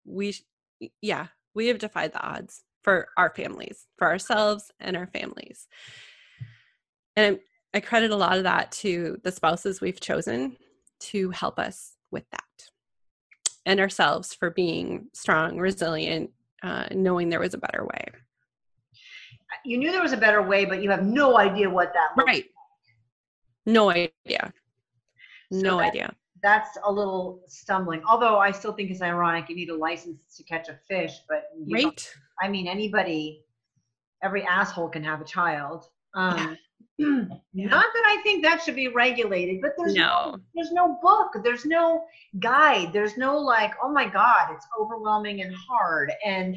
we 0.06 0.34
yeah 1.02 1.26
we 1.54 1.66
have 1.68 1.78
defied 1.78 2.12
the 2.12 2.22
odds 2.22 2.62
for 2.82 3.08
our 3.16 3.30
families 3.34 3.86
for 3.96 4.06
ourselves 4.06 4.70
and 4.80 4.96
our 4.96 5.06
families 5.08 5.66
and 7.16 7.38
i 7.74 7.80
credit 7.80 8.10
a 8.10 8.16
lot 8.16 8.36
of 8.38 8.44
that 8.44 8.70
to 8.70 9.18
the 9.24 9.32
spouses 9.32 9.80
we've 9.80 10.00
chosen 10.00 10.56
to 11.00 11.30
help 11.30 11.58
us 11.58 11.94
with 12.10 12.24
that 12.30 12.42
and 13.66 13.80
ourselves 13.80 14.32
for 14.32 14.48
being 14.50 15.08
strong, 15.12 15.58
resilient, 15.58 16.30
uh, 16.62 16.86
knowing 16.92 17.28
there 17.28 17.40
was 17.40 17.52
a 17.52 17.58
better 17.58 17.84
way. 17.84 18.04
You 19.64 19.78
knew 19.78 19.90
there 19.90 20.02
was 20.02 20.12
a 20.12 20.16
better 20.16 20.40
way, 20.40 20.64
but 20.64 20.82
you 20.82 20.90
have 20.90 21.04
no 21.04 21.36
idea 21.36 21.68
what 21.68 21.92
that 21.92 22.24
right. 22.24 22.44
Like. 22.44 22.50
No 23.66 23.90
idea. 23.90 24.52
So 25.52 25.58
no 25.58 25.78
that, 25.78 25.88
idea. 25.88 26.14
That's 26.46 26.78
a 26.84 26.92
little 26.92 27.40
stumbling. 27.48 28.02
Although 28.08 28.38
I 28.38 28.52
still 28.52 28.72
think 28.72 28.92
it's 28.92 29.02
ironic. 29.02 29.48
You 29.48 29.56
need 29.56 29.68
a 29.68 29.74
license 29.74 30.22
to 30.36 30.44
catch 30.44 30.68
a 30.68 30.78
fish, 30.86 31.10
but 31.28 31.48
right. 31.72 32.14
I 32.40 32.46
mean, 32.46 32.68
anybody, 32.68 33.42
every 34.22 34.44
asshole 34.44 34.90
can 34.90 35.02
have 35.02 35.20
a 35.20 35.24
child. 35.24 35.86
Um, 36.14 36.56
yeah. 36.98 37.24
Not 37.52 37.86
that 37.92 38.04
I 38.06 38.20
think 38.22 38.44
that 38.44 38.62
should 38.62 38.76
be 38.76 38.86
regulated, 38.86 39.60
but 39.60 39.72
there's 39.76 39.94
no. 39.94 40.36
no. 40.36 40.38
there's 40.54 40.70
no 40.70 40.96
book, 41.02 41.32
there's 41.42 41.64
no 41.64 42.04
guide, 42.38 42.92
there's 42.92 43.16
no 43.16 43.36
like, 43.36 43.72
oh 43.82 43.90
my 43.90 44.08
god, 44.08 44.54
it's 44.54 44.68
overwhelming 44.80 45.42
and 45.42 45.52
hard, 45.52 46.12
and 46.24 46.56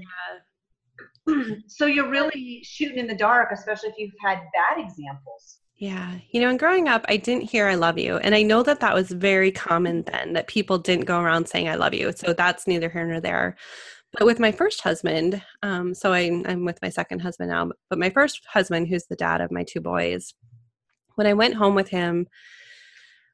yeah. 1.28 1.44
so 1.68 1.88
you're 1.88 2.12
really 2.12 2.62
shooting 2.64 3.00
in 3.00 3.08
the 3.08 3.16
dark, 3.16 3.50
especially 3.52 3.90
if 3.90 3.96
you've 3.98 4.14
had 4.24 4.38
bad 4.54 4.78
examples. 4.78 5.58
Yeah. 5.80 6.16
You 6.32 6.42
know, 6.42 6.50
and 6.50 6.60
growing 6.60 6.90
up, 6.90 7.06
I 7.08 7.16
didn't 7.16 7.50
hear 7.50 7.68
I 7.68 7.76
love 7.76 7.98
you. 7.98 8.18
And 8.18 8.36
I 8.36 8.42
know 8.42 8.64
that 8.64 8.82
that 8.82 8.94
was 8.94 9.12
very 9.12 9.50
common 9.50 10.04
then, 10.04 10.34
that 10.34 10.48
people 10.48 10.78
didn't 10.78 11.06
go 11.06 11.22
around 11.22 11.48
saying 11.48 11.70
I 11.70 11.76
love 11.76 11.94
you. 11.94 12.12
So 12.12 12.34
that's 12.34 12.68
neither 12.68 12.90
here 12.90 13.06
nor 13.06 13.22
there. 13.22 13.56
But 14.12 14.26
with 14.26 14.40
my 14.40 14.52
first 14.52 14.82
husband, 14.82 15.42
um, 15.64 15.94
so 15.94 16.12
I, 16.12 16.44
I'm 16.46 16.66
with 16.66 16.82
my 16.82 16.90
second 16.90 17.20
husband 17.20 17.50
now, 17.50 17.72
but 17.90 17.98
my 17.98 18.10
first 18.10 18.42
husband, 18.46 18.90
who's 18.90 19.06
the 19.06 19.16
dad 19.16 19.40
of 19.40 19.52
my 19.52 19.64
two 19.64 19.80
boys, 19.80 20.34
when 21.16 21.28
I 21.28 21.34
went 21.34 21.54
home 21.54 21.76
with 21.76 21.88
him 21.90 22.28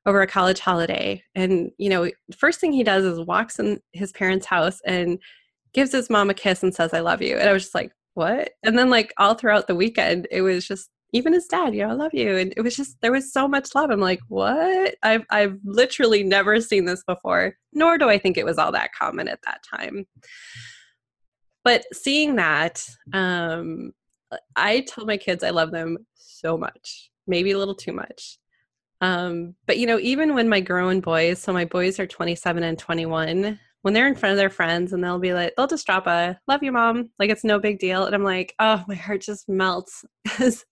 over 0.06 0.22
a 0.22 0.28
college 0.28 0.60
holiday, 0.60 1.24
and, 1.34 1.72
you 1.80 1.90
know, 1.90 2.12
first 2.38 2.60
thing 2.60 2.74
he 2.74 2.84
does 2.84 3.06
is 3.06 3.20
walks 3.22 3.58
in 3.58 3.80
his 3.94 4.12
parents' 4.12 4.46
house 4.46 4.82
and 4.86 5.18
gives 5.74 5.94
his 5.94 6.12
mom 6.12 6.30
a 6.30 6.34
kiss 6.36 6.62
and 6.62 6.76
says, 6.76 6.94
I 6.94 7.00
love 7.00 7.24
you. 7.24 7.38
And 7.38 7.50
I 7.50 7.54
was 7.54 7.64
just 7.64 7.76
like, 7.76 7.92
what? 8.14 8.52
And 8.64 8.78
then, 8.78 8.92
like, 8.92 9.14
all 9.18 9.34
throughout 9.34 9.68
the 9.68 9.76
weekend, 9.76 10.28
it 10.30 10.42
was 10.42 10.68
just 10.68 10.90
even 11.16 11.32
his 11.32 11.48
dad, 11.48 11.74
you 11.74 11.82
know, 11.82 11.92
I 11.92 11.94
love 11.94 12.14
you. 12.14 12.36
And 12.36 12.54
it 12.58 12.62
was 12.62 12.76
just 12.76 12.98
there 13.02 13.14
was 13.14 13.32
so 13.32 13.48
much 13.48 13.74
love. 13.74 13.90
I'm 13.90 14.02
like, 14.02 14.20
what? 14.28 14.96
I've 15.02 15.26
I've 15.30 15.58
literally 15.64 16.24
never 16.24 16.60
seen 16.60 16.84
this 16.84 17.04
before, 17.08 17.56
nor 17.72 17.98
do 17.98 18.10
I 18.10 18.18
think 18.18 18.38
it 18.38 18.46
was 18.46 18.58
all 18.58 18.74
that 18.74 18.92
common 18.94 19.30
at 19.30 19.40
that 19.46 19.62
time. 19.74 20.06
But 21.64 21.86
seeing 21.94 22.36
that, 22.36 22.86
um, 23.14 23.94
I 24.58 24.82
tell 24.82 25.06
my 25.06 25.16
kids 25.16 25.42
I 25.42 25.52
love 25.52 25.72
them 25.72 26.00
so 26.16 26.58
much, 26.58 27.10
maybe 27.28 27.52
a 27.52 27.58
little 27.58 27.76
too 27.76 27.94
much. 27.94 28.38
Um, 29.00 29.56
but 29.68 29.78
you 29.78 29.88
know, 29.88 30.00
even 30.00 30.36
when 30.36 30.50
my 30.50 30.60
grown 30.60 31.00
boys, 31.00 31.40
so 31.40 31.54
my 31.54 31.64
boys 31.64 31.98
are 31.98 32.08
27 32.08 32.62
and 32.62 32.78
21, 32.78 33.58
when 33.84 33.94
they're 33.94 34.08
in 34.08 34.16
front 34.16 34.32
of 34.32 34.38
their 34.38 34.50
friends 34.50 34.92
and 34.92 35.02
they'll 35.02 35.18
be 35.18 35.34
like, 35.34 35.54
they'll 35.56 35.66
just 35.66 35.86
drop 35.86 36.08
a 36.08 36.38
love 36.48 36.62
you, 36.62 36.74
mom. 36.74 37.12
Like 37.20 37.30
it's 37.30 37.46
no 37.46 37.58
big 37.58 37.80
deal. 37.80 38.06
And 38.06 38.14
I'm 38.14 38.24
like, 38.24 38.54
oh, 38.60 38.84
my 38.86 38.96
heart 38.96 39.22
just 39.22 39.48
melts 39.48 40.04
because 40.26 40.66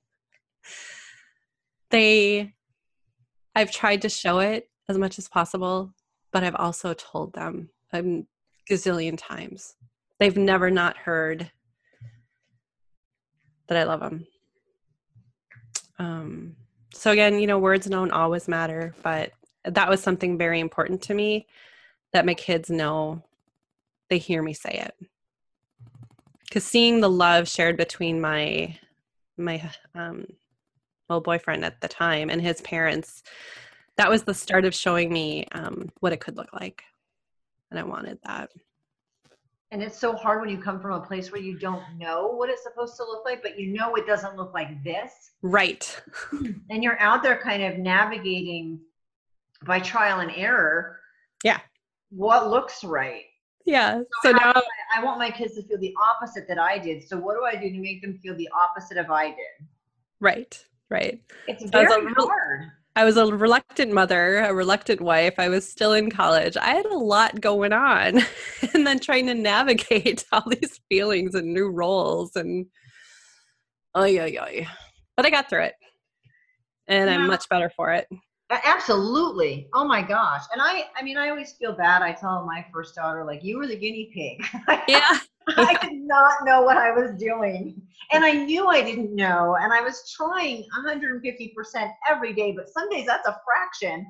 they 1.90 2.54
I've 3.56 3.72
tried 3.72 4.02
to 4.02 4.10
show 4.10 4.40
it 4.40 4.70
as 4.90 4.98
much 4.98 5.20
as 5.20 5.28
possible, 5.28 5.94
but 6.32 6.44
I've 6.44 6.56
also 6.56 6.94
told 6.94 7.34
them 7.34 7.70
a 7.92 8.02
gazillion 8.70 9.18
times. 9.18 9.76
They've 10.20 10.36
never 10.36 10.72
not 10.72 10.98
heard 10.98 11.52
that 13.68 13.78
I 13.78 13.84
love 13.84 14.00
them. 14.00 14.28
Um, 16.00 16.56
so 16.94 17.12
again, 17.12 17.40
you 17.40 17.48
know, 17.48 17.60
words 17.60 17.86
don't 17.86 18.12
always 18.12 18.48
matter, 18.48 18.94
but 19.04 19.32
that 19.66 19.90
was 19.90 20.02
something 20.02 20.38
very 20.38 20.60
important 20.60 21.02
to 21.04 21.14
me 21.14 21.48
that 22.12 22.26
my 22.26 22.34
kids 22.34 22.70
know 22.70 23.24
they 24.10 24.18
hear 24.18 24.42
me 24.44 24.54
say 24.54 24.86
it. 24.86 25.10
Because 26.44 26.64
seeing 26.64 27.00
the 27.00 27.10
love 27.10 27.48
shared 27.48 27.78
between 27.78 28.22
my 28.22 28.78
my 29.38 29.72
um, 29.96 30.28
boyfriend 31.10 31.64
at 31.64 31.80
the 31.82 31.88
time 31.88 32.30
and 32.30 32.42
his 32.42 32.62
parents 32.62 33.24
that 33.98 34.10
was 34.10 34.24
the 34.24 34.34
start 34.34 34.66
of 34.66 34.74
showing 34.74 35.12
me 35.12 35.46
um, 35.52 35.90
what 36.00 36.14
it 36.14 36.20
could 36.20 36.38
look 36.38 36.54
like. 36.54 36.84
And 37.72 37.80
i 37.80 37.84
wanted 37.84 38.20
that. 38.24 38.52
And 39.72 39.82
it's 39.82 39.98
so 39.98 40.16
hard 40.16 40.42
when 40.42 40.50
you 40.50 40.60
come 40.60 40.80
from 40.80 40.94
a 40.94 41.00
place 41.00 41.32
where 41.32 41.42
you 41.42 41.58
don't 41.58 41.82
know 41.98 42.28
what 42.28 42.50
it's 42.50 42.62
supposed 42.62 42.96
to 42.98 43.04
look 43.04 43.26
like 43.26 43.42
but 43.42 43.60
you 43.60 43.74
know 43.74 43.96
it 43.96 44.06
doesn't 44.06 44.36
look 44.36 44.54
like 44.54 44.84
this. 44.84 45.32
Right. 45.42 46.02
And 46.70 46.84
you're 46.84 47.00
out 47.00 47.24
there 47.24 47.38
kind 47.38 47.64
of 47.64 47.78
navigating 47.78 48.80
by 49.66 49.80
trial 49.80 50.20
and 50.20 50.32
error 50.36 51.00
yeah. 51.44 51.60
what 52.10 52.50
looks 52.50 52.84
right. 52.84 53.24
Yeah. 53.66 54.02
So, 54.22 54.32
so 54.32 54.38
now 54.38 54.52
I, 54.56 54.62
I 54.98 55.04
want 55.04 55.20
my 55.20 55.32
kids 55.32 55.56
to 55.56 55.64
feel 55.64 55.80
the 55.80 55.96
opposite 56.12 56.48
that 56.48 56.60
i 56.60 56.78
did. 56.78 57.08
So 57.08 57.18
what 57.18 57.36
do 57.36 57.44
i 57.44 57.56
do 57.56 57.70
to 57.70 57.80
make 57.80 58.02
them 58.02 58.20
feel 58.22 58.36
the 58.36 58.50
opposite 58.56 58.98
of 58.98 59.10
i 59.10 59.28
did? 59.28 59.68
Right 60.20 60.64
right? 60.94 61.20
It's 61.48 61.70
very 61.70 61.88
I 61.88 61.98
was 61.98 62.14
a, 62.18 62.22
hard. 62.22 62.62
I 62.96 63.04
was 63.04 63.18
a 63.18 63.26
reluctant 63.26 63.92
mother, 63.92 64.38
a 64.38 64.54
reluctant 64.54 65.02
wife. 65.02 65.34
I 65.40 65.50
was 65.50 65.68
still 65.68 65.94
in 65.94 66.12
college. 66.12 66.56
I 66.56 66.76
had 66.76 66.86
a 66.86 66.98
lot 66.98 67.42
going 67.42 67.74
on, 67.74 68.22
and 68.74 68.88
then 68.88 69.00
trying 69.00 69.28
to 69.28 69.34
navigate 69.34 70.24
all 70.32 70.48
these 70.48 70.80
feelings 70.90 71.36
and 71.36 71.54
new 71.54 71.70
roles 71.70 72.36
and 72.36 72.68
oh 73.96 74.06
yeah, 74.06 74.28
yeah. 74.28 74.70
But 75.18 75.26
I 75.26 75.30
got 75.30 75.50
through 75.50 75.64
it, 75.64 75.76
and. 76.88 77.10
I'm 77.10 77.28
much 77.28 77.50
better 77.50 77.72
for 77.76 77.92
it. 77.92 78.08
Absolutely. 78.64 79.68
Oh 79.74 79.86
my 79.86 80.02
gosh. 80.02 80.44
And 80.52 80.62
I 80.62 80.86
I 80.96 81.04
mean 81.04 81.18
I 81.18 81.30
always 81.30 81.54
feel 81.54 81.74
bad. 81.74 82.02
I 82.02 82.12
tell 82.12 82.46
my 82.46 82.66
first 82.72 82.94
daughter 82.94 83.26
like 83.26 83.44
you 83.44 83.58
were 83.58 83.68
the 83.68 83.76
guinea 83.76 84.12
pig. 84.14 84.46
Yeah. 84.88 85.18
I 85.58 85.78
did 85.82 86.02
not 86.02 86.46
know 86.46 86.62
what 86.62 86.78
I 86.78 86.92
was 86.92 87.12
doing. 87.18 87.82
And 88.12 88.24
I 88.24 88.32
knew 88.32 88.68
I 88.68 88.82
didn't 88.82 89.16
know. 89.16 89.58
And 89.60 89.74
I 89.74 89.82
was 89.82 90.12
trying 90.16 90.66
150% 90.86 91.92
every 92.10 92.34
day, 92.34 92.52
but 92.52 92.70
some 92.70 92.90
days 92.90 93.06
that's 93.06 93.28
a 93.28 93.40
fraction. 93.46 94.06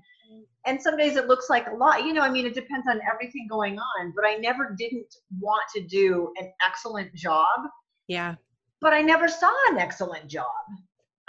And 0.66 0.82
some 0.82 0.98
days 0.98 1.16
it 1.16 1.28
looks 1.28 1.50
like 1.50 1.68
a 1.68 1.76
lot. 1.76 2.04
You 2.06 2.14
know, 2.14 2.22
I 2.22 2.30
mean, 2.30 2.46
it 2.46 2.54
depends 2.54 2.88
on 2.90 3.00
everything 3.12 3.48
going 3.50 3.78
on. 3.78 4.14
But 4.16 4.26
I 4.26 4.36
never 4.36 4.76
didn't 4.78 5.14
want 5.40 5.64
to 5.76 5.82
do 5.82 6.32
an 6.40 6.52
excellent 6.66 7.14
job. 7.14 7.46
Yeah. 8.08 8.36
But 8.82 8.94
I 8.94 9.02
never 9.02 9.28
saw 9.28 9.52
an 9.70 9.78
excellent 9.78 10.28
job. 10.28 10.46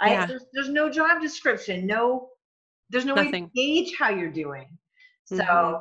Yeah. 0.01 0.23
I, 0.23 0.25
there's, 0.25 0.45
there's 0.53 0.69
no 0.69 0.89
job 0.89 1.21
description, 1.21 1.87
no, 1.87 2.29
there's 2.89 3.05
no 3.05 3.15
Nothing. 3.15 3.31
way 3.31 3.39
to 3.41 3.83
gauge 3.85 3.95
how 3.97 4.09
you're 4.09 4.31
doing. 4.31 4.67
So 5.25 5.37
mm-hmm. 5.37 5.77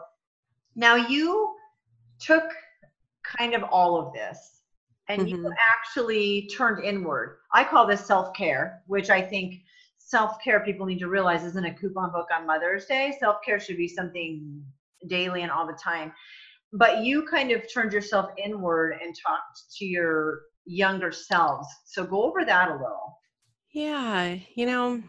now 0.77 0.95
you 0.95 1.55
took 2.21 2.45
kind 3.37 3.55
of 3.55 3.63
all 3.65 3.99
of 3.99 4.13
this 4.13 4.55
and 5.09 5.23
mm-hmm. 5.23 5.45
you 5.45 5.53
actually 5.71 6.49
turned 6.57 6.85
inward. 6.85 7.39
I 7.53 7.65
call 7.65 7.87
this 7.87 8.05
self 8.07 8.35
care, 8.35 8.83
which 8.87 9.11
I 9.11 9.21
think 9.21 9.63
self 9.99 10.43
care 10.43 10.61
people 10.61 10.87
need 10.87 10.99
to 11.01 11.09
realize 11.09 11.45
isn't 11.45 11.65
a 11.65 11.75
coupon 11.75 12.13
book 12.13 12.29
on 12.37 12.47
Mother's 12.47 12.87
Day. 12.87 13.15
Self 13.19 13.37
care 13.45 13.61
should 13.61 13.77
be 13.77 13.89
something 13.89 14.63
daily 15.09 15.43
and 15.43 15.51
all 15.51 15.67
the 15.67 15.79
time. 15.83 16.13
But 16.73 17.03
you 17.03 17.27
kind 17.31 17.51
of 17.53 17.63
turned 17.73 17.93
yourself 17.93 18.31
inward 18.43 18.99
and 19.03 19.15
talked 19.15 19.77
to 19.79 19.85
your 19.85 20.43
younger 20.65 21.13
selves. 21.13 21.69
So 21.85 22.05
go 22.05 22.25
over 22.25 22.45
that 22.45 22.69
a 22.69 22.73
little. 22.73 23.19
Yeah, 23.73 24.37
you 24.55 24.67
know, 24.67 25.03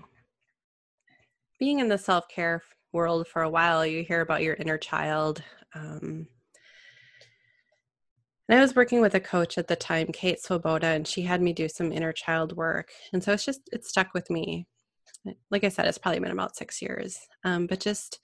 being 1.59 1.79
in 1.79 1.87
the 1.87 1.97
self 1.97 2.27
care 2.27 2.61
world 2.91 3.27
for 3.27 3.43
a 3.43 3.49
while, 3.49 3.85
you 3.85 4.03
hear 4.03 4.21
about 4.21 4.43
your 4.43 4.55
inner 4.55 4.77
child. 4.77 5.41
Um, 5.73 6.27
and 8.47 8.59
I 8.59 8.61
was 8.61 8.75
working 8.75 9.01
with 9.01 9.15
a 9.15 9.19
coach 9.19 9.57
at 9.57 9.67
the 9.67 9.75
time, 9.75 10.07
Kate 10.07 10.39
Swoboda, 10.39 10.87
and 10.87 11.07
she 11.07 11.23
had 11.23 11.41
me 11.41 11.53
do 11.53 11.67
some 11.67 11.91
inner 11.91 12.13
child 12.13 12.55
work. 12.55 12.91
And 13.11 13.23
so 13.23 13.33
it's 13.33 13.45
just, 13.45 13.61
it 13.71 13.85
stuck 13.85 14.13
with 14.13 14.29
me. 14.29 14.67
Like 15.49 15.63
I 15.63 15.69
said, 15.69 15.87
it's 15.87 15.97
probably 15.97 16.19
been 16.19 16.31
about 16.31 16.55
six 16.55 16.81
years. 16.81 17.19
Um, 17.43 17.65
but 17.65 17.79
just 17.79 18.19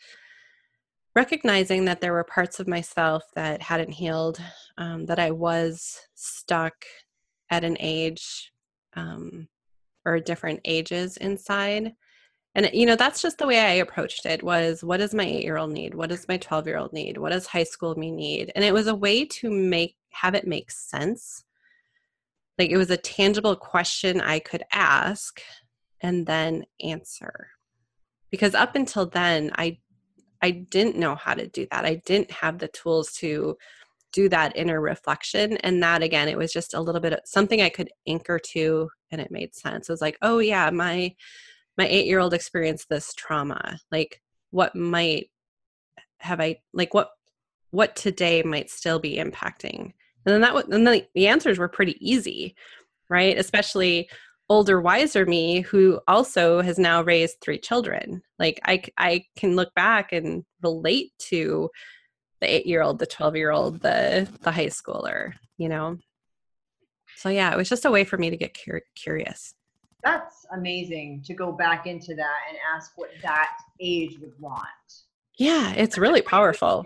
recognizing 1.16 1.86
that 1.86 2.02
there 2.02 2.14
were 2.14 2.24
parts 2.24 2.60
of 2.60 2.68
myself 2.68 3.24
that 3.34 3.64
hadn't 3.64 3.92
healed, 3.92 4.40
um, 4.78 5.08
that 5.08 5.18
I 5.18 5.32
was 5.32 6.00
stuck 6.14 6.86
at 7.50 7.64
an 7.64 7.78
age 7.80 8.52
um, 8.96 9.48
or 10.06 10.20
different 10.20 10.60
ages 10.66 11.18
inside 11.18 11.94
and 12.56 12.70
you 12.74 12.86
know 12.86 12.96
that's 12.96 13.22
just 13.22 13.38
the 13.38 13.48
way 13.48 13.60
i 13.60 13.74
approached 13.74 14.26
it 14.26 14.44
was 14.44 14.84
what 14.84 14.98
does 14.98 15.14
my 15.14 15.24
8 15.24 15.44
year 15.44 15.58
old 15.58 15.72
need 15.72 15.94
what 15.94 16.10
does 16.10 16.28
my 16.28 16.38
12 16.38 16.68
year 16.68 16.78
old 16.78 16.94
need 16.94 17.18
what 17.18 17.32
does 17.32 17.48
high 17.48 17.64
school 17.64 17.96
me 17.96 18.12
need 18.12 18.52
and 18.56 18.66
it 18.66 18.74
was 18.74 18.88
a 18.88 18.96
way 18.96 19.26
to 19.26 19.50
make 19.50 19.96
have 20.12 20.36
it 20.36 20.48
make 20.48 20.72
sense. 20.72 21.44
Like 22.58 22.70
it 22.70 22.78
was 22.78 22.92
a 22.92 22.98
tangible 22.98 23.56
question 23.56 24.22
i 24.22 24.40
could 24.40 24.64
ask 24.72 25.42
and 26.02 26.26
then 26.26 26.66
answer. 26.84 27.50
Because 28.30 28.56
up 28.56 28.76
until 28.76 29.06
then 29.06 29.52
i 29.56 29.78
i 30.42 30.52
didn't 30.52 30.98
know 30.98 31.16
how 31.16 31.34
to 31.34 31.48
do 31.48 31.68
that. 31.72 31.86
I 31.86 31.96
didn't 32.06 32.32
have 32.32 32.60
the 32.60 32.68
tools 32.68 33.14
to 33.14 33.58
do 34.14 34.28
that 34.28 34.56
inner 34.58 34.82
reflection. 34.82 35.58
And 35.58 35.82
that 35.84 36.04
again 36.04 36.28
it 36.28 36.38
was 36.38 36.54
just 36.54 36.74
a 36.74 36.82
little 36.82 37.02
bit 37.02 37.14
of 37.14 37.20
something 37.26 37.62
i 37.62 37.70
could 37.70 37.90
anchor 38.08 38.40
to 38.54 38.90
and 39.12 39.22
it 39.22 39.32
made 39.32 39.56
sense. 39.56 39.90
It 39.90 39.94
was 39.94 40.02
like 40.02 40.18
oh 40.22 40.40
yeah 40.40 40.70
my 40.70 41.16
my 41.78 41.88
eight 41.88 42.06
year 42.06 42.20
old 42.20 42.34
experienced 42.34 42.90
this 42.90 43.14
trauma. 43.14 43.80
Like 43.92 44.22
what 44.52 44.76
might 44.76 45.30
have 46.20 46.40
I 46.40 46.58
like 46.74 46.94
what 46.94 47.10
what 47.72 47.96
today 47.96 48.44
might 48.44 48.70
still 48.70 49.00
be 49.00 49.18
impacting? 49.18 49.94
And 50.26 50.34
then 50.34 50.42
that 50.42 50.56
and 50.70 50.86
then 50.86 51.04
the 51.16 51.28
answers 51.28 51.58
were 51.58 51.68
pretty 51.68 51.98
easy, 52.00 52.56
right? 53.10 53.38
Especially 53.38 54.10
older 54.52 54.82
wiser 54.82 55.26
me 55.26 55.62
who 55.62 56.00
also 56.10 56.62
has 56.62 56.78
now 56.78 57.02
raised 57.02 57.38
three 57.42 57.58
children. 57.58 58.22
Like 58.38 58.60
i 58.66 58.84
i 58.98 59.24
can 59.38 59.56
look 59.56 59.74
back 59.76 60.12
and 60.12 60.44
relate 60.62 61.12
to 61.30 61.70
the 62.42 62.54
8 62.56 62.66
year 62.66 62.82
old 62.82 63.00
the 63.00 63.06
12 63.06 63.36
year 63.38 63.52
old 63.52 63.82
the 63.82 64.28
the 64.42 64.52
high 64.52 64.66
schooler 64.66 65.34
you 65.58 65.70
know? 65.70 65.98
So 67.16 67.30
yeah 67.30 67.54
it 67.54 67.58
was 67.58 67.70
just 67.70 67.86
a 67.86 67.92
way 67.92 68.04
for 68.04 68.18
me 68.18 68.30
to 68.30 68.38
get 68.38 68.58
cur- 68.58 68.82
curious. 68.96 69.54
That's 70.04 70.46
amazing 70.52 71.22
to 71.28 71.34
go 71.34 71.52
back 71.52 71.88
into 71.88 72.16
that 72.16 72.40
and 72.50 72.58
ask 72.76 72.92
what 72.96 73.12
that 73.22 73.52
age 73.80 74.20
would 74.20 74.34
want. 74.40 74.66
Yeah 75.38 75.72
it's 75.74 75.98
really 75.98 76.22
powerful 76.22 76.86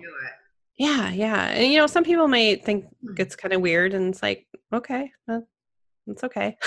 yeah 0.78 1.10
yeah 1.12 1.48
and 1.48 1.72
you 1.72 1.78
know 1.78 1.88
some 1.88 2.04
people 2.04 2.28
may 2.28 2.56
think 2.56 2.86
hmm. 3.02 3.14
it's 3.18 3.36
kind 3.36 3.54
of 3.54 3.62
weird 3.62 3.94
and 3.94 4.14
it's 4.14 4.22
like 4.22 4.46
okay 4.74 5.12
well, 5.28 5.48
it's 6.08 6.24
okay 6.24 6.58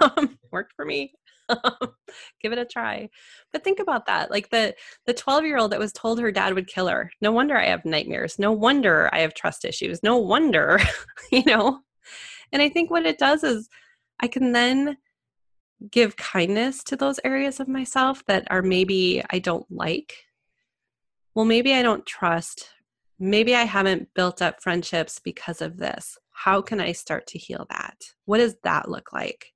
worked 0.52 0.72
for 0.74 0.84
me 0.84 1.12
give 2.42 2.52
it 2.52 2.58
a 2.58 2.64
try. 2.64 3.08
But 3.52 3.64
think 3.64 3.78
about 3.78 4.06
that 4.06 4.30
like 4.30 4.50
the 4.50 4.74
the 5.06 5.14
12 5.14 5.44
year 5.44 5.58
old 5.58 5.72
that 5.72 5.78
was 5.78 5.92
told 5.92 6.20
her 6.20 6.30
dad 6.30 6.54
would 6.54 6.66
kill 6.66 6.88
her 6.88 7.10
no 7.20 7.32
wonder 7.32 7.56
i 7.56 7.66
have 7.66 7.84
nightmares 7.84 8.38
no 8.38 8.52
wonder 8.52 9.08
i 9.12 9.20
have 9.20 9.34
trust 9.34 9.64
issues 9.64 10.02
no 10.02 10.16
wonder 10.16 10.78
you 11.32 11.44
know? 11.44 11.80
And 12.52 12.62
i 12.62 12.68
think 12.68 12.90
what 12.90 13.06
it 13.06 13.18
does 13.18 13.44
is 13.44 13.68
i 14.20 14.28
can 14.28 14.52
then 14.52 14.96
give 15.90 16.16
kindness 16.16 16.82
to 16.84 16.96
those 16.96 17.20
areas 17.24 17.60
of 17.60 17.68
myself 17.68 18.24
that 18.26 18.46
are 18.50 18.62
maybe 18.62 19.22
i 19.30 19.38
don't 19.38 19.66
like. 19.70 20.14
Well 21.34 21.44
maybe 21.44 21.72
i 21.72 21.82
don't 21.82 22.04
trust 22.04 22.70
maybe 23.18 23.54
i 23.54 23.64
haven't 23.64 24.08
built 24.14 24.40
up 24.40 24.62
friendships 24.62 25.20
because 25.22 25.60
of 25.60 25.76
this 25.76 26.16
how 26.38 26.62
can 26.62 26.80
I 26.80 26.92
start 26.92 27.26
to 27.28 27.38
heal 27.38 27.66
that? 27.68 27.96
What 28.26 28.38
does 28.38 28.54
that 28.62 28.88
look 28.88 29.12
like? 29.12 29.46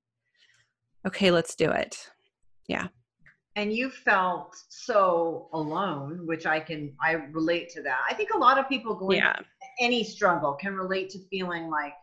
Okay, 1.07 1.31
let's 1.31 1.55
do 1.55 1.71
it. 1.71 2.09
Yeah. 2.67 2.87
And 3.55 3.71
you 3.71 3.89
felt 3.89 4.53
so 4.67 5.47
alone, 5.53 6.27
which 6.27 6.45
I 6.45 6.59
can 6.59 6.93
I 7.01 7.13
relate 7.31 7.69
to 7.69 7.83
that. 7.83 7.99
I 8.09 8.13
think 8.13 8.31
a 8.33 8.37
lot 8.37 8.57
of 8.57 8.67
people 8.67 8.95
going 8.95 9.19
yeah. 9.19 9.37
any 9.79 10.03
struggle 10.03 10.53
can 10.53 10.73
relate 10.73 11.09
to 11.11 11.19
feeling 11.29 11.69
like 11.69 11.93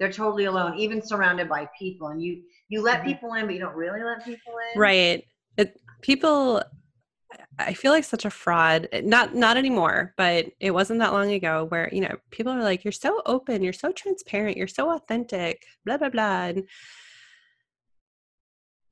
they're 0.00 0.12
totally 0.12 0.46
alone, 0.46 0.76
even 0.76 1.00
surrounded 1.00 1.48
by 1.48 1.68
people. 1.78 2.08
And 2.08 2.20
you 2.20 2.42
you 2.68 2.82
let 2.82 3.00
mm-hmm. 3.00 3.08
people 3.10 3.34
in, 3.34 3.46
but 3.46 3.54
you 3.54 3.60
don't 3.60 3.76
really 3.76 4.02
let 4.02 4.24
people 4.24 4.54
in. 4.74 4.80
Right. 4.80 5.24
It, 5.56 5.80
people 6.02 6.62
I 7.58 7.72
feel 7.72 7.92
like 7.92 8.04
such 8.04 8.24
a 8.24 8.30
fraud. 8.30 8.88
Eh, 8.92 9.02
not 9.04 9.34
not 9.34 9.56
anymore, 9.56 10.14
but 10.16 10.46
it 10.60 10.72
wasn't 10.72 11.00
that 11.00 11.12
long 11.12 11.32
ago 11.32 11.66
where, 11.68 11.88
you 11.92 12.00
know, 12.00 12.16
people 12.30 12.52
are 12.52 12.62
like, 12.62 12.84
You're 12.84 12.92
so 12.92 13.22
open, 13.26 13.62
you're 13.62 13.72
so 13.72 13.92
transparent, 13.92 14.56
you're 14.56 14.68
so 14.68 14.90
authentic, 14.94 15.64
blah 15.84 15.96
blah 15.96 16.10
blah. 16.10 16.46
And 16.46 16.68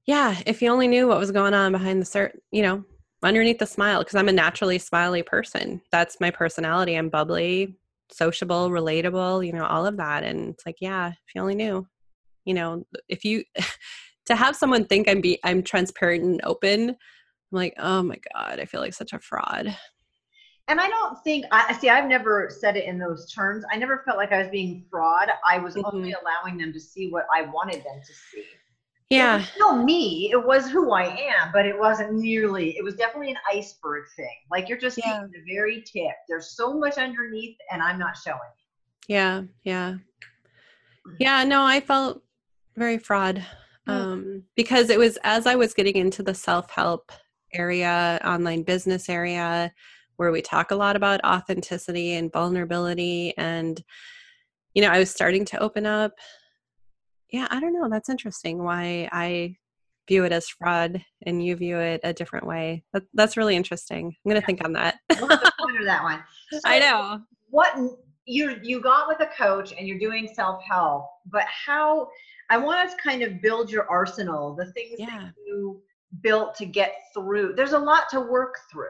yeah, 0.06 0.36
if 0.46 0.60
you 0.60 0.70
only 0.70 0.88
knew 0.88 1.08
what 1.08 1.18
was 1.18 1.30
going 1.30 1.54
on 1.54 1.72
behind 1.72 2.00
the 2.00 2.06
cert, 2.06 2.32
you 2.50 2.62
know, 2.62 2.84
underneath 3.22 3.58
the 3.58 3.66
smile, 3.66 4.00
because 4.00 4.16
I'm 4.16 4.28
a 4.28 4.32
naturally 4.32 4.78
smiley 4.78 5.22
person. 5.22 5.80
That's 5.90 6.20
my 6.20 6.30
personality. 6.30 6.94
I'm 6.94 7.08
bubbly, 7.08 7.78
sociable, 8.10 8.70
relatable, 8.70 9.46
you 9.46 9.52
know, 9.52 9.64
all 9.64 9.86
of 9.86 9.96
that. 9.96 10.24
And 10.24 10.50
it's 10.50 10.66
like, 10.66 10.76
yeah, 10.80 11.08
if 11.08 11.34
you 11.34 11.40
only 11.40 11.54
knew, 11.54 11.86
you 12.44 12.54
know, 12.54 12.84
if 13.08 13.24
you 13.24 13.44
to 14.26 14.36
have 14.36 14.56
someone 14.56 14.84
think 14.86 15.08
I'm 15.08 15.20
be 15.20 15.38
I'm 15.44 15.62
transparent 15.62 16.24
and 16.24 16.40
open 16.44 16.96
I'm 17.54 17.58
like, 17.58 17.74
oh 17.78 18.02
my 18.02 18.16
God, 18.34 18.58
I 18.58 18.64
feel 18.64 18.80
like 18.80 18.94
such 18.94 19.12
a 19.12 19.18
fraud. 19.20 19.76
And 20.66 20.80
I 20.80 20.88
don't 20.88 21.22
think 21.22 21.44
I 21.52 21.72
see. 21.74 21.88
I've 21.88 22.08
never 22.08 22.48
said 22.50 22.76
it 22.76 22.86
in 22.86 22.98
those 22.98 23.30
terms. 23.32 23.64
I 23.70 23.76
never 23.76 24.02
felt 24.04 24.16
like 24.16 24.32
I 24.32 24.38
was 24.38 24.48
being 24.48 24.84
fraud. 24.90 25.28
I 25.46 25.58
was 25.58 25.76
mm-hmm. 25.76 25.94
only 25.94 26.14
allowing 26.14 26.58
them 26.58 26.72
to 26.72 26.80
see 26.80 27.10
what 27.10 27.26
I 27.32 27.42
wanted 27.42 27.76
them 27.76 28.00
to 28.04 28.12
see. 28.32 28.44
Yeah, 29.10 29.38
it 29.38 29.44
still 29.44 29.84
me. 29.84 30.30
It 30.32 30.44
was 30.44 30.68
who 30.68 30.92
I 30.92 31.04
am, 31.04 31.52
but 31.52 31.64
it 31.64 31.78
wasn't 31.78 32.14
nearly. 32.14 32.76
It 32.76 32.82
was 32.82 32.96
definitely 32.96 33.30
an 33.30 33.36
iceberg 33.48 34.06
thing. 34.16 34.34
Like 34.50 34.68
you're 34.68 34.78
just 34.78 34.98
yeah. 34.98 35.18
seeing 35.18 35.30
the 35.30 35.54
very 35.54 35.82
tip. 35.82 36.16
There's 36.28 36.56
so 36.56 36.72
much 36.72 36.96
underneath, 36.96 37.56
and 37.70 37.82
I'm 37.82 37.98
not 37.98 38.16
showing. 38.16 38.38
Yeah, 39.06 39.42
yeah, 39.62 39.96
yeah. 41.20 41.44
No, 41.44 41.62
I 41.62 41.80
felt 41.80 42.22
very 42.74 42.98
fraud 42.98 43.44
mm. 43.86 43.92
um, 43.92 44.42
because 44.56 44.88
it 44.88 44.98
was 44.98 45.18
as 45.22 45.46
I 45.46 45.54
was 45.54 45.74
getting 45.74 45.96
into 45.96 46.22
the 46.22 46.34
self 46.34 46.70
help 46.70 47.12
area, 47.54 48.20
online 48.24 48.62
business 48.62 49.08
area, 49.08 49.72
where 50.16 50.32
we 50.32 50.42
talk 50.42 50.70
a 50.70 50.76
lot 50.76 50.96
about 50.96 51.24
authenticity 51.24 52.14
and 52.14 52.32
vulnerability. 52.32 53.34
And, 53.36 53.82
you 54.74 54.82
know, 54.82 54.88
I 54.88 54.98
was 54.98 55.10
starting 55.10 55.44
to 55.46 55.58
open 55.58 55.86
up. 55.86 56.12
Yeah, 57.30 57.48
I 57.50 57.60
don't 57.60 57.72
know. 57.72 57.88
That's 57.88 58.08
interesting 58.08 58.62
why 58.62 59.08
I 59.12 59.56
view 60.06 60.24
it 60.24 60.32
as 60.32 60.48
fraud 60.48 61.02
and 61.26 61.44
you 61.44 61.56
view 61.56 61.78
it 61.78 62.00
a 62.04 62.12
different 62.12 62.46
way. 62.46 62.84
That, 62.92 63.04
that's 63.14 63.36
really 63.36 63.56
interesting. 63.56 64.06
I'm 64.06 64.30
going 64.30 64.40
to 64.40 64.42
yeah. 64.42 64.46
think 64.46 64.64
on 64.64 64.72
that. 64.74 64.96
we'll 65.18 65.28
ponder 65.28 65.84
that 65.84 66.02
one. 66.02 66.22
So 66.52 66.60
I 66.64 66.78
know. 66.78 67.20
What 67.50 67.74
you 68.26 68.56
you 68.62 68.80
got 68.80 69.08
with 69.08 69.20
a 69.20 69.30
coach 69.36 69.72
and 69.76 69.88
you're 69.88 69.98
doing 69.98 70.28
self 70.32 70.62
help, 70.62 71.08
but 71.26 71.44
how? 71.44 72.08
I 72.50 72.58
want 72.58 72.90
to 72.90 72.96
kind 73.02 73.22
of 73.22 73.40
build 73.40 73.70
your 73.70 73.90
arsenal, 73.90 74.54
the 74.54 74.70
things 74.72 74.96
yeah. 74.98 75.06
that 75.06 75.32
you 75.46 75.82
built 76.22 76.54
to 76.56 76.66
get 76.66 76.94
through. 77.12 77.54
There's 77.54 77.72
a 77.72 77.78
lot 77.78 78.04
to 78.10 78.20
work 78.20 78.56
through, 78.70 78.86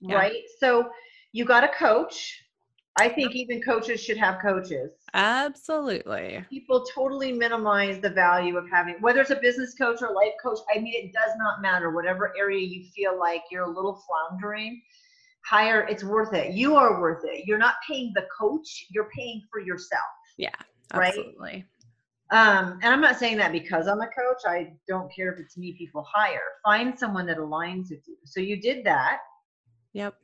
yeah. 0.00 0.16
right? 0.16 0.42
So 0.58 0.90
you 1.32 1.44
got 1.44 1.64
a 1.64 1.68
coach. 1.68 2.38
I 2.98 3.08
think 3.08 3.34
even 3.34 3.62
coaches 3.62 4.02
should 4.02 4.18
have 4.18 4.40
coaches. 4.42 4.90
Absolutely. 5.14 6.44
People 6.50 6.84
totally 6.94 7.32
minimize 7.32 8.00
the 8.00 8.10
value 8.10 8.58
of 8.58 8.68
having, 8.70 8.96
whether 9.00 9.22
it's 9.22 9.30
a 9.30 9.36
business 9.36 9.74
coach 9.74 10.02
or 10.02 10.12
life 10.12 10.32
coach. 10.42 10.58
I 10.74 10.78
mean, 10.78 10.92
it 10.94 11.12
does 11.12 11.32
not 11.38 11.62
matter. 11.62 11.90
Whatever 11.90 12.34
area 12.38 12.60
you 12.60 12.84
feel 12.94 13.18
like 13.18 13.42
you're 13.50 13.64
a 13.64 13.70
little 13.70 14.02
floundering, 14.06 14.82
hire, 15.44 15.86
it's 15.88 16.04
worth 16.04 16.34
it. 16.34 16.52
You 16.52 16.76
are 16.76 17.00
worth 17.00 17.24
it. 17.24 17.46
You're 17.46 17.58
not 17.58 17.76
paying 17.88 18.12
the 18.14 18.26
coach, 18.38 18.86
you're 18.90 19.08
paying 19.16 19.42
for 19.50 19.60
yourself. 19.60 20.02
Yeah, 20.36 20.50
absolutely. 20.92 21.34
Right? 21.40 21.64
Um, 22.32 22.78
and 22.82 22.94
I'm 22.94 23.02
not 23.02 23.18
saying 23.18 23.36
that 23.36 23.52
because 23.52 23.86
I'm 23.86 24.00
a 24.00 24.06
coach. 24.06 24.40
I 24.46 24.72
don't 24.88 25.14
care 25.14 25.30
if 25.30 25.38
it's 25.38 25.58
me 25.58 25.74
people 25.76 26.02
hire. 26.10 26.40
Find 26.64 26.98
someone 26.98 27.26
that 27.26 27.36
aligns 27.36 27.90
with 27.90 28.00
you. 28.08 28.16
So 28.24 28.40
you 28.40 28.58
did 28.58 28.84
that. 28.86 29.18
Yep. 29.92 30.14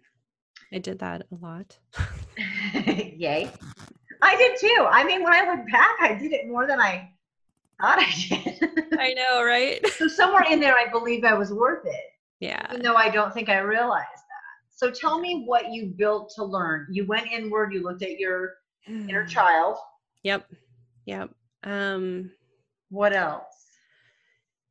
I 0.72 0.78
did 0.78 0.98
that 1.00 1.26
a 1.30 1.34
lot. 1.44 1.78
Yay. 2.74 3.50
I 4.22 4.36
did 4.36 4.58
too. 4.58 4.86
I 4.90 5.04
mean, 5.04 5.22
when 5.22 5.34
I 5.34 5.50
look 5.50 5.70
back, 5.70 5.96
I 6.00 6.14
did 6.14 6.32
it 6.32 6.48
more 6.48 6.66
than 6.66 6.80
I 6.80 7.10
thought 7.78 7.98
I 7.98 8.10
did. 8.28 8.84
I 8.98 9.12
know, 9.12 9.44
right? 9.44 9.86
so 9.88 10.08
somewhere 10.08 10.44
in 10.50 10.60
there, 10.60 10.76
I 10.76 10.90
believe 10.90 11.24
I 11.24 11.34
was 11.34 11.52
worth 11.52 11.86
it. 11.86 12.04
Yeah. 12.40 12.66
Even 12.70 12.82
though 12.82 12.94
I 12.94 13.10
don't 13.10 13.34
think 13.34 13.50
I 13.50 13.58
realized 13.58 14.06
that. 14.06 14.74
So 14.74 14.90
tell 14.90 15.20
me 15.20 15.42
what 15.44 15.72
you 15.72 15.92
built 15.94 16.32
to 16.36 16.44
learn. 16.44 16.86
You 16.90 17.04
went 17.04 17.30
inward, 17.30 17.74
you 17.74 17.82
looked 17.82 18.02
at 18.02 18.18
your 18.18 18.54
inner 18.86 19.26
child. 19.26 19.76
Yep. 20.22 20.46
Yep. 21.04 21.30
Um, 21.64 22.32
what 22.90 23.12
else? 23.12 23.44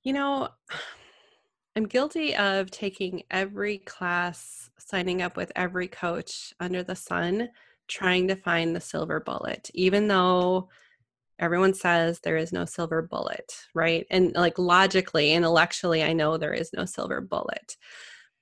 You 0.04 0.14
know, 0.14 0.50
I'm 1.76 1.86
guilty 1.86 2.36
of 2.36 2.72
taking 2.72 3.24
every 3.30 3.80
class, 3.80 4.70
signing 4.80 5.22
up 5.22 5.38
with 5.38 5.52
every 5.56 5.88
coach 5.88 6.54
under 6.60 6.82
the 6.84 6.96
sun, 6.96 7.50
trying 7.88 8.28
to 8.30 8.36
find 8.36 8.76
the 8.76 8.82
silver 8.82 9.20
bullet, 9.20 9.70
even 9.74 10.08
though 10.08 10.70
everyone 11.40 11.74
says 11.74 12.20
there 12.20 12.38
is 12.38 12.52
no 12.52 12.66
silver 12.66 13.02
bullet, 13.02 13.54
right? 13.76 14.08
And 14.10 14.34
like 14.34 14.58
logically, 14.58 15.34
intellectually, 15.34 16.04
I 16.04 16.14
know 16.14 16.38
there 16.38 16.54
is 16.54 16.72
no 16.74 16.86
silver 16.86 17.22
bullet. 17.22 17.78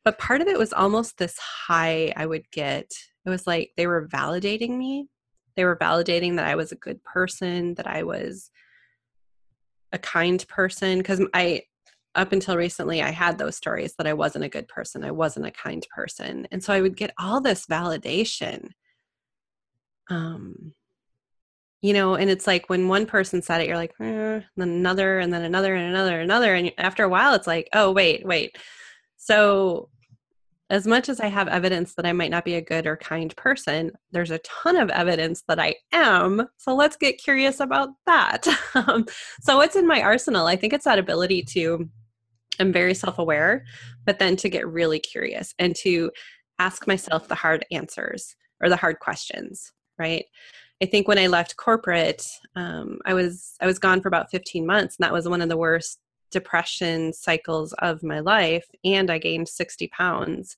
But 0.03 0.19
part 0.19 0.41
of 0.41 0.47
it 0.47 0.57
was 0.57 0.71
almost 0.71 1.17
this 1.17 1.37
high 1.37 2.13
I 2.15 2.25
would 2.25 2.49
get. 2.51 2.89
It 3.25 3.29
was 3.29 3.47
like 3.47 3.71
they 3.75 3.87
were 3.87 4.07
validating 4.07 4.77
me 4.77 5.07
they 5.55 5.65
were 5.65 5.77
validating 5.77 6.35
that 6.35 6.47
I 6.47 6.55
was 6.55 6.71
a 6.71 6.77
good 6.77 7.03
person, 7.03 7.75
that 7.75 7.87
I 7.87 8.03
was 8.03 8.49
a 9.91 9.97
kind 9.97 10.45
person. 10.47 10.99
Because 10.99 11.21
I, 11.33 11.63
up 12.13 12.31
until 12.31 12.57
recently, 12.57 13.01
I 13.01 13.11
had 13.11 13.37
those 13.37 13.55
stories 13.55 13.95
that 13.97 14.07
I 14.07 14.13
wasn't 14.13 14.45
a 14.45 14.49
good 14.49 14.67
person, 14.67 15.03
I 15.03 15.11
wasn't 15.11 15.45
a 15.45 15.51
kind 15.51 15.85
person. 15.93 16.47
And 16.51 16.63
so 16.63 16.73
I 16.73 16.81
would 16.81 16.97
get 16.97 17.13
all 17.19 17.41
this 17.41 17.65
validation. 17.65 18.69
Um, 20.09 20.73
you 21.81 21.93
know, 21.93 22.15
and 22.15 22.29
it's 22.31 22.47
like 22.47 22.67
when 22.67 22.87
one 22.87 23.05
person 23.05 23.41
said 23.41 23.61
it, 23.61 23.67
you're 23.67 23.77
like, 23.77 23.93
eh, 23.99 24.41
then 24.57 24.69
another, 24.69 25.19
and 25.19 25.31
then 25.31 25.43
another, 25.43 25.75
and 25.75 25.87
another, 25.89 26.13
and 26.13 26.23
another. 26.23 26.55
And 26.55 26.71
after 26.77 27.03
a 27.03 27.09
while, 27.09 27.35
it's 27.35 27.47
like, 27.47 27.69
oh, 27.73 27.91
wait, 27.91 28.25
wait. 28.25 28.57
So 29.17 29.89
as 30.69 30.87
much 30.87 31.09
as 31.09 31.19
I 31.19 31.27
have 31.27 31.47
evidence 31.47 31.93
that 31.95 32.05
I 32.05 32.13
might 32.13 32.31
not 32.31 32.45
be 32.45 32.55
a 32.55 32.61
good 32.61 32.87
or 32.87 32.97
kind 32.97 33.35
person, 33.35 33.91
there's 34.11 34.31
a 34.31 34.39
ton 34.39 34.77
of 34.77 34.89
evidence 34.89 35.43
that 35.47 35.59
I 35.59 35.75
am. 35.91 36.47
So 36.57 36.75
let's 36.75 36.97
get 36.97 37.21
curious 37.23 37.59
about 37.59 37.89
that. 38.07 38.47
um, 38.75 39.05
so, 39.41 39.57
what's 39.57 39.75
in 39.75 39.87
my 39.87 40.01
arsenal? 40.01 40.47
I 40.47 40.55
think 40.55 40.73
it's 40.73 40.85
that 40.85 40.99
ability 40.99 41.43
to, 41.49 41.87
I'm 42.59 42.73
very 42.73 42.95
self 42.95 43.19
aware, 43.19 43.63
but 44.05 44.17
then 44.17 44.35
to 44.37 44.49
get 44.49 44.67
really 44.67 44.99
curious 44.99 45.53
and 45.59 45.75
to 45.77 46.11
ask 46.57 46.87
myself 46.87 47.27
the 47.27 47.35
hard 47.35 47.65
answers 47.71 48.35
or 48.61 48.69
the 48.69 48.77
hard 48.77 48.99
questions, 48.99 49.71
right? 49.99 50.25
I 50.81 50.85
think 50.87 51.07
when 51.07 51.19
I 51.19 51.27
left 51.27 51.57
corporate, 51.57 52.25
um, 52.55 52.99
I 53.05 53.13
was 53.13 53.53
I 53.61 53.65
was 53.65 53.79
gone 53.79 54.01
for 54.01 54.07
about 54.07 54.31
15 54.31 54.65
months, 54.65 54.97
and 54.97 55.05
that 55.05 55.13
was 55.13 55.27
one 55.27 55.41
of 55.41 55.49
the 55.49 55.57
worst 55.57 55.99
depression 56.31 57.13
cycles 57.13 57.73
of 57.79 58.03
my 58.03 58.19
life. 58.19 58.65
And 58.83 59.09
I 59.09 59.17
gained 59.17 59.47
60 59.47 59.87
pounds, 59.89 60.57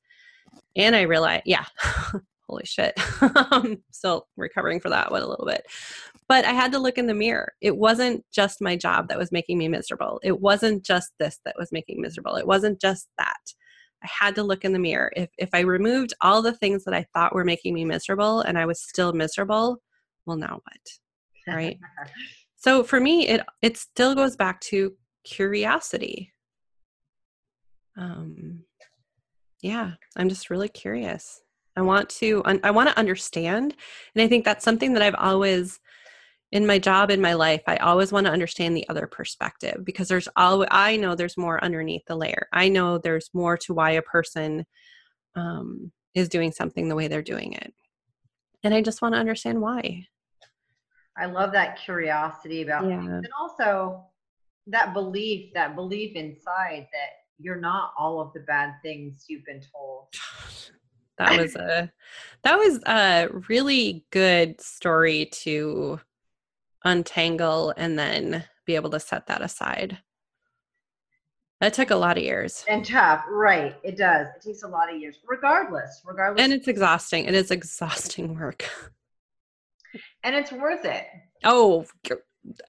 and 0.75 0.95
I 0.95 1.01
realized, 1.03 1.43
yeah, 1.45 1.65
holy 2.47 2.65
shit, 2.65 2.97
still 3.91 4.27
recovering 4.37 4.79
for 4.79 4.89
that 4.89 5.11
one 5.11 5.21
a 5.21 5.27
little 5.27 5.45
bit. 5.45 5.65
But 6.29 6.45
I 6.45 6.51
had 6.51 6.71
to 6.73 6.79
look 6.79 6.97
in 6.97 7.07
the 7.07 7.13
mirror. 7.13 7.53
It 7.61 7.77
wasn't 7.77 8.25
just 8.31 8.61
my 8.61 8.75
job 8.75 9.07
that 9.07 9.17
was 9.17 9.31
making 9.31 9.57
me 9.57 9.67
miserable. 9.67 10.19
It 10.23 10.39
wasn't 10.41 10.83
just 10.83 11.11
this 11.19 11.39
that 11.45 11.55
was 11.57 11.71
making 11.71 11.97
me 11.97 12.03
miserable. 12.03 12.35
It 12.35 12.47
wasn't 12.47 12.81
just 12.81 13.07
that. 13.17 13.37
I 14.03 14.07
had 14.07 14.35
to 14.35 14.43
look 14.43 14.65
in 14.65 14.73
the 14.73 14.79
mirror. 14.79 15.11
If 15.15 15.29
if 15.37 15.49
I 15.53 15.61
removed 15.61 16.13
all 16.21 16.41
the 16.41 16.53
things 16.53 16.83
that 16.83 16.93
I 16.93 17.05
thought 17.13 17.33
were 17.33 17.45
making 17.45 17.73
me 17.73 17.85
miserable 17.85 18.41
and 18.41 18.57
I 18.57 18.65
was 18.65 18.81
still 18.81 19.13
miserable, 19.13 19.81
well 20.25 20.37
now 20.37 20.59
what? 20.63 21.55
Right? 21.55 21.79
so 22.55 22.83
for 22.83 22.99
me 22.99 23.27
it 23.27 23.41
it 23.61 23.77
still 23.77 24.13
goes 24.13 24.35
back 24.35 24.59
to 24.61 24.93
curiosity. 25.27 26.33
Um 27.97 28.63
yeah, 29.61 29.93
I'm 30.15 30.29
just 30.29 30.49
really 30.49 30.69
curious. 30.69 31.41
I 31.75 31.81
want 31.81 32.09
to 32.09 32.41
I 32.45 32.71
want 32.71 32.89
to 32.89 32.97
understand 32.97 33.75
and 34.15 34.21
I 34.23 34.27
think 34.27 34.45
that's 34.45 34.65
something 34.65 34.93
that 34.93 35.03
I've 35.03 35.15
always 35.15 35.79
in 36.51 36.65
my 36.65 36.79
job 36.79 37.11
in 37.11 37.19
my 37.19 37.33
life 37.33 37.61
i 37.67 37.75
always 37.77 38.11
want 38.11 38.25
to 38.25 38.31
understand 38.31 38.75
the 38.75 38.87
other 38.89 39.05
perspective 39.05 39.83
because 39.83 40.07
there's 40.07 40.29
all 40.35 40.65
i 40.71 40.95
know 40.95 41.13
there's 41.15 41.37
more 41.37 41.63
underneath 41.63 42.03
the 42.07 42.15
layer 42.15 42.47
i 42.53 42.69
know 42.69 42.97
there's 42.97 43.29
more 43.33 43.57
to 43.57 43.73
why 43.73 43.91
a 43.91 44.01
person 44.01 44.65
um, 45.35 45.91
is 46.13 46.29
doing 46.29 46.51
something 46.51 46.87
the 46.87 46.95
way 46.95 47.07
they're 47.07 47.21
doing 47.21 47.53
it 47.53 47.73
and 48.63 48.73
i 48.73 48.81
just 48.81 49.01
want 49.01 49.13
to 49.13 49.19
understand 49.19 49.61
why 49.61 50.05
i 51.17 51.25
love 51.25 51.51
that 51.51 51.77
curiosity 51.77 52.61
about 52.61 52.85
yeah. 52.85 52.97
things 52.97 53.11
and 53.11 53.29
also 53.39 54.05
that 54.67 54.93
belief 54.93 55.53
that 55.53 55.75
belief 55.75 56.15
inside 56.15 56.87
that 56.91 57.09
you're 57.39 57.59
not 57.59 57.93
all 57.97 58.19
of 58.19 58.33
the 58.33 58.39
bad 58.41 58.73
things 58.81 59.25
you've 59.27 59.45
been 59.45 59.61
told 59.73 60.07
that 61.17 61.39
was 61.39 61.55
a 61.55 61.91
that 62.43 62.57
was 62.57 62.79
a 62.85 63.27
really 63.47 64.05
good 64.11 64.59
story 64.61 65.25
to 65.31 65.99
untangle 66.83 67.73
and 67.75 67.97
then 67.97 68.43
be 68.65 68.75
able 68.75 68.89
to 68.91 68.99
set 68.99 69.27
that 69.27 69.41
aside. 69.41 69.97
That 71.59 71.73
took 71.73 71.89
a 71.89 71.95
lot 71.95 72.17
of 72.17 72.23
years. 72.23 72.63
And 72.67 72.85
tough, 72.85 73.23
right. 73.29 73.75
It 73.83 73.97
does. 73.97 74.27
It 74.35 74.43
takes 74.43 74.61
a 74.61 74.67
lot 74.67 74.93
of 74.93 75.01
years, 75.01 75.17
regardless. 75.27 76.03
Regardless. 76.05 76.43
And 76.43 76.53
it's 76.53 76.67
exhausting. 76.67 77.25
It 77.25 77.33
is 77.33 77.49
exhausting 77.49 78.37
work. 78.37 78.69
And 80.23 80.35
it's 80.35 80.51
worth 80.51 80.85
it. 80.85 81.05
Oh, 81.43 81.85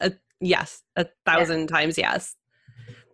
uh, 0.01 0.11
yes. 0.41 0.82
A 0.97 1.07
thousand 1.26 1.61
yeah. 1.61 1.66
times 1.66 1.99
yes. 1.99 2.34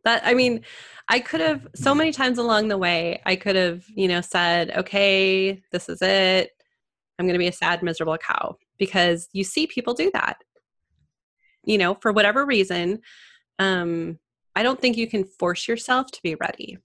That, 0.04 0.22
I 0.24 0.34
mean, 0.34 0.62
I 1.08 1.20
could 1.20 1.40
have, 1.40 1.66
so 1.74 1.94
many 1.94 2.12
times 2.12 2.38
along 2.38 2.68
the 2.68 2.78
way, 2.78 3.22
I 3.24 3.36
could 3.36 3.56
have, 3.56 3.84
you 3.88 4.08
know, 4.08 4.20
said, 4.20 4.70
okay, 4.76 5.62
this 5.72 5.88
is 5.88 6.02
it. 6.02 6.50
I'm 7.18 7.26
going 7.26 7.34
to 7.34 7.38
be 7.38 7.48
a 7.48 7.52
sad, 7.52 7.82
miserable 7.82 8.18
cow 8.18 8.56
because 8.78 9.28
you 9.32 9.44
see 9.44 9.66
people 9.66 9.94
do 9.94 10.10
that 10.12 10.38
you 11.66 11.78
know, 11.78 11.94
for 11.94 12.12
whatever 12.12 12.44
reason, 12.44 13.00
um, 13.58 14.18
I 14.54 14.62
don't 14.62 14.80
think 14.80 14.96
you 14.96 15.06
can 15.06 15.24
force 15.24 15.66
yourself 15.66 16.10
to 16.12 16.22
be 16.22 16.34
ready. 16.36 16.78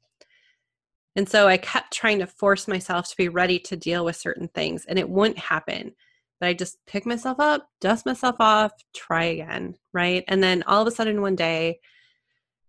And 1.16 1.28
so 1.28 1.48
I 1.48 1.58
kept 1.58 1.94
trying 1.94 2.20
to 2.20 2.28
force 2.28 2.68
myself 2.68 3.10
to 3.10 3.18
be 3.18 3.30
ready 3.30 3.60
to 3.60 3.76
deal 3.76 4.06
with 4.06 4.16
certain 4.16 4.48
things, 4.48 4.86
and 4.86 4.98
it 4.98 5.10
wouldn't 5.10 5.40
happen. 5.40 5.94
But 6.40 6.50
I 6.50 6.54
just 6.54 6.78
pick 6.86 7.06
myself 7.06 7.40
up, 7.40 7.70
dust 7.82 8.06
myself 8.06 8.36
off, 8.40 8.72
try 8.96 9.26
again, 9.26 9.76
right? 9.94 10.24
And 10.28 10.42
then 10.42 10.64
all 10.64 10.82
of 10.82 10.88
a 10.88 10.92
sudden 10.92 11.22
one 11.22 11.36
day, 11.36 11.80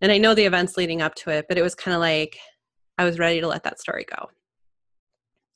and 0.01 0.11
I 0.11 0.17
know 0.17 0.33
the 0.33 0.45
events 0.45 0.77
leading 0.77 1.01
up 1.01 1.15
to 1.15 1.29
it, 1.29 1.45
but 1.47 1.57
it 1.57 1.61
was 1.61 1.75
kind 1.75 1.95
of 1.95 2.01
like 2.01 2.37
I 2.97 3.05
was 3.05 3.19
ready 3.19 3.39
to 3.41 3.47
let 3.47 3.63
that 3.63 3.79
story 3.79 4.05
go. 4.05 4.29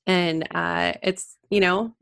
And 0.07 0.47
uh, 0.53 0.93
it's, 1.01 1.38
you 1.49 1.59
know, 1.59 1.93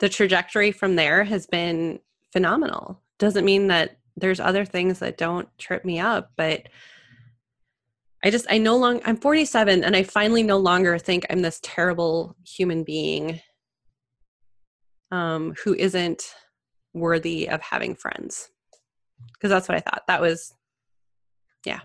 the 0.00 0.08
trajectory 0.08 0.72
from 0.72 0.96
there 0.96 1.24
has 1.24 1.46
been 1.46 2.00
phenomenal 2.32 3.00
doesn't 3.18 3.44
mean 3.44 3.68
that 3.68 3.98
there's 4.16 4.40
other 4.40 4.64
things 4.64 4.98
that 4.98 5.18
don't 5.18 5.48
trip 5.58 5.84
me 5.84 6.00
up 6.00 6.30
but 6.36 6.68
i 8.24 8.30
just 8.30 8.46
i 8.50 8.58
no 8.58 8.76
longer 8.76 9.02
i'm 9.04 9.16
47 9.16 9.84
and 9.84 9.94
i 9.94 10.02
finally 10.02 10.42
no 10.42 10.58
longer 10.58 10.98
think 10.98 11.26
i'm 11.30 11.42
this 11.42 11.60
terrible 11.62 12.36
human 12.46 12.82
being 12.82 13.40
um 15.10 15.54
who 15.64 15.74
isn't 15.74 16.34
worthy 16.92 17.48
of 17.48 17.60
having 17.60 17.94
friends. 17.94 18.50
Because 19.32 19.50
that's 19.50 19.68
what 19.68 19.76
i 19.76 19.80
thought. 19.80 20.04
That 20.06 20.20
was 20.20 20.54
yeah. 21.64 21.80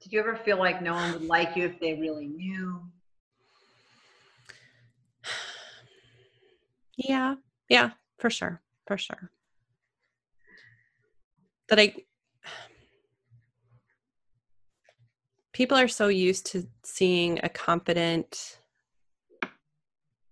Did 0.00 0.12
you 0.12 0.20
ever 0.20 0.36
feel 0.36 0.58
like 0.58 0.82
no 0.82 0.94
one 0.94 1.12
would 1.12 1.24
like 1.24 1.56
you 1.56 1.66
if 1.66 1.78
they 1.80 1.94
really 1.94 2.28
knew? 2.28 2.82
Yeah. 6.98 7.36
Yeah 7.70 7.92
for 8.18 8.28
sure. 8.30 8.60
For 8.86 8.96
sure. 8.96 9.30
That 11.68 11.80
I 11.80 11.94
people 15.52 15.76
are 15.76 15.88
so 15.88 16.08
used 16.08 16.46
to 16.52 16.66
seeing 16.84 17.40
a 17.42 17.48
confident 17.48 18.58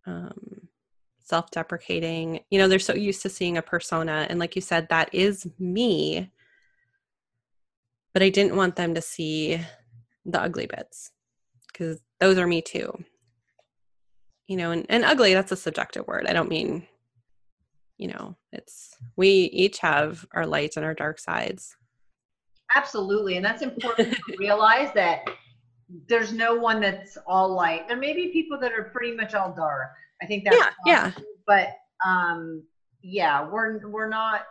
um, 0.07 0.60
self-deprecating. 1.31 2.41
You 2.51 2.59
know 2.59 2.69
they're 2.69 2.79
so 2.79 2.95
used 2.95 3.23
to 3.23 3.31
seeing 3.31 3.57
a 3.57 3.63
persona 3.63 4.27
and 4.29 4.39
like 4.39 4.57
you 4.57 4.61
said 4.61 4.89
that 4.89 5.15
is 5.15 5.47
me. 5.59 6.31
But 8.13 8.23
i 8.23 8.29
didn't 8.29 8.57
want 8.57 8.77
them 8.77 8.95
to 8.95 9.01
see 9.01 9.61
the 10.27 10.43
ugly 10.43 10.67
bits 10.67 11.13
because 11.69 12.01
those 12.19 12.37
are 12.37 12.47
me 12.47 12.61
too. 12.61 12.93
You 14.49 14.57
know 14.57 14.73
and, 14.73 14.85
and 14.91 15.05
ugly 15.05 15.33
that's 15.33 15.53
a 15.53 15.57
subjective 15.57 16.07
word. 16.07 16.27
I 16.27 16.35
don't 16.35 16.51
mean 16.51 16.87
you 17.97 18.09
know 18.09 18.37
it's 18.53 18.97
we 19.17 19.29
each 19.29 19.79
have 19.79 20.27
our 20.35 20.47
lights 20.47 20.77
and 20.77 20.85
our 20.85 20.95
dark 20.95 21.19
sides. 21.21 21.77
Absolutely 22.75 23.37
and 23.37 23.45
that's 23.45 23.63
important 23.63 24.15
to 24.15 24.37
realize 24.39 24.93
that 24.95 25.31
there's 26.09 26.33
no 26.33 26.55
one 26.55 26.81
that's 26.81 27.17
all 27.27 27.49
light. 27.55 27.89
There 27.89 27.97
may 27.97 28.13
be 28.13 28.29
people 28.29 28.59
that 28.61 28.73
are 28.73 28.91
pretty 28.93 29.15
much 29.15 29.35
all 29.35 29.53
dark 29.53 29.93
i 30.23 30.27
think 30.27 30.45
that's 30.45 30.57
yeah 30.57 30.71
yeah. 30.87 31.13
but 31.47 31.69
um 32.05 32.63
yeah 33.03 33.49
we're 33.49 33.89
we're 33.89 34.09
not 34.09 34.43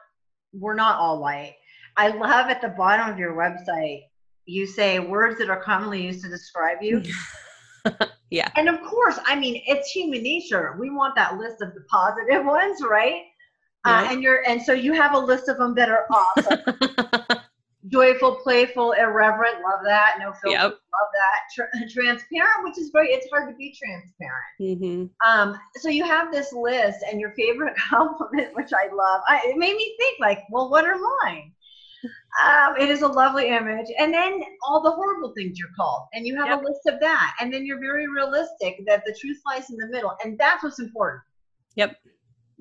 we're 0.54 0.76
not 0.76 1.00
all 1.00 1.20
light 1.20 1.56
i 1.98 2.08
love 2.10 2.50
at 2.50 2.62
the 2.62 2.70
bottom 2.70 3.10
of 3.10 3.20
your 3.20 3.34
website 3.34 4.02
you 4.50 4.66
say 4.66 5.00
words 5.00 5.38
that 5.38 5.50
are 5.50 5.62
commonly 5.62 6.04
used 6.04 6.24
to 6.24 6.30
describe 6.30 6.78
you. 6.82 7.04
Yeah. 8.32 8.48
And 8.58 8.70
of 8.70 8.80
course 8.82 9.18
i 9.26 9.36
mean 9.36 9.64
it's 9.66 9.90
human 9.90 10.22
nature. 10.22 10.78
We 10.80 10.92
want 10.92 11.16
that 11.16 11.40
list 11.40 11.64
of 11.64 11.74
the 11.74 11.82
positive 11.90 12.46
ones 12.46 12.80
right? 12.88 13.24
Uh, 13.86 14.08
and 14.12 14.22
you're 14.22 14.48
and 14.48 14.62
so 14.62 14.72
you 14.74 14.94
have 14.94 15.16
a 15.16 15.18
list 15.18 15.50
of 15.50 15.58
them 15.58 15.74
that 15.74 15.90
are 15.90 16.06
awesome. 16.14 16.60
Joyful, 17.90 18.36
playful, 18.36 18.94
irreverent, 18.94 19.56
love 19.56 19.82
that. 19.84 20.16
No 20.20 20.32
filter, 20.34 20.58
yep. 20.58 20.72
love 20.72 21.10
that. 21.14 21.40
Tra- 21.54 21.90
transparent, 21.90 22.64
which 22.64 22.78
is 22.78 22.90
very. 22.92 23.10
It's 23.10 23.28
hard 23.32 23.50
to 23.50 23.56
be 23.56 23.76
transparent. 23.78 24.54
Mm-hmm. 24.62 25.30
Um, 25.30 25.60
so 25.76 25.90
you 25.90 26.04
have 26.04 26.32
this 26.32 26.54
list, 26.54 27.00
and 27.10 27.20
your 27.20 27.32
favorite 27.32 27.76
compliment, 27.90 28.56
which 28.56 28.72
I 28.74 28.94
love, 28.94 29.22
I, 29.28 29.42
it 29.46 29.58
made 29.58 29.76
me 29.76 29.96
think 30.00 30.20
like, 30.20 30.44
well, 30.50 30.70
what 30.70 30.86
are 30.86 30.98
mine? 31.24 31.52
Um, 32.46 32.76
it 32.80 32.90
is 32.90 33.02
a 33.02 33.08
lovely 33.08 33.50
image. 33.50 33.88
And 34.00 34.14
then 34.14 34.42
all 34.66 34.82
the 34.82 34.92
horrible 34.92 35.34
things 35.36 35.60
you're 35.60 35.68
called, 35.76 36.08
and 36.14 36.26
you 36.26 36.38
have 36.38 36.48
yep. 36.48 36.62
a 36.62 36.64
list 36.64 36.82
of 36.88 37.00
that. 37.02 37.36
And 37.42 37.54
then 37.54 37.66
you're 37.66 37.80
very 37.80 38.08
realistic 38.08 38.86
that 38.88 39.04
the 39.06 39.18
truth 39.20 39.40
lies 39.46 39.70
in 39.70 39.78
the 39.78 39.88
middle, 39.88 40.16
and 40.24 40.38
that's 40.38 40.64
what's 40.64 40.80
important. 40.80 41.24
Yep 41.76 41.98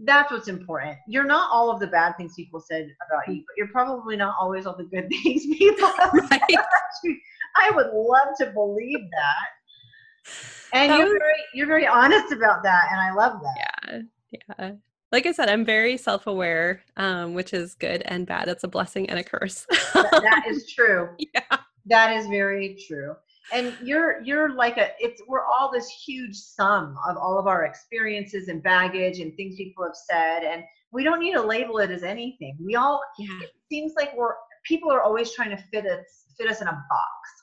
that's 0.04 0.30
what's 0.30 0.48
important. 0.48 0.96
You're 1.08 1.24
not 1.24 1.50
all 1.52 1.70
of 1.70 1.80
the 1.80 1.86
bad 1.86 2.16
things 2.16 2.34
people 2.34 2.60
said 2.60 2.88
about 3.06 3.28
you, 3.28 3.42
but 3.42 3.54
you're 3.56 3.68
probably 3.68 4.16
not 4.16 4.34
always 4.40 4.66
all 4.66 4.76
the 4.76 4.84
good 4.84 5.08
things 5.22 5.46
people 5.46 5.90
right. 6.12 6.28
said 6.28 6.40
about 6.50 6.92
you. 7.04 7.16
I 7.56 7.70
would 7.74 7.88
love 7.92 8.28
to 8.38 8.46
believe 8.52 9.00
that. 9.00 10.32
And 10.72 10.92
that 10.92 10.98
you're 10.98 11.08
was, 11.08 11.18
very 11.18 11.34
you're 11.54 11.66
very 11.66 11.86
honest 11.86 12.32
about 12.32 12.62
that 12.62 12.88
and 12.90 13.00
I 13.00 13.12
love 13.12 13.40
that. 13.42 14.02
Yeah. 14.30 14.42
Yeah. 14.58 14.72
Like 15.10 15.24
I 15.24 15.32
said, 15.32 15.48
I'm 15.48 15.64
very 15.64 15.96
self-aware, 15.96 16.82
um, 16.98 17.32
which 17.32 17.54
is 17.54 17.74
good 17.74 18.02
and 18.02 18.26
bad. 18.26 18.48
It's 18.48 18.64
a 18.64 18.68
blessing 18.68 19.08
and 19.08 19.18
a 19.18 19.24
curse. 19.24 19.66
that, 19.94 20.10
that 20.10 20.44
is 20.46 20.70
true. 20.74 21.08
Yeah. 21.18 21.58
That 21.86 22.14
is 22.14 22.26
very 22.26 22.76
true 22.86 23.16
and 23.52 23.76
you're 23.82 24.22
you're 24.22 24.54
like 24.54 24.76
a 24.76 24.90
it's 24.98 25.22
we're 25.28 25.44
all 25.46 25.70
this 25.72 25.88
huge 26.06 26.36
sum 26.36 26.96
of 27.08 27.16
all 27.16 27.38
of 27.38 27.46
our 27.46 27.64
experiences 27.64 28.48
and 28.48 28.62
baggage 28.62 29.20
and 29.20 29.34
things 29.36 29.56
people 29.56 29.84
have 29.84 29.94
said 29.94 30.40
and 30.44 30.62
we 30.92 31.02
don't 31.04 31.20
need 31.20 31.34
to 31.34 31.42
label 31.42 31.78
it 31.78 31.90
as 31.90 32.02
anything 32.02 32.56
we 32.64 32.74
all 32.74 33.00
yeah. 33.18 33.38
it 33.42 33.50
seems 33.70 33.92
like 33.96 34.10
we're 34.16 34.34
people 34.64 34.90
are 34.90 35.02
always 35.02 35.32
trying 35.32 35.50
to 35.50 35.62
fit 35.72 35.86
us 35.86 36.24
fit 36.38 36.50
us 36.50 36.60
in 36.60 36.68
a 36.68 36.72
box 36.72 37.38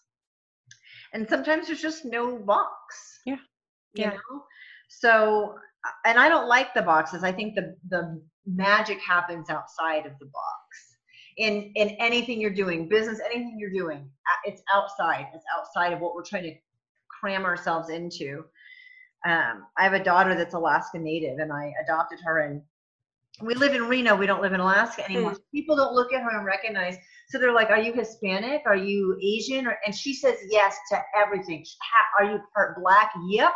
and 1.15 1.27
sometimes 1.29 1.67
there's 1.67 1.81
just 1.81 2.03
no 2.03 2.37
box. 2.37 3.21
Yeah. 3.25 3.37
You 3.93 4.03
Yeah. 4.03 4.09
know? 4.11 4.43
So 4.89 5.55
and 6.03 6.19
I 6.19 6.27
don't 6.27 6.47
like 6.47 6.73
the 6.73 6.81
boxes. 6.81 7.23
I 7.23 7.31
think 7.31 7.55
the 7.55 7.77
the 7.89 8.21
magic 8.45 8.99
happens 8.99 9.49
outside 9.49 10.05
of 10.05 10.11
the 10.19 10.25
box. 10.25 10.94
In 11.37 11.71
in 11.75 11.89
anything 11.99 12.39
you're 12.39 12.49
doing, 12.53 12.87
business, 12.87 13.19
anything 13.19 13.57
you're 13.59 13.69
doing, 13.69 14.09
it's 14.45 14.61
outside. 14.73 15.27
It's 15.33 15.45
outside 15.57 15.91
of 15.91 15.99
what 15.99 16.15
we're 16.15 16.23
trying 16.23 16.43
to 16.43 16.55
cram 17.09 17.43
ourselves 17.43 17.89
into. 17.89 18.45
Um, 19.25 19.65
I 19.77 19.83
have 19.83 19.93
a 19.93 20.03
daughter 20.03 20.35
that's 20.35 20.53
Alaska 20.53 20.99
Native, 20.99 21.39
and 21.39 21.51
I 21.51 21.73
adopted 21.83 22.19
her, 22.23 22.41
and 22.41 22.61
we 23.41 23.53
live 23.55 23.73
in 23.73 23.87
Reno. 23.87 24.15
We 24.15 24.27
don't 24.27 24.41
live 24.41 24.53
in 24.53 24.59
Alaska 24.59 25.03
anymore. 25.09 25.35
People 25.53 25.75
don't 25.75 25.93
look 25.93 26.13
at 26.13 26.21
her 26.21 26.37
and 26.37 26.45
recognize. 26.45 26.95
So 27.27 27.37
they're 27.37 27.51
like, 27.51 27.69
"Are 27.69 27.81
you 27.81 27.91
Hispanic? 27.91 28.61
Are 28.65 28.77
you 28.77 29.17
Asian?" 29.21 29.67
And 29.85 29.93
she 29.93 30.13
says 30.13 30.37
yes 30.49 30.77
to 30.91 31.01
everything. 31.17 31.65
Are 32.17 32.25
you 32.25 32.39
part 32.53 32.79
black? 32.81 33.11
Yep. 33.27 33.53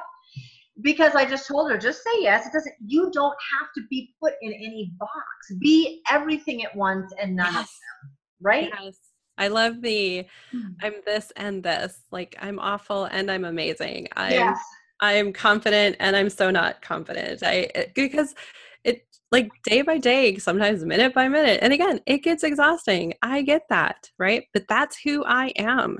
Because 0.82 1.16
I 1.16 1.26
just 1.26 1.48
told 1.48 1.70
her, 1.72 1.78
just 1.78 2.04
say 2.04 2.22
yes. 2.22 2.46
It 2.48 2.54
doesn't. 2.54 2.76
You 2.86 3.12
don't 3.12 3.36
have 3.60 3.70
to 3.76 3.82
be 3.90 4.14
put 4.22 4.34
in 4.42 4.54
any 4.54 4.92
box. 5.00 5.12
Be 5.60 6.02
everything 6.10 6.64
at 6.64 6.76
once 6.76 7.14
and 7.22 7.36
none 7.36 7.48
of 7.50 7.54
them. 7.56 8.12
Right? 8.42 8.70
Yes. 8.72 8.98
I 9.38 9.48
love 9.48 9.82
the 9.82 10.26
Mm. 10.54 10.76
I'm 10.82 10.94
this 11.06 11.32
and 11.36 11.64
this. 11.64 12.02
Like 12.12 12.36
I'm 12.40 12.60
awful 12.60 13.06
and 13.06 13.30
I'm 13.32 13.46
amazing. 13.46 14.08
I'm 14.16 14.34
Yes. 14.34 14.60
I'm 15.02 15.32
confident 15.32 15.96
and 16.00 16.16
I'm 16.16 16.30
so 16.30 16.52
not 16.52 16.82
confident. 16.82 17.42
I 17.44 17.70
it- 17.76 17.94
because 17.96 18.36
it 18.84 19.06
like 19.32 19.50
day 19.64 19.82
by 19.82 19.98
day, 19.98 20.38
sometimes 20.38 20.84
minute 20.84 21.14
by 21.14 21.28
minute. 21.30 21.60
And 21.62 21.72
again, 21.74 22.02
it 22.06 22.20
gets 22.20 22.44
exhausting. 22.44 23.14
I 23.22 23.42
get 23.44 23.64
that, 23.70 24.10
right? 24.18 24.46
But 24.54 24.68
that's 24.68 24.98
who 25.04 25.24
I 25.26 25.50
am. 25.58 26.00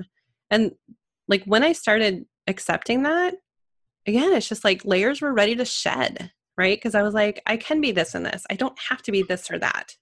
And 0.50 0.72
like 1.28 1.44
when 1.44 1.62
I 1.62 1.72
started 1.72 2.26
accepting 2.46 3.04
that, 3.04 3.34
again, 4.06 4.32
it's 4.32 4.48
just 4.48 4.64
like 4.64 4.84
layers 4.84 5.20
were 5.20 5.32
ready 5.32 5.54
to 5.56 5.64
shed, 5.64 6.32
right? 6.56 6.76
Because 6.76 6.94
I 6.94 7.02
was 7.02 7.14
like, 7.14 7.42
I 7.46 7.56
can 7.56 7.80
be 7.80 7.92
this 7.92 8.14
and 8.14 8.24
this. 8.24 8.44
I 8.50 8.54
don't 8.54 8.78
have 8.88 9.02
to 9.02 9.12
be 9.12 9.22
this 9.22 9.50
or 9.50 9.58
that. 9.58 9.96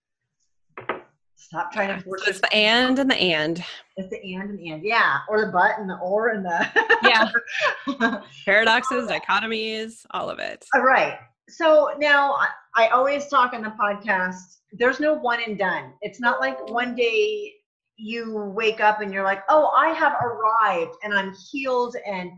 Stop 1.37 1.73
trying 1.73 1.97
to 1.97 2.05
force 2.05 2.25
So 2.25 2.31
it's 2.31 2.41
the 2.41 2.53
and 2.55 2.99
and 2.99 3.11
the 3.11 3.17
and. 3.17 3.65
It's 3.97 4.11
the 4.11 4.35
and 4.35 4.51
and 4.51 4.59
the 4.59 4.71
and. 4.71 4.83
Yeah. 4.85 5.21
Or 5.31 5.47
the 5.47 5.53
but 5.53 5.79
and 5.79 5.89
the 5.89 5.97
or 5.97 6.29
and 6.29 6.45
the. 6.45 6.69
Yeah. 7.03 8.21
Paradoxes, 8.45 9.09
dichotomies, 9.09 10.05
all 10.11 10.29
of 10.29 10.41
it. 10.41 10.67
All 10.75 10.83
right. 10.83 11.19
So 11.49 11.93
now 11.99 12.35
I, 12.35 12.49
I 12.77 12.89
always 12.89 13.29
talk 13.29 13.55
on 13.55 13.63
the 13.63 13.73
podcast. 13.81 14.59
There's 14.73 15.01
no 15.01 15.15
one 15.15 15.41
and 15.47 15.59
done. 15.59 15.95
It's 16.03 16.21
not 16.21 16.41
like 16.41 16.69
one 16.71 16.95
day 16.95 17.55
you 17.97 18.53
wake 18.55 18.81
up 18.81 19.01
and 19.01 19.13
you're 19.13 19.25
like, 19.25 19.43
oh, 19.49 19.69
I 19.69 19.89
have 19.89 20.15
arrived 20.23 20.97
and 21.03 21.15
I'm 21.15 21.35
healed 21.51 21.97
and 22.07 22.31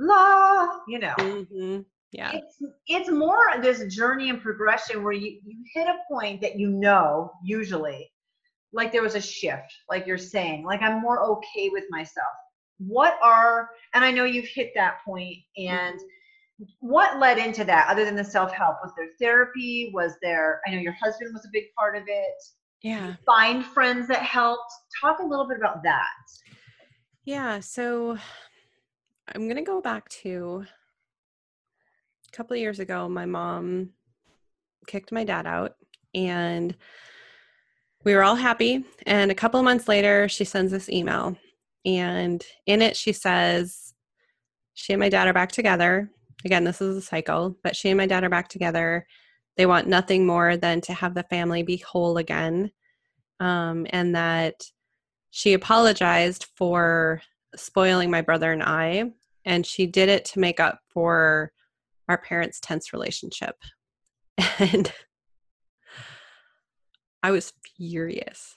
la, 0.00 0.68
you 0.88 0.98
know. 0.98 1.14
hmm 1.18 1.80
Yeah. 2.12 2.32
It's 2.34 2.56
it's 2.88 3.10
more 3.10 3.44
this 3.60 3.94
journey 3.94 4.30
and 4.30 4.40
progression 4.42 5.04
where 5.04 5.12
you 5.12 5.38
you 5.44 5.58
hit 5.74 5.86
a 5.86 5.96
point 6.10 6.40
that 6.40 6.58
you 6.58 6.68
know 6.70 7.30
usually, 7.44 8.10
like 8.72 8.90
there 8.92 9.02
was 9.02 9.14
a 9.14 9.20
shift, 9.20 9.72
like 9.88 10.06
you're 10.06 10.18
saying, 10.18 10.64
like 10.64 10.82
I'm 10.82 11.00
more 11.00 11.22
okay 11.22 11.68
with 11.70 11.84
myself. 11.90 12.34
What 12.78 13.14
are 13.22 13.68
and 13.94 14.04
I 14.04 14.10
know 14.10 14.24
you've 14.24 14.48
hit 14.48 14.72
that 14.74 14.98
point 15.04 15.36
and 15.56 16.00
what 16.80 17.18
led 17.18 17.38
into 17.38 17.64
that 17.64 17.88
other 17.88 18.04
than 18.04 18.16
the 18.16 18.24
self-help 18.24 18.76
was 18.82 18.92
there 18.96 19.08
therapy 19.18 19.90
was 19.94 20.12
there 20.20 20.60
i 20.66 20.70
know 20.70 20.78
your 20.78 20.92
husband 21.02 21.30
was 21.32 21.46
a 21.46 21.48
big 21.54 21.64
part 21.74 21.96
of 21.96 22.02
it 22.06 22.42
Yeah. 22.82 23.14
find 23.24 23.64
friends 23.64 24.06
that 24.08 24.20
helped 24.22 24.70
talk 25.00 25.20
a 25.20 25.24
little 25.24 25.48
bit 25.48 25.56
about 25.56 25.82
that 25.84 26.10
Yeah. 27.24 27.60
So 27.60 28.18
I'm 29.32 29.44
going 29.44 29.56
to 29.56 29.62
go 29.62 29.80
back 29.80 30.08
to 30.08 30.64
a 32.32 32.36
couple 32.36 32.54
of 32.54 32.60
years 32.60 32.80
ago. 32.80 33.08
My 33.08 33.26
mom 33.26 33.90
kicked 34.88 35.12
my 35.12 35.22
dad 35.22 35.46
out, 35.46 35.74
and 36.14 36.74
we 38.04 38.14
were 38.14 38.24
all 38.24 38.34
happy. 38.34 38.84
And 39.06 39.30
a 39.30 39.36
couple 39.36 39.60
of 39.60 39.64
months 39.64 39.86
later, 39.86 40.28
she 40.28 40.44
sends 40.44 40.72
this 40.72 40.88
email. 40.88 41.36
And 41.84 42.44
in 42.66 42.82
it, 42.82 42.96
she 42.96 43.12
says, 43.12 43.94
She 44.74 44.92
and 44.92 45.00
my 45.00 45.08
dad 45.08 45.28
are 45.28 45.32
back 45.32 45.52
together. 45.52 46.10
Again, 46.44 46.64
this 46.64 46.80
is 46.80 46.96
a 46.96 47.02
cycle, 47.02 47.56
but 47.62 47.76
she 47.76 47.90
and 47.90 47.98
my 47.98 48.06
dad 48.06 48.24
are 48.24 48.30
back 48.30 48.48
together. 48.48 49.06
They 49.56 49.66
want 49.66 49.86
nothing 49.86 50.26
more 50.26 50.56
than 50.56 50.80
to 50.82 50.92
have 50.92 51.14
the 51.14 51.22
family 51.24 51.62
be 51.62 51.76
whole 51.76 52.16
again. 52.16 52.72
Um, 53.38 53.86
and 53.90 54.16
that 54.16 54.54
she 55.30 55.52
apologized 55.52 56.46
for 56.56 57.22
spoiling 57.54 58.10
my 58.10 58.22
brother 58.22 58.52
and 58.52 58.62
I, 58.62 59.12
and 59.44 59.66
she 59.66 59.86
did 59.86 60.08
it 60.08 60.24
to 60.26 60.40
make 60.40 60.60
up 60.60 60.80
for 60.88 61.52
our 62.08 62.18
parents' 62.18 62.60
tense 62.60 62.92
relationship. 62.92 63.56
And 64.58 64.92
I 67.22 67.30
was 67.30 67.52
furious 67.76 68.56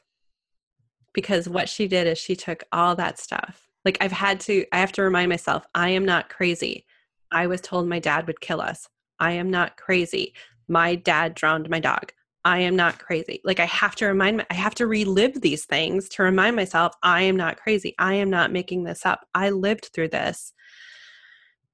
because 1.14 1.50
what 1.50 1.68
she 1.68 1.88
did 1.88 2.08
is 2.08 2.18
she 2.18 2.36
took 2.36 2.64
all 2.72 2.96
that 2.96 3.20
stuff. 3.20 3.68
Like, 3.84 3.98
I've 4.00 4.14
had 4.14 4.40
to, 4.42 4.66
I 4.72 4.78
have 4.80 4.94
to 4.94 5.02
remind 5.02 5.28
myself, 5.28 5.66
I 5.76 5.90
am 5.90 6.06
not 6.06 6.30
crazy. 6.30 6.86
I 7.32 7.48
was 7.48 7.60
told 7.60 7.88
my 7.88 8.00
dad 8.00 8.28
would 8.28 8.40
kill 8.40 8.62
us. 8.62 8.88
I 9.20 9.32
am 9.34 9.50
not 9.50 9.76
crazy. 9.76 10.34
My 10.68 10.96
dad 10.96 11.36
drowned 11.36 11.70
my 11.70 11.80
dog. 11.80 12.14
I 12.46 12.60
am 12.60 12.76
not 12.76 13.00
crazy. 13.00 13.42
Like 13.44 13.60
I 13.60 13.66
have 13.66 13.96
to 13.96 14.06
remind 14.06 14.46
I 14.50 14.54
have 14.54 14.76
to 14.76 14.88
relive 14.88 15.40
these 15.40 15.66
things 15.66 16.10
to 16.10 16.24
remind 16.24 16.56
myself 16.56 16.94
I 17.02 17.22
am 17.22 17.38
not 17.38 17.58
crazy. 17.58 17.96
I 18.00 18.16
am 18.16 18.30
not 18.30 18.52
making 18.52 18.84
this 18.84 19.06
up. 19.06 19.26
I 19.34 19.50
lived 19.52 19.92
through 19.94 20.10
this. 20.10 20.54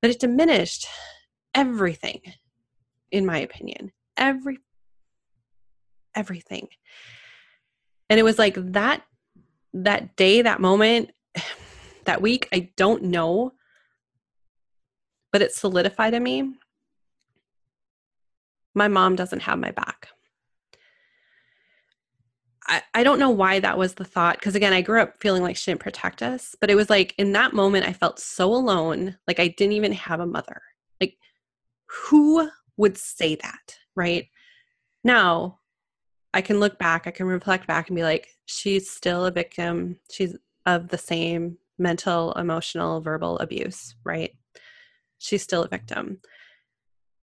But 0.01 0.11
it 0.11 0.19
diminished 0.19 0.87
everything 1.53 2.21
in 3.11 3.25
my 3.25 3.39
opinion. 3.39 3.91
Every 4.17 4.59
everything. 6.15 6.67
And 8.09 8.19
it 8.19 8.23
was 8.23 8.39
like 8.39 8.55
that 8.57 9.03
that 9.73 10.15
day, 10.15 10.41
that 10.41 10.59
moment, 10.59 11.11
that 12.05 12.21
week, 12.21 12.47
I 12.51 12.71
don't 12.75 13.03
know, 13.03 13.53
but 15.31 15.41
it 15.41 15.53
solidified 15.53 16.13
in 16.13 16.23
me. 16.23 16.53
My 18.73 18.87
mom 18.87 19.15
doesn't 19.15 19.41
have 19.41 19.59
my 19.59 19.71
back. 19.71 20.09
I, 22.69 22.83
I 22.93 23.03
don't 23.03 23.19
know 23.19 23.31
why 23.31 23.59
that 23.59 23.79
was 23.79 23.95
the 23.95 24.05
thought 24.05 24.37
because 24.39 24.55
again 24.55 24.73
i 24.73 24.81
grew 24.81 25.01
up 25.01 25.19
feeling 25.19 25.41
like 25.41 25.57
she 25.57 25.71
didn't 25.71 25.81
protect 25.81 26.21
us 26.21 26.55
but 26.61 26.69
it 26.69 26.75
was 26.75 26.89
like 26.89 27.15
in 27.17 27.31
that 27.33 27.53
moment 27.53 27.87
i 27.87 27.93
felt 27.93 28.19
so 28.19 28.53
alone 28.53 29.17
like 29.27 29.39
i 29.39 29.47
didn't 29.47 29.73
even 29.73 29.91
have 29.91 30.19
a 30.19 30.25
mother. 30.25 30.61
Like 31.01 31.17
who 31.87 32.49
would 32.77 32.97
say 32.97 33.35
that 33.35 33.77
right? 33.95 34.27
Now 35.03 35.59
i 36.33 36.41
can 36.41 36.59
look 36.59 36.77
back 36.77 37.07
i 37.07 37.11
can 37.11 37.25
reflect 37.25 37.65
back 37.65 37.89
and 37.89 37.95
be 37.95 38.03
like 38.03 38.27
she's 38.45 38.89
still 38.89 39.25
a 39.25 39.31
victim. 39.31 39.97
She's 40.11 40.37
of 40.65 40.89
the 40.89 40.97
same 40.97 41.57
mental 41.79 42.33
emotional 42.33 43.01
verbal 43.01 43.39
abuse 43.39 43.95
right? 44.03 44.31
She's 45.17 45.41
still 45.41 45.63
a 45.63 45.67
victim. 45.67 46.21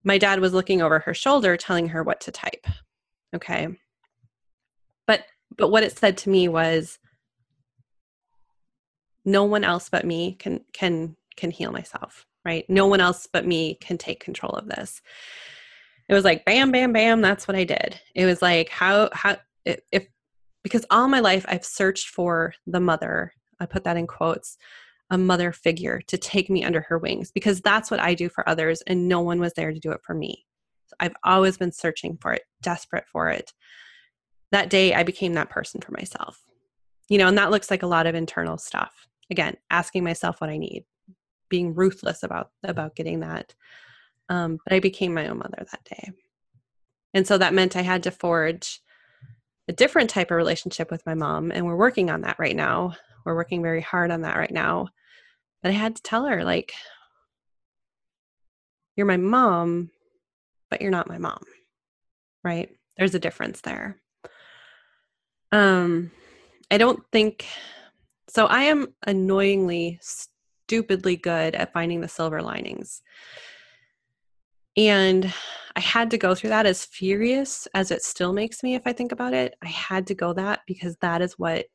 My 0.02 0.18
dad 0.18 0.40
was 0.40 0.52
looking 0.52 0.82
over 0.82 0.98
her 0.98 1.14
shoulder 1.14 1.56
telling 1.56 1.88
her 1.88 2.02
what 2.02 2.20
to 2.22 2.32
type 2.32 2.66
okay 3.34 3.68
but 5.56 5.70
what 5.70 5.82
it 5.82 5.96
said 5.96 6.16
to 6.18 6.30
me 6.30 6.48
was 6.48 6.98
no 9.24 9.44
one 9.44 9.64
else 9.64 9.88
but 9.88 10.04
me 10.04 10.36
can 10.38 10.60
can 10.72 11.16
can 11.36 11.50
heal 11.50 11.72
myself 11.72 12.26
right? 12.46 12.64
No 12.70 12.86
one 12.86 13.00
else 13.00 13.26
but 13.30 13.44
me 13.44 13.74
can 13.80 13.98
take 13.98 14.20
control 14.20 14.52
of 14.52 14.68
this. 14.68 15.02
It 16.08 16.14
was 16.14 16.24
like 16.24 16.44
bam 16.44 16.70
bam 16.70 16.92
bam 16.92 17.20
that's 17.20 17.48
what 17.48 17.56
i 17.56 17.64
did. 17.64 18.00
It 18.14 18.24
was 18.24 18.40
like 18.40 18.68
how 18.68 19.10
how 19.12 19.36
if 19.64 20.06
because 20.62 20.86
all 20.90 21.08
my 21.08 21.20
life 21.20 21.44
i've 21.48 21.64
searched 21.64 22.08
for 22.08 22.54
the 22.66 22.80
mother 22.80 23.32
i 23.60 23.66
put 23.66 23.82
that 23.84 23.96
in 23.96 24.06
quotes 24.06 24.56
a 25.10 25.18
mother 25.18 25.52
figure 25.52 26.00
to 26.06 26.16
take 26.16 26.48
me 26.50 26.64
under 26.64 26.80
her 26.80 26.98
wings 26.98 27.32
because 27.32 27.60
that's 27.60 27.90
what 27.90 28.00
i 28.00 28.14
do 28.14 28.28
for 28.28 28.48
others 28.48 28.80
and 28.82 29.08
no 29.08 29.20
one 29.20 29.40
was 29.40 29.52
there 29.54 29.72
to 29.72 29.80
do 29.80 29.90
it 29.90 30.00
for 30.04 30.14
me. 30.14 30.44
So 30.86 30.94
i've 31.00 31.16
always 31.24 31.56
been 31.58 31.72
searching 31.72 32.16
for 32.20 32.32
it 32.32 32.42
desperate 32.62 33.06
for 33.10 33.28
it 33.28 33.52
that 34.52 34.70
day 34.70 34.94
i 34.94 35.02
became 35.02 35.34
that 35.34 35.50
person 35.50 35.80
for 35.80 35.92
myself. 35.92 36.40
You 37.08 37.18
know 37.18 37.28
and 37.28 37.38
that 37.38 37.50
looks 37.50 37.70
like 37.70 37.82
a 37.82 37.88
lot 37.88 38.06
of 38.06 38.14
internal 38.14 38.58
stuff. 38.58 39.06
Again 39.30 39.56
asking 39.70 40.04
myself 40.04 40.40
what 40.40 40.50
i 40.50 40.56
need 40.56 40.84
being 41.48 41.74
ruthless 41.74 42.22
about 42.22 42.50
about 42.64 42.96
getting 42.96 43.20
that. 43.20 43.54
Um, 44.28 44.58
but 44.64 44.74
i 44.74 44.80
became 44.80 45.14
my 45.14 45.28
own 45.28 45.38
mother 45.38 45.66
that 45.70 45.84
day. 45.84 46.10
And 47.14 47.26
so 47.26 47.38
that 47.38 47.54
meant 47.54 47.76
i 47.76 47.82
had 47.82 48.02
to 48.04 48.10
forge 48.10 48.80
a 49.68 49.72
different 49.72 50.10
type 50.10 50.30
of 50.30 50.36
relationship 50.36 50.90
with 50.90 51.04
my 51.06 51.14
mom 51.14 51.50
and 51.50 51.66
we're 51.66 51.76
working 51.76 52.10
on 52.10 52.22
that 52.22 52.38
right 52.38 52.56
now. 52.56 52.94
We're 53.24 53.34
working 53.34 53.62
very 53.62 53.80
hard 53.80 54.12
on 54.12 54.22
that 54.22 54.36
right 54.36 54.50
now. 54.50 54.88
But 55.62 55.70
i 55.70 55.74
had 55.74 55.96
to 55.96 56.02
tell 56.02 56.26
her 56.26 56.44
like 56.44 56.72
you're 58.96 59.06
my 59.06 59.16
mom 59.16 59.90
but 60.70 60.80
you're 60.80 60.90
not 60.90 61.08
my 61.08 61.18
mom 61.18 61.42
right? 62.46 62.70
There's 62.96 63.14
a 63.14 63.18
difference 63.18 63.60
there 63.62 64.00
um 65.52 66.10
i 66.70 66.78
don't 66.78 67.02
think 67.12 67.46
so 68.28 68.46
i 68.46 68.62
am 68.62 68.88
annoyingly 69.06 69.98
stupidly 70.66 71.16
good 71.16 71.54
at 71.54 71.72
finding 71.72 72.00
the 72.00 72.08
silver 72.08 72.42
linings. 72.42 73.00
And 74.76 75.32
I 75.76 75.80
had 75.80 76.10
to 76.10 76.18
go 76.18 76.34
through 76.34 76.50
that 76.50 76.66
as 76.66 76.84
furious 76.84 77.68
as 77.72 77.90
it 77.90 78.02
still 78.02 78.32
makes 78.32 78.62
me 78.62 78.74
if 78.74 78.82
I 78.84 78.92
think 78.92 79.12
about 79.12 79.32
it. 79.32 79.54
I 79.62 79.68
had 79.68 80.08
to 80.08 80.14
go 80.14 80.32
that 80.32 80.60
because 80.66 80.96
that 81.00 81.22
is 81.22 81.38
what 81.38 81.66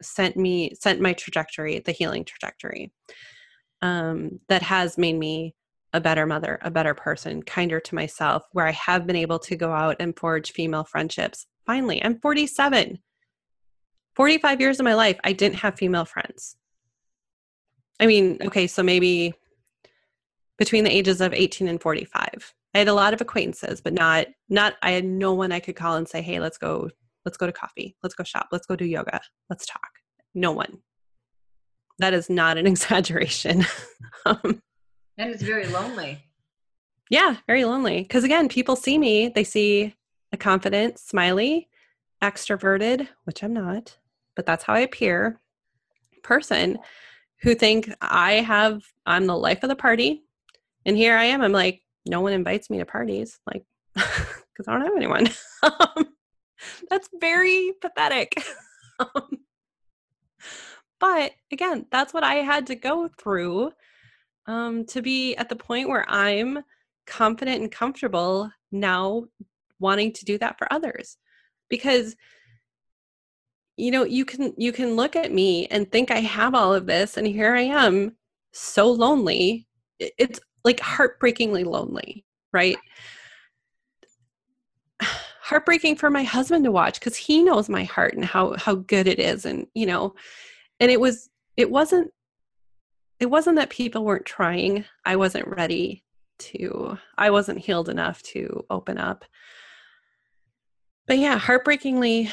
sent 0.00 0.36
me 0.36 0.72
sent 0.74 1.00
my 1.00 1.12
trajectory, 1.12 1.78
the 1.80 1.92
healing 1.92 2.24
trajectory. 2.24 2.92
Um, 3.82 4.40
that 4.48 4.62
has 4.62 4.96
made 4.96 5.18
me 5.18 5.54
a 5.92 6.00
better 6.00 6.24
mother, 6.24 6.58
a 6.62 6.70
better 6.70 6.94
person, 6.94 7.42
kinder 7.42 7.78
to 7.78 7.94
myself, 7.94 8.42
where 8.52 8.66
I 8.66 8.72
have 8.72 9.06
been 9.06 9.16
able 9.16 9.38
to 9.40 9.54
go 9.54 9.72
out 9.72 9.96
and 10.00 10.18
forge 10.18 10.52
female 10.52 10.84
friendships. 10.84 11.46
Finally, 11.66 12.04
I'm 12.04 12.18
47. 12.18 12.98
45 14.16 14.60
years 14.60 14.78
of 14.78 14.84
my 14.84 14.94
life, 14.94 15.18
I 15.24 15.32
didn't 15.32 15.56
have 15.56 15.76
female 15.76 16.04
friends. 16.04 16.56
I 17.98 18.06
mean, 18.06 18.38
okay, 18.42 18.66
so 18.66 18.82
maybe 18.82 19.34
between 20.58 20.84
the 20.84 20.94
ages 20.94 21.20
of 21.20 21.32
18 21.32 21.68
and 21.68 21.80
45. 21.80 22.54
I 22.74 22.78
had 22.78 22.88
a 22.88 22.94
lot 22.94 23.14
of 23.14 23.20
acquaintances, 23.20 23.80
but 23.80 23.92
not 23.92 24.26
not 24.48 24.74
I 24.82 24.92
had 24.92 25.04
no 25.04 25.32
one 25.32 25.52
I 25.52 25.60
could 25.60 25.76
call 25.76 25.96
and 25.96 26.08
say, 26.08 26.22
"Hey, 26.22 26.40
let's 26.40 26.58
go 26.58 26.90
let's 27.24 27.36
go 27.36 27.46
to 27.46 27.52
coffee. 27.52 27.96
Let's 28.02 28.14
go 28.14 28.24
shop. 28.24 28.48
Let's 28.50 28.66
go 28.66 28.74
do 28.74 28.84
yoga. 28.84 29.20
Let's 29.48 29.64
talk." 29.64 29.90
No 30.34 30.50
one. 30.50 30.78
That 32.00 32.14
is 32.14 32.28
not 32.28 32.58
an 32.58 32.66
exaggeration. 32.72 33.64
um, 34.26 34.60
and 35.16 35.30
it's 35.30 35.42
very 35.42 35.66
lonely. 35.66 36.24
Yeah, 37.10 37.36
very 37.46 37.64
lonely. 37.64 38.02
Because 38.02 38.24
again, 38.24 38.48
people 38.48 38.74
see 38.74 38.98
me, 38.98 39.28
they 39.28 39.44
see 39.44 39.94
a 40.34 40.36
confident, 40.36 40.98
smiley, 40.98 41.68
extroverted, 42.20 43.08
which 43.24 43.42
I'm 43.42 43.54
not, 43.54 43.96
but 44.36 44.44
that's 44.44 44.64
how 44.64 44.74
I 44.74 44.80
appear, 44.80 45.40
person 46.22 46.78
who 47.42 47.54
think 47.54 47.90
I 48.00 48.34
have, 48.34 48.82
I'm 49.06 49.26
the 49.26 49.36
life 49.36 49.62
of 49.62 49.68
the 49.68 49.76
party. 49.76 50.24
And 50.84 50.96
here 50.96 51.16
I 51.16 51.24
am. 51.24 51.40
I'm 51.40 51.52
like, 51.52 51.82
no 52.06 52.20
one 52.20 52.32
invites 52.32 52.68
me 52.68 52.78
to 52.78 52.84
parties, 52.84 53.38
like, 53.46 53.64
because 53.94 54.66
I 54.66 54.72
don't 54.72 54.82
have 54.82 54.96
anyone. 54.96 55.28
That's 56.90 57.08
very 57.20 57.72
pathetic. 57.80 58.42
but 61.00 61.32
again, 61.52 61.86
that's 61.92 62.14
what 62.14 62.24
I 62.24 62.36
had 62.36 62.66
to 62.68 62.74
go 62.74 63.08
through 63.18 63.72
um, 64.46 64.84
to 64.86 65.02
be 65.02 65.36
at 65.36 65.48
the 65.48 65.56
point 65.56 65.88
where 65.88 66.08
I'm 66.08 66.60
confident 67.06 67.60
and 67.60 67.70
comfortable 67.70 68.50
now 68.72 69.24
wanting 69.84 70.12
to 70.14 70.24
do 70.24 70.38
that 70.38 70.58
for 70.58 70.66
others. 70.72 71.16
Because 71.70 72.16
you 73.76 73.90
know 73.90 74.04
you 74.04 74.24
can 74.24 74.54
you 74.56 74.72
can 74.72 74.94
look 74.94 75.16
at 75.16 75.32
me 75.32 75.66
and 75.66 75.90
think 75.90 76.12
i 76.12 76.20
have 76.20 76.54
all 76.54 76.72
of 76.72 76.86
this 76.86 77.16
and 77.16 77.26
here 77.26 77.56
i 77.56 77.62
am 77.62 78.14
so 78.52 78.88
lonely. 78.88 79.66
It's 79.98 80.38
like 80.64 80.78
heartbreakingly 80.78 81.64
lonely 81.64 82.24
right? 82.54 82.78
Heartbreaking 85.42 85.96
for 85.96 86.08
my 86.08 86.22
husband 86.22 86.64
to 86.64 86.72
watch 86.72 86.98
because 86.98 87.16
he 87.16 87.42
knows 87.42 87.68
my 87.68 87.84
heart 87.84 88.14
and 88.14 88.24
how 88.24 88.54
how 88.56 88.76
good 88.76 89.06
it 89.06 89.18
is 89.18 89.44
and 89.44 89.66
you 89.74 89.84
know 89.84 90.14
and 90.80 90.90
it 90.90 90.98
was 90.98 91.28
it 91.58 91.70
wasn't 91.70 92.10
it 93.20 93.26
wasn't 93.26 93.56
that 93.56 93.68
people 93.70 94.04
weren't 94.04 94.24
trying. 94.24 94.86
I 95.04 95.16
wasn't 95.16 95.46
ready 95.48 96.02
to 96.36 96.98
i 97.16 97.30
wasn't 97.30 97.58
healed 97.58 97.88
enough 97.88 98.20
to 98.20 98.64
open 98.68 98.98
up 98.98 99.24
but 101.06 101.18
yeah 101.18 101.38
heartbreakingly 101.38 102.30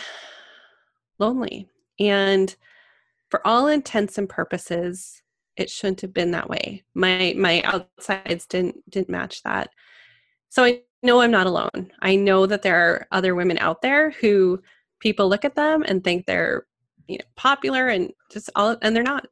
lonely 1.19 1.67
and 1.99 2.55
for 3.29 3.45
all 3.45 3.67
intents 3.67 4.17
and 4.17 4.27
purposes 4.27 5.21
it 5.57 5.69
shouldn't 5.69 6.01
have 6.01 6.13
been 6.13 6.31
that 6.31 6.49
way. 6.49 6.83
My 6.93 7.33
my 7.37 7.61
outsides 7.63 8.47
didn't 8.47 8.77
didn't 8.89 9.09
match 9.09 9.43
that. 9.43 9.69
So 10.49 10.63
i 10.63 10.81
know 11.03 11.21
i'm 11.21 11.31
not 11.31 11.47
alone. 11.47 11.91
I 12.01 12.15
know 12.15 12.45
that 12.45 12.61
there 12.61 12.77
are 12.77 13.07
other 13.11 13.35
women 13.35 13.57
out 13.57 13.81
there 13.81 14.11
who 14.11 14.61
people 14.99 15.27
look 15.27 15.45
at 15.45 15.55
them 15.55 15.83
and 15.87 16.03
think 16.03 16.25
they're 16.25 16.65
you 17.07 17.17
know 17.17 17.25
popular 17.35 17.87
and 17.87 18.11
just 18.31 18.49
all 18.55 18.77
and 18.81 18.95
they're 18.95 19.03
not 19.03 19.27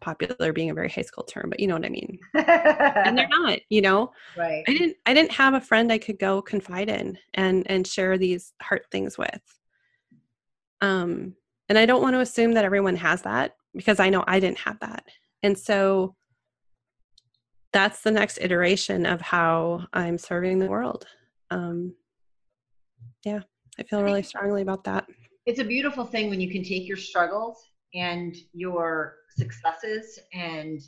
popular 0.00 0.52
being 0.52 0.70
a 0.70 0.74
very 0.74 0.88
high 0.88 1.02
school 1.02 1.24
term 1.24 1.50
but 1.50 1.60
you 1.60 1.66
know 1.66 1.74
what 1.74 1.84
i 1.84 1.88
mean. 1.88 2.18
And 2.34 3.18
they're 3.18 3.28
not 3.30 3.58
you 3.68 3.80
know? 3.80 4.12
Right. 4.36 4.64
I 4.66 4.72
didn't 4.72 4.96
i 5.06 5.14
didn't 5.14 5.32
have 5.32 5.54
a 5.54 5.60
friend 5.60 5.92
i 5.92 5.98
could 5.98 6.18
go 6.18 6.42
confide 6.42 6.88
in 6.88 7.18
and 7.34 7.68
and 7.70 7.86
share 7.86 8.18
these 8.18 8.52
hard 8.62 8.82
things 8.90 9.18
with. 9.18 9.40
Um 10.80 11.34
and 11.68 11.78
i 11.78 11.86
don't 11.86 12.02
want 12.02 12.14
to 12.14 12.20
assume 12.20 12.52
that 12.52 12.64
everyone 12.64 12.96
has 12.96 13.22
that 13.22 13.56
because 13.74 14.00
i 14.00 14.08
know 14.08 14.24
i 14.26 14.40
didn't 14.40 14.58
have 14.58 14.78
that. 14.80 15.04
And 15.42 15.56
so 15.58 16.14
that's 17.72 18.02
the 18.02 18.10
next 18.10 18.38
iteration 18.40 19.04
of 19.04 19.20
how 19.20 19.86
i'm 19.92 20.18
serving 20.18 20.58
the 20.58 20.68
world. 20.68 21.06
Um 21.50 21.94
yeah 23.24 23.40
i 23.78 23.82
feel 23.82 24.02
really 24.02 24.22
strongly 24.22 24.62
about 24.62 24.84
that. 24.84 25.06
It's 25.46 25.60
a 25.60 25.64
beautiful 25.64 26.04
thing 26.04 26.28
when 26.28 26.40
you 26.40 26.50
can 26.50 26.62
take 26.62 26.86
your 26.86 26.96
struggles 26.96 27.64
and 27.94 28.36
your 28.52 29.16
successes 29.38 30.18
and 30.32 30.80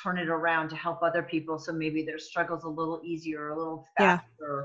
turn 0.00 0.18
it 0.18 0.28
around 0.28 0.68
to 0.68 0.76
help 0.76 1.02
other 1.02 1.22
people 1.22 1.58
so 1.58 1.72
maybe 1.72 2.04
their 2.04 2.18
struggles 2.18 2.64
a 2.64 2.68
little 2.68 3.00
easier 3.04 3.48
a 3.48 3.56
little 3.56 3.86
faster 3.96 4.22
yeah. 4.40 4.62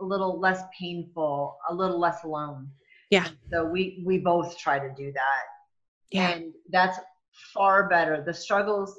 a 0.00 0.04
little 0.04 0.38
less 0.38 0.62
painful 0.78 1.56
a 1.70 1.74
little 1.74 1.98
less 1.98 2.24
alone 2.24 2.68
yeah 3.10 3.28
so 3.50 3.64
we 3.64 4.02
we 4.04 4.18
both 4.18 4.58
try 4.58 4.78
to 4.78 4.92
do 4.96 5.12
that 5.12 5.42
yeah 6.10 6.30
and 6.30 6.52
that's 6.70 6.98
far 7.54 7.88
better 7.88 8.22
the 8.24 8.34
struggles 8.34 8.98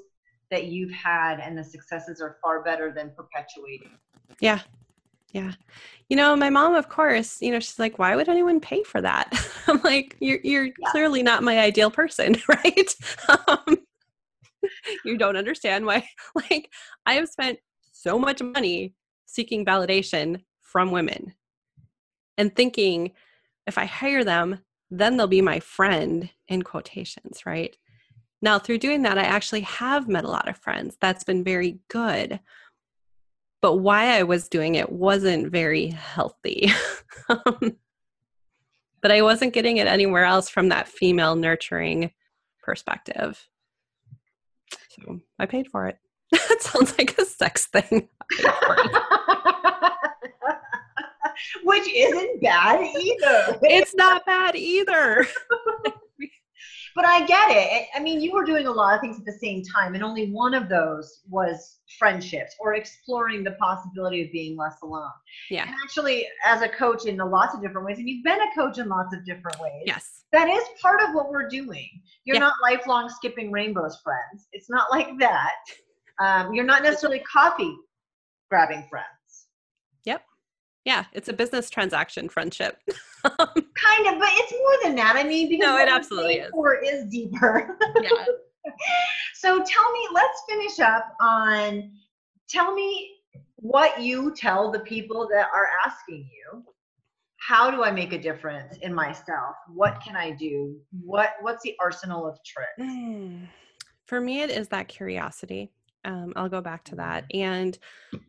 that 0.50 0.66
you've 0.66 0.91
had 0.91 1.39
and 1.39 1.58
the 1.58 1.64
successes 1.64 2.22
are 2.22 2.38
far 2.41 2.64
better 2.64 2.91
than 2.91 3.12
perpetuating 3.16 3.91
yeah 4.39 4.60
yeah. 5.34 5.54
You 6.10 6.16
know, 6.16 6.36
my 6.36 6.50
mom, 6.52 6.76
of 6.76 6.89
course, 6.89 7.41
you 7.41 7.52
know, 7.52 7.60
she's 7.60 7.80
like, 7.80 7.98
why 7.98 8.16
would 8.16 8.30
anyone 8.30 8.60
pay 8.60 8.84
for 8.84 9.02
that? 9.02 9.34
I'm 9.68 9.82
like, 9.82 10.16
you're, 10.20 10.39
you're 10.44 10.66
yeah. 10.66 10.91
clearly 10.91 11.24
not 11.24 11.44
my 11.44 11.60
ideal 11.60 11.89
person, 11.89 12.36
right? 12.48 12.96
Um, 13.48 13.80
you 15.05 15.18
don't 15.18 15.38
understand 15.38 15.86
why. 15.86 16.07
Like, 16.36 16.70
I 17.05 17.14
have 17.14 17.30
spent 17.30 17.59
so 17.91 18.18
much 18.18 18.41
money 18.41 18.93
seeking 19.26 19.66
validation 19.66 20.41
from 20.61 20.91
women 20.91 21.34
and 22.38 22.55
thinking 22.55 23.11
if 23.68 23.78
I 23.78 23.86
hire 23.86 24.24
them, 24.24 24.59
then 24.89 25.18
they'll 25.18 25.28
be 25.28 25.41
my 25.41 25.59
friend 25.59 26.30
in 26.47 26.61
quotations, 26.61 27.45
right? 27.45 27.76
Now, 28.41 28.59
through 28.59 28.80
doing 28.80 29.03
that, 29.03 29.18
I 29.18 29.24
actually 29.24 29.61
have 29.61 30.07
met 30.07 30.26
a 30.26 30.30
lot 30.30 30.49
of 30.49 30.57
friends. 30.57 30.97
That's 30.99 31.24
been 31.24 31.43
very 31.43 31.80
good 31.89 32.39
but 33.64 33.78
why 33.78 34.18
I 34.18 34.24
was 34.24 34.49
doing 34.49 34.76
it 34.76 34.91
wasn't 34.91 35.49
very 35.49 35.88
healthy. 35.88 36.70
um, 37.30 37.78
but 39.01 39.09
I 39.09 39.22
wasn't 39.22 39.53
getting 39.53 39.78
it 39.78 39.88
anywhere 39.88 40.26
else 40.26 40.49
from 40.49 40.68
that 40.70 40.89
female 40.89 41.38
nurturing 41.38 42.11
perspective. 42.61 43.47
So 44.94 45.22
I 45.39 45.46
paid 45.46 45.68
for 45.70 45.88
it. 45.88 45.98
that 46.32 46.62
sounds 46.62 46.98
like 46.98 47.18
a 47.18 47.26
sex 47.26 47.68
thing. 47.68 48.10
Which 51.64 51.88
isn't 51.94 52.41
bad 52.41 52.82
either. 52.96 53.60
it's 53.64 53.96
not 53.96 54.26
bad 54.26 54.56
either. 54.56 55.26
but 56.96 57.06
I 57.06 57.26
get 57.26 57.50
it. 57.52 57.88
I 57.96 58.00
mean, 58.00 58.22
you 58.22 58.32
were 58.32 58.46
doing 58.46 58.68
a 58.68 58.72
lot 58.72 58.96
of 58.96 59.02
things 59.02 59.18
at 59.18 59.26
the 59.26 59.38
same 59.39 59.64
time, 59.64 59.96
and 59.96 60.04
only 60.04 60.32
one 60.32 60.54
of 60.54 60.70
those 60.70 61.22
was 61.30 61.80
friendships 61.98 62.56
or 62.60 62.76
exploring 62.76 63.44
the 63.44 63.52
possibility 63.52 64.24
of 64.24 64.32
being 64.32 64.58
less 64.58 64.76
alone. 64.84 65.10
Yeah. 65.50 65.64
And 65.64 65.76
actually, 65.84 66.28
as 66.46 66.62
a 66.62 66.70
coach 66.70 67.06
in 67.06 67.18
lots 67.18 67.56
of 67.56 67.62
different 67.62 67.86
ways, 67.88 67.98
and 67.98 68.08
you've 68.08 68.24
been 68.24 68.39
a 68.41 68.56
coach 68.56 68.78
in 68.78 68.88
lots 68.88 69.16
of 69.16 69.26
different 69.26 69.60
ways. 69.60 69.84
Yes. 69.86 70.24
That 70.32 70.50
is 70.50 70.64
part 70.82 71.02
of 71.02 71.14
what 71.14 71.30
we're 71.30 71.48
doing. 71.48 71.89
You're 72.26 72.36
yeah. 72.36 72.41
not 72.41 72.54
lifelong 72.64 73.10
skipping 73.10 73.52
rainbows 73.52 74.00
friends. 74.04 74.48
It's 74.52 74.70
not 74.70 74.88
like 74.89 75.10
that. 75.20 75.54
Um, 76.20 76.54
you're 76.54 76.66
not 76.66 76.84
necessarily 76.84 77.20
coffee 77.20 77.76
grabbing 78.50 78.86
friends. 78.89 79.08
Yeah, 80.86 81.06
it's 81.14 81.30
a 81.30 81.34
business 81.34 81.70
transaction 81.70 82.28
friendship. 82.28 82.78
kind 83.24 84.08
of, 84.08 84.20
but 84.20 84.30
it's 84.32 84.52
more 84.52 84.78
than 84.84 84.96
that. 84.96 85.16
I 85.16 85.24
mean, 85.24 85.50
because 85.50 85.66
no, 85.66 85.78
it 85.78 85.88
absolutely 85.88 86.36
is. 86.36 86.52
Or 86.54 86.76
is 86.84 87.06
deeper. 87.06 87.78
yeah. 88.02 88.10
So 89.34 89.64
tell 89.64 89.92
me, 89.92 90.08
let's 90.14 90.44
finish 90.50 90.80
up 90.80 91.16
on. 91.22 91.92
Tell 92.50 92.74
me 92.74 93.12
what 93.56 94.02
you 94.02 94.34
tell 94.36 94.72
the 94.72 94.80
people 94.80 95.28
that 95.32 95.48
are 95.54 95.70
asking 95.86 96.30
you. 96.32 96.64
How 97.38 97.72
do 97.72 97.84
I 97.84 97.92
make 97.92 98.14
a 98.14 98.18
difference 98.20 98.78
in 98.78 98.94
myself? 98.94 99.56
What 99.74 100.02
can 100.02 100.16
I 100.16 100.32
do? 100.32 100.78
What 101.02 101.32
What's 101.42 101.64
the 101.64 101.76
arsenal 101.80 102.28
of 102.28 102.38
tricks? 102.46 102.92
Mm. 102.94 103.48
For 104.06 104.20
me, 104.20 104.42
it 104.42 104.50
is 104.50 104.68
that 104.70 104.90
curiosity. 104.90 105.72
Um, 106.06 106.34
I'll 106.36 106.50
go 106.50 106.60
back 106.60 106.84
to 106.86 106.96
that, 106.96 107.24
and 107.34 107.78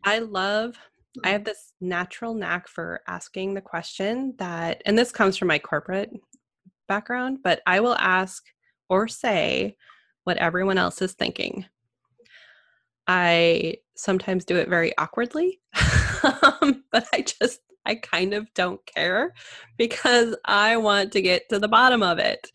I 0.05 0.19
love 0.19 0.77
I 1.23 1.29
have 1.29 1.43
this 1.43 1.73
natural 1.81 2.33
knack 2.33 2.67
for 2.67 3.01
asking 3.07 3.53
the 3.53 3.61
question 3.61 4.33
that, 4.37 4.81
and 4.85 4.97
this 4.97 5.11
comes 5.11 5.37
from 5.37 5.47
my 5.47 5.59
corporate 5.59 6.11
background, 6.87 7.39
but 7.43 7.61
I 7.65 7.79
will 7.79 7.95
ask 7.95 8.43
or 8.89 9.07
say 9.07 9.75
what 10.23 10.37
everyone 10.37 10.77
else 10.77 11.01
is 11.01 11.13
thinking. 11.13 11.65
I 13.07 13.75
sometimes 13.95 14.45
do 14.45 14.57
it 14.57 14.67
very 14.67 14.97
awkwardly, 14.97 15.61
um, 16.23 16.83
but 16.91 17.07
I 17.13 17.21
just, 17.21 17.61
I 17.85 17.95
kind 17.95 18.33
of 18.33 18.51
don't 18.55 18.83
care 18.87 19.33
because 19.77 20.35
I 20.45 20.77
want 20.77 21.11
to 21.13 21.21
get 21.21 21.47
to 21.49 21.59
the 21.59 21.67
bottom 21.67 22.01
of 22.01 22.19
it. 22.19 22.51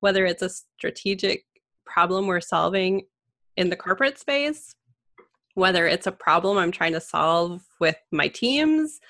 Whether 0.00 0.24
it's 0.24 0.42
a 0.42 0.48
strategic 0.48 1.44
problem 1.84 2.26
we're 2.26 2.40
solving 2.40 3.02
in 3.56 3.68
the 3.68 3.76
corporate 3.76 4.18
space, 4.18 4.74
whether 5.54 5.86
it's 5.86 6.06
a 6.06 6.12
problem 6.12 6.58
I'm 6.58 6.72
trying 6.72 6.92
to 6.92 7.00
solve 7.00 7.62
with 7.80 7.96
my 8.10 8.28
teams, 8.28 9.00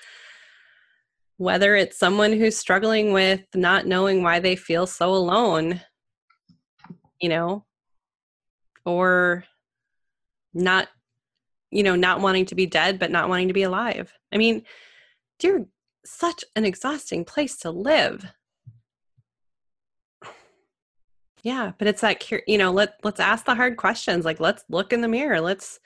whether 1.37 1.75
it's 1.75 1.97
someone 1.97 2.33
who's 2.33 2.57
struggling 2.57 3.13
with 3.13 3.41
not 3.55 3.85
knowing 3.85 4.23
why 4.23 4.39
they 4.39 4.55
feel 4.55 4.85
so 4.85 5.13
alone, 5.13 5.81
you 7.19 7.29
know, 7.29 7.65
or 8.85 9.43
not 10.53 10.87
you 11.69 11.83
know 11.83 11.95
not 11.95 12.19
wanting 12.19 12.45
to 12.45 12.55
be 12.55 12.65
dead 12.65 12.99
but 12.99 13.11
not 13.11 13.29
wanting 13.29 13.47
to 13.47 13.53
be 13.53 13.63
alive. 13.63 14.13
I 14.31 14.37
mean 14.37 14.63
dear 15.39 15.65
such 16.05 16.43
an 16.55 16.65
exhausting 16.65 17.25
place 17.25 17.57
to 17.57 17.71
live. 17.71 18.25
Yeah 21.43 21.71
but 21.79 21.87
it's 21.87 22.01
that 22.01 22.29
you 22.47 22.57
know 22.59 22.71
let 22.71 22.99
let's 23.03 23.19
ask 23.19 23.45
the 23.45 23.55
hard 23.55 23.75
questions 23.75 24.25
like 24.25 24.39
let's 24.39 24.63
look 24.69 24.93
in 24.93 25.01
the 25.01 25.07
mirror 25.07 25.41
let's 25.41 25.79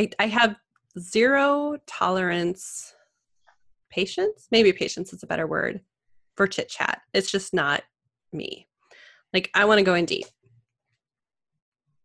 i, 0.00 0.10
I 0.18 0.26
have 0.26 0.56
zero 0.98 1.76
tolerance 1.86 2.94
patience 3.90 4.48
maybe 4.50 4.72
patience 4.72 5.12
is 5.12 5.22
a 5.22 5.26
better 5.26 5.46
word 5.46 5.80
for 6.36 6.46
chit 6.46 6.68
chat 6.68 7.00
it's 7.14 7.30
just 7.30 7.54
not 7.54 7.82
me 8.32 8.66
like 9.32 9.50
i 9.54 9.64
want 9.64 9.78
to 9.78 9.84
go 9.84 9.94
in 9.94 10.04
deep 10.04 10.26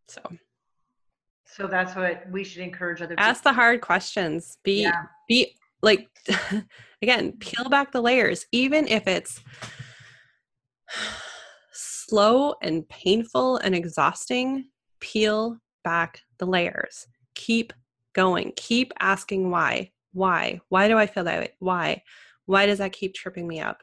so 0.08 0.20
so 1.56 1.68
that's 1.68 1.94
what 1.94 2.28
we 2.32 2.42
should 2.42 2.62
encourage 2.62 3.00
other 3.00 3.14
people. 3.14 3.24
Ask 3.24 3.44
the 3.44 3.52
hard 3.52 3.80
questions. 3.80 4.58
Be 4.64 4.82
yeah. 4.82 5.04
be 5.28 5.54
like 5.82 6.08
again, 7.02 7.32
peel 7.38 7.68
back 7.68 7.92
the 7.92 8.00
layers 8.00 8.44
even 8.50 8.88
if 8.88 9.06
it's 9.06 9.40
slow 11.72 12.54
and 12.60 12.88
painful 12.88 13.58
and 13.58 13.72
exhausting, 13.72 14.64
peel 14.98 15.58
back 15.84 16.22
the 16.38 16.46
layers. 16.46 17.06
Keep 17.36 17.72
going. 18.14 18.52
Keep 18.56 18.92
asking 19.00 19.50
why. 19.50 19.90
Why? 20.12 20.60
Why 20.68 20.88
do 20.88 20.96
I 20.96 21.06
feel 21.06 21.24
that 21.24 21.40
way? 21.40 21.54
Why? 21.58 22.02
Why 22.46 22.66
does 22.66 22.78
that 22.78 22.92
keep 22.92 23.14
tripping 23.14 23.46
me 23.46 23.60
up? 23.60 23.82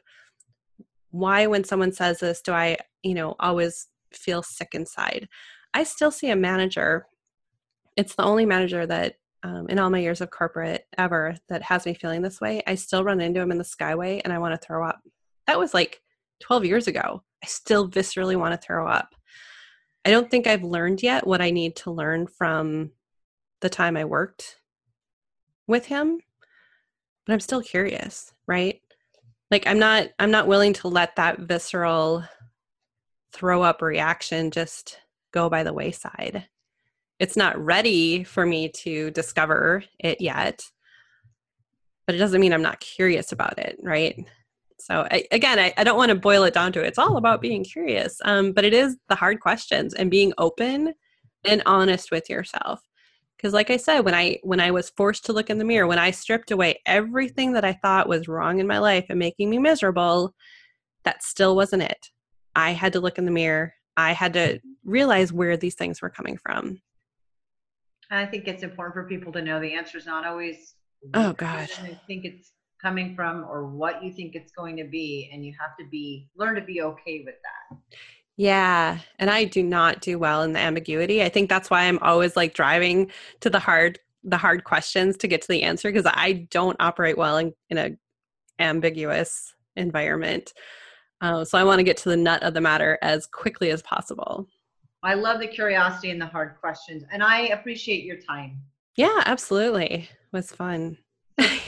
Why 1.10 1.46
when 1.46 1.64
someone 1.64 1.92
says 1.92 2.20
this 2.20 2.40
do 2.40 2.52
I, 2.52 2.78
you 3.02 3.14
know, 3.14 3.36
always 3.38 3.88
feel 4.12 4.42
sick 4.42 4.70
inside? 4.72 5.28
I 5.74 5.84
still 5.84 6.10
see 6.10 6.30
a 6.30 6.36
manager. 6.36 7.06
It's 7.96 8.14
the 8.14 8.24
only 8.24 8.46
manager 8.46 8.86
that 8.86 9.16
um, 9.42 9.66
in 9.68 9.78
all 9.78 9.90
my 9.90 9.98
years 9.98 10.20
of 10.20 10.30
corporate 10.30 10.86
ever 10.98 11.34
that 11.48 11.62
has 11.62 11.84
me 11.84 11.94
feeling 11.94 12.22
this 12.22 12.40
way. 12.40 12.62
I 12.66 12.76
still 12.76 13.04
run 13.04 13.20
into 13.20 13.40
him 13.40 13.50
in 13.50 13.58
the 13.58 13.64
skyway 13.64 14.20
and 14.24 14.32
I 14.32 14.38
want 14.38 14.58
to 14.58 14.66
throw 14.66 14.86
up. 14.86 15.00
That 15.46 15.58
was 15.58 15.74
like 15.74 16.00
12 16.40 16.64
years 16.64 16.86
ago. 16.86 17.22
I 17.42 17.46
still 17.46 17.88
viscerally 17.88 18.36
want 18.36 18.52
to 18.52 18.64
throw 18.64 18.86
up. 18.86 19.14
I 20.04 20.10
don't 20.10 20.30
think 20.30 20.46
I've 20.46 20.64
learned 20.64 21.02
yet 21.02 21.26
what 21.26 21.40
I 21.40 21.50
need 21.50 21.76
to 21.76 21.90
learn 21.90 22.26
from 22.26 22.92
the 23.62 23.70
time 23.70 23.96
I 23.96 24.04
worked 24.04 24.56
with 25.66 25.86
him, 25.86 26.20
but 27.24 27.32
I'm 27.32 27.40
still 27.40 27.62
curious, 27.62 28.32
right? 28.46 28.80
Like 29.50 29.66
I'm 29.66 29.78
not 29.78 30.08
I'm 30.18 30.30
not 30.30 30.46
willing 30.46 30.74
to 30.74 30.88
let 30.88 31.16
that 31.16 31.40
visceral 31.40 32.24
throw 33.32 33.62
up 33.62 33.80
reaction 33.80 34.50
just 34.50 34.98
go 35.32 35.48
by 35.48 35.62
the 35.62 35.72
wayside. 35.72 36.46
It's 37.18 37.36
not 37.36 37.58
ready 37.58 38.24
for 38.24 38.44
me 38.44 38.68
to 38.68 39.10
discover 39.12 39.84
it 39.98 40.20
yet, 40.20 40.62
but 42.06 42.14
it 42.14 42.18
doesn't 42.18 42.40
mean 42.40 42.52
I'm 42.52 42.62
not 42.62 42.80
curious 42.80 43.32
about 43.32 43.58
it, 43.58 43.78
right? 43.82 44.18
So 44.80 45.06
I, 45.10 45.24
again, 45.30 45.60
I, 45.60 45.72
I, 45.76 45.84
don't 45.84 45.96
want 45.96 46.08
to 46.08 46.16
boil 46.16 46.42
it 46.42 46.54
down 46.54 46.72
to 46.72 46.82
it. 46.82 46.88
it's 46.88 46.98
all 46.98 47.16
about 47.16 47.40
being 47.40 47.62
curious, 47.62 48.20
um, 48.24 48.50
but 48.52 48.64
it 48.64 48.74
is 48.74 48.96
the 49.08 49.14
hard 49.14 49.38
questions 49.38 49.94
and 49.94 50.10
being 50.10 50.32
open 50.38 50.94
and 51.44 51.62
honest 51.66 52.10
with 52.10 52.28
yourself. 52.28 52.80
Because, 53.42 53.54
like 53.54 53.70
I 53.70 53.76
said, 53.76 54.00
when 54.00 54.14
I 54.14 54.38
when 54.44 54.60
I 54.60 54.70
was 54.70 54.90
forced 54.90 55.26
to 55.26 55.32
look 55.32 55.50
in 55.50 55.58
the 55.58 55.64
mirror, 55.64 55.88
when 55.88 55.98
I 55.98 56.12
stripped 56.12 56.52
away 56.52 56.80
everything 56.86 57.52
that 57.54 57.64
I 57.64 57.72
thought 57.72 58.08
was 58.08 58.28
wrong 58.28 58.60
in 58.60 58.68
my 58.68 58.78
life 58.78 59.06
and 59.08 59.18
making 59.18 59.50
me 59.50 59.58
miserable, 59.58 60.32
that 61.02 61.24
still 61.24 61.56
wasn't 61.56 61.82
it. 61.82 62.10
I 62.54 62.70
had 62.70 62.92
to 62.92 63.00
look 63.00 63.18
in 63.18 63.24
the 63.24 63.32
mirror 63.32 63.74
I 63.96 64.12
had 64.12 64.32
to 64.34 64.60
realize 64.84 65.32
where 65.32 65.56
these 65.56 65.74
things 65.74 66.00
were 66.00 66.10
coming 66.10 66.38
from. 66.38 66.80
I 68.10 68.26
think 68.26 68.46
it's 68.46 68.62
important 68.62 68.94
for 68.94 69.08
people 69.08 69.32
to 69.32 69.42
know 69.42 69.60
the 69.60 69.74
answer 69.74 69.98
is 69.98 70.06
not 70.06 70.26
always. 70.26 70.74
Oh 71.14 71.32
God. 71.32 71.68
I 71.82 71.98
think 72.06 72.24
it's 72.24 72.52
coming 72.80 73.14
from 73.14 73.44
or 73.44 73.66
what 73.66 74.02
you 74.02 74.12
think 74.12 74.34
it's 74.34 74.52
going 74.52 74.76
to 74.76 74.84
be, 74.84 75.30
and 75.32 75.44
you 75.44 75.54
have 75.58 75.76
to 75.78 75.84
be 75.90 76.28
learn 76.36 76.54
to 76.54 76.60
be 76.60 76.82
okay 76.82 77.22
with 77.24 77.36
that. 77.42 77.78
Yeah, 78.36 78.98
and 79.18 79.30
I 79.30 79.44
do 79.44 79.62
not 79.62 80.00
do 80.00 80.18
well 80.18 80.42
in 80.42 80.52
the 80.52 80.58
ambiguity. 80.58 81.22
I 81.22 81.28
think 81.28 81.48
that's 81.48 81.70
why 81.70 81.82
I'm 81.82 81.98
always 81.98 82.36
like 82.36 82.54
driving 82.54 83.10
to 83.40 83.50
the 83.50 83.58
hard 83.58 83.98
the 84.24 84.36
hard 84.36 84.64
questions 84.64 85.16
to 85.16 85.26
get 85.26 85.42
to 85.42 85.48
the 85.48 85.62
answer 85.62 85.90
because 85.90 86.10
I 86.12 86.46
don't 86.50 86.76
operate 86.78 87.18
well 87.18 87.38
in, 87.38 87.52
in 87.70 87.78
a 87.78 87.90
ambiguous 88.60 89.52
environment. 89.76 90.52
Uh, 91.20 91.44
so 91.44 91.58
I 91.58 91.64
want 91.64 91.80
to 91.80 91.84
get 91.84 91.96
to 91.98 92.08
the 92.08 92.16
nut 92.16 92.42
of 92.42 92.54
the 92.54 92.60
matter 92.60 92.98
as 93.02 93.26
quickly 93.26 93.70
as 93.70 93.82
possible. 93.82 94.46
I 95.02 95.14
love 95.14 95.40
the 95.40 95.48
curiosity 95.48 96.10
and 96.10 96.20
the 96.20 96.26
hard 96.26 96.56
questions, 96.60 97.04
and 97.12 97.22
I 97.22 97.48
appreciate 97.48 98.04
your 98.04 98.16
time. 98.16 98.60
Yeah, 98.96 99.22
absolutely. 99.26 100.08
It 100.08 100.32
was 100.32 100.50
fun. 100.50 100.98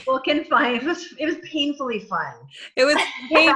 well, 0.07 0.21
can 0.21 0.45
fun. 0.45 0.77
It 0.77 0.85
was 0.85 1.15
it 1.19 1.27
was 1.27 1.37
painfully 1.45 2.01
fun. 2.01 2.35
It 2.77 2.85
was. 2.85 2.97
Pain, 3.33 3.55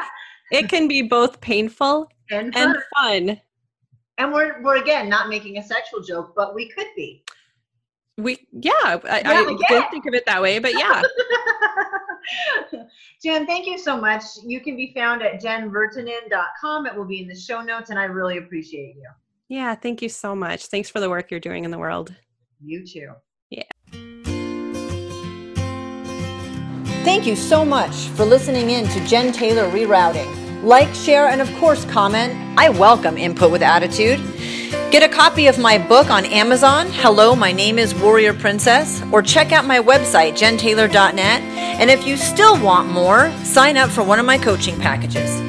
it 0.51 0.69
can 0.69 0.89
be 0.89 1.03
both 1.03 1.41
painful 1.41 2.09
and 2.31 2.53
fun. 2.55 2.75
and 2.75 2.83
fun. 2.97 3.41
And 4.19 4.33
we're 4.33 4.61
we're 4.63 4.77
again 4.77 5.09
not 5.09 5.29
making 5.29 5.59
a 5.59 5.63
sexual 5.63 6.03
joke, 6.03 6.33
but 6.35 6.55
we 6.55 6.69
could 6.71 6.89
be. 6.97 7.25
We 8.17 8.47
yeah, 8.53 8.73
I, 8.83 8.99
yeah, 9.21 9.31
I 9.31 9.57
didn't 9.69 9.91
think 9.91 10.07
of 10.07 10.15
it 10.15 10.27
that 10.27 10.43
way, 10.43 10.59
but 10.59 10.73
yeah. 10.73 11.03
Jen, 13.23 13.47
thank 13.47 13.67
you 13.67 13.79
so 13.79 13.97
much. 13.97 14.23
You 14.45 14.61
can 14.61 14.77
be 14.77 14.93
found 14.95 15.23
at 15.23 15.41
jenvirtanen.com. 15.41 16.87
It 16.87 16.97
will 16.97 17.05
be 17.05 17.23
in 17.23 17.29
the 17.29 17.35
show 17.37 17.63
notes, 17.63 17.91
and 17.91 17.99
I 17.99 18.05
really 18.05 18.39
appreciate 18.39 18.97
you. 18.97 19.09
Yeah, 19.49 19.75
thank 19.77 20.03
you 20.03 20.09
so 20.09 20.35
much. 20.35 20.67
Thanks 20.67 20.91
for 20.91 21.01
the 21.01 21.09
work 21.09 21.31
you're 21.31 21.41
doing 21.41 21.65
in 21.65 21.71
the 21.71 21.79
world. 21.79 22.15
You 22.61 22.85
too. 22.85 23.13
Yeah. 23.51 24.18
Thank 27.09 27.27
you 27.27 27.37
so 27.37 27.65
much 27.65 28.09
for 28.09 28.27
listening 28.27 28.69
in 28.69 28.87
to 28.89 29.03
Jen 29.07 29.33
Taylor 29.33 29.67
Rerouting. 29.71 30.63
Like, 30.63 30.95
share, 30.95 31.29
and 31.29 31.41
of 31.41 31.51
course, 31.57 31.87
comment. 31.87 32.35
I 32.59 32.69
welcome 32.69 33.17
input 33.17 33.51
with 33.51 33.63
attitude. 33.63 34.21
Get 34.93 35.03
a 35.03 35.09
copy 35.09 35.47
of 35.47 35.59
my 35.59 35.79
book 35.79 36.11
on 36.11 36.27
Amazon, 36.27 36.89
Hello, 36.91 37.35
My 37.35 37.51
Name 37.51 37.79
is 37.79 37.95
Warrior 37.95 38.35
Princess, 38.35 39.03
or 39.11 39.23
check 39.23 39.53
out 39.53 39.65
my 39.65 39.81
website, 39.81 40.33
jentaylor.net. 40.35 41.41
And 41.81 41.91
if 41.91 42.07
you 42.07 42.19
still 42.19 42.63
want 42.63 42.91
more, 42.91 43.33
sign 43.43 43.79
up 43.79 43.89
for 43.89 44.05
one 44.05 44.19
of 44.19 44.27
my 44.27 44.37
coaching 44.37 44.79
packages. 44.79 45.48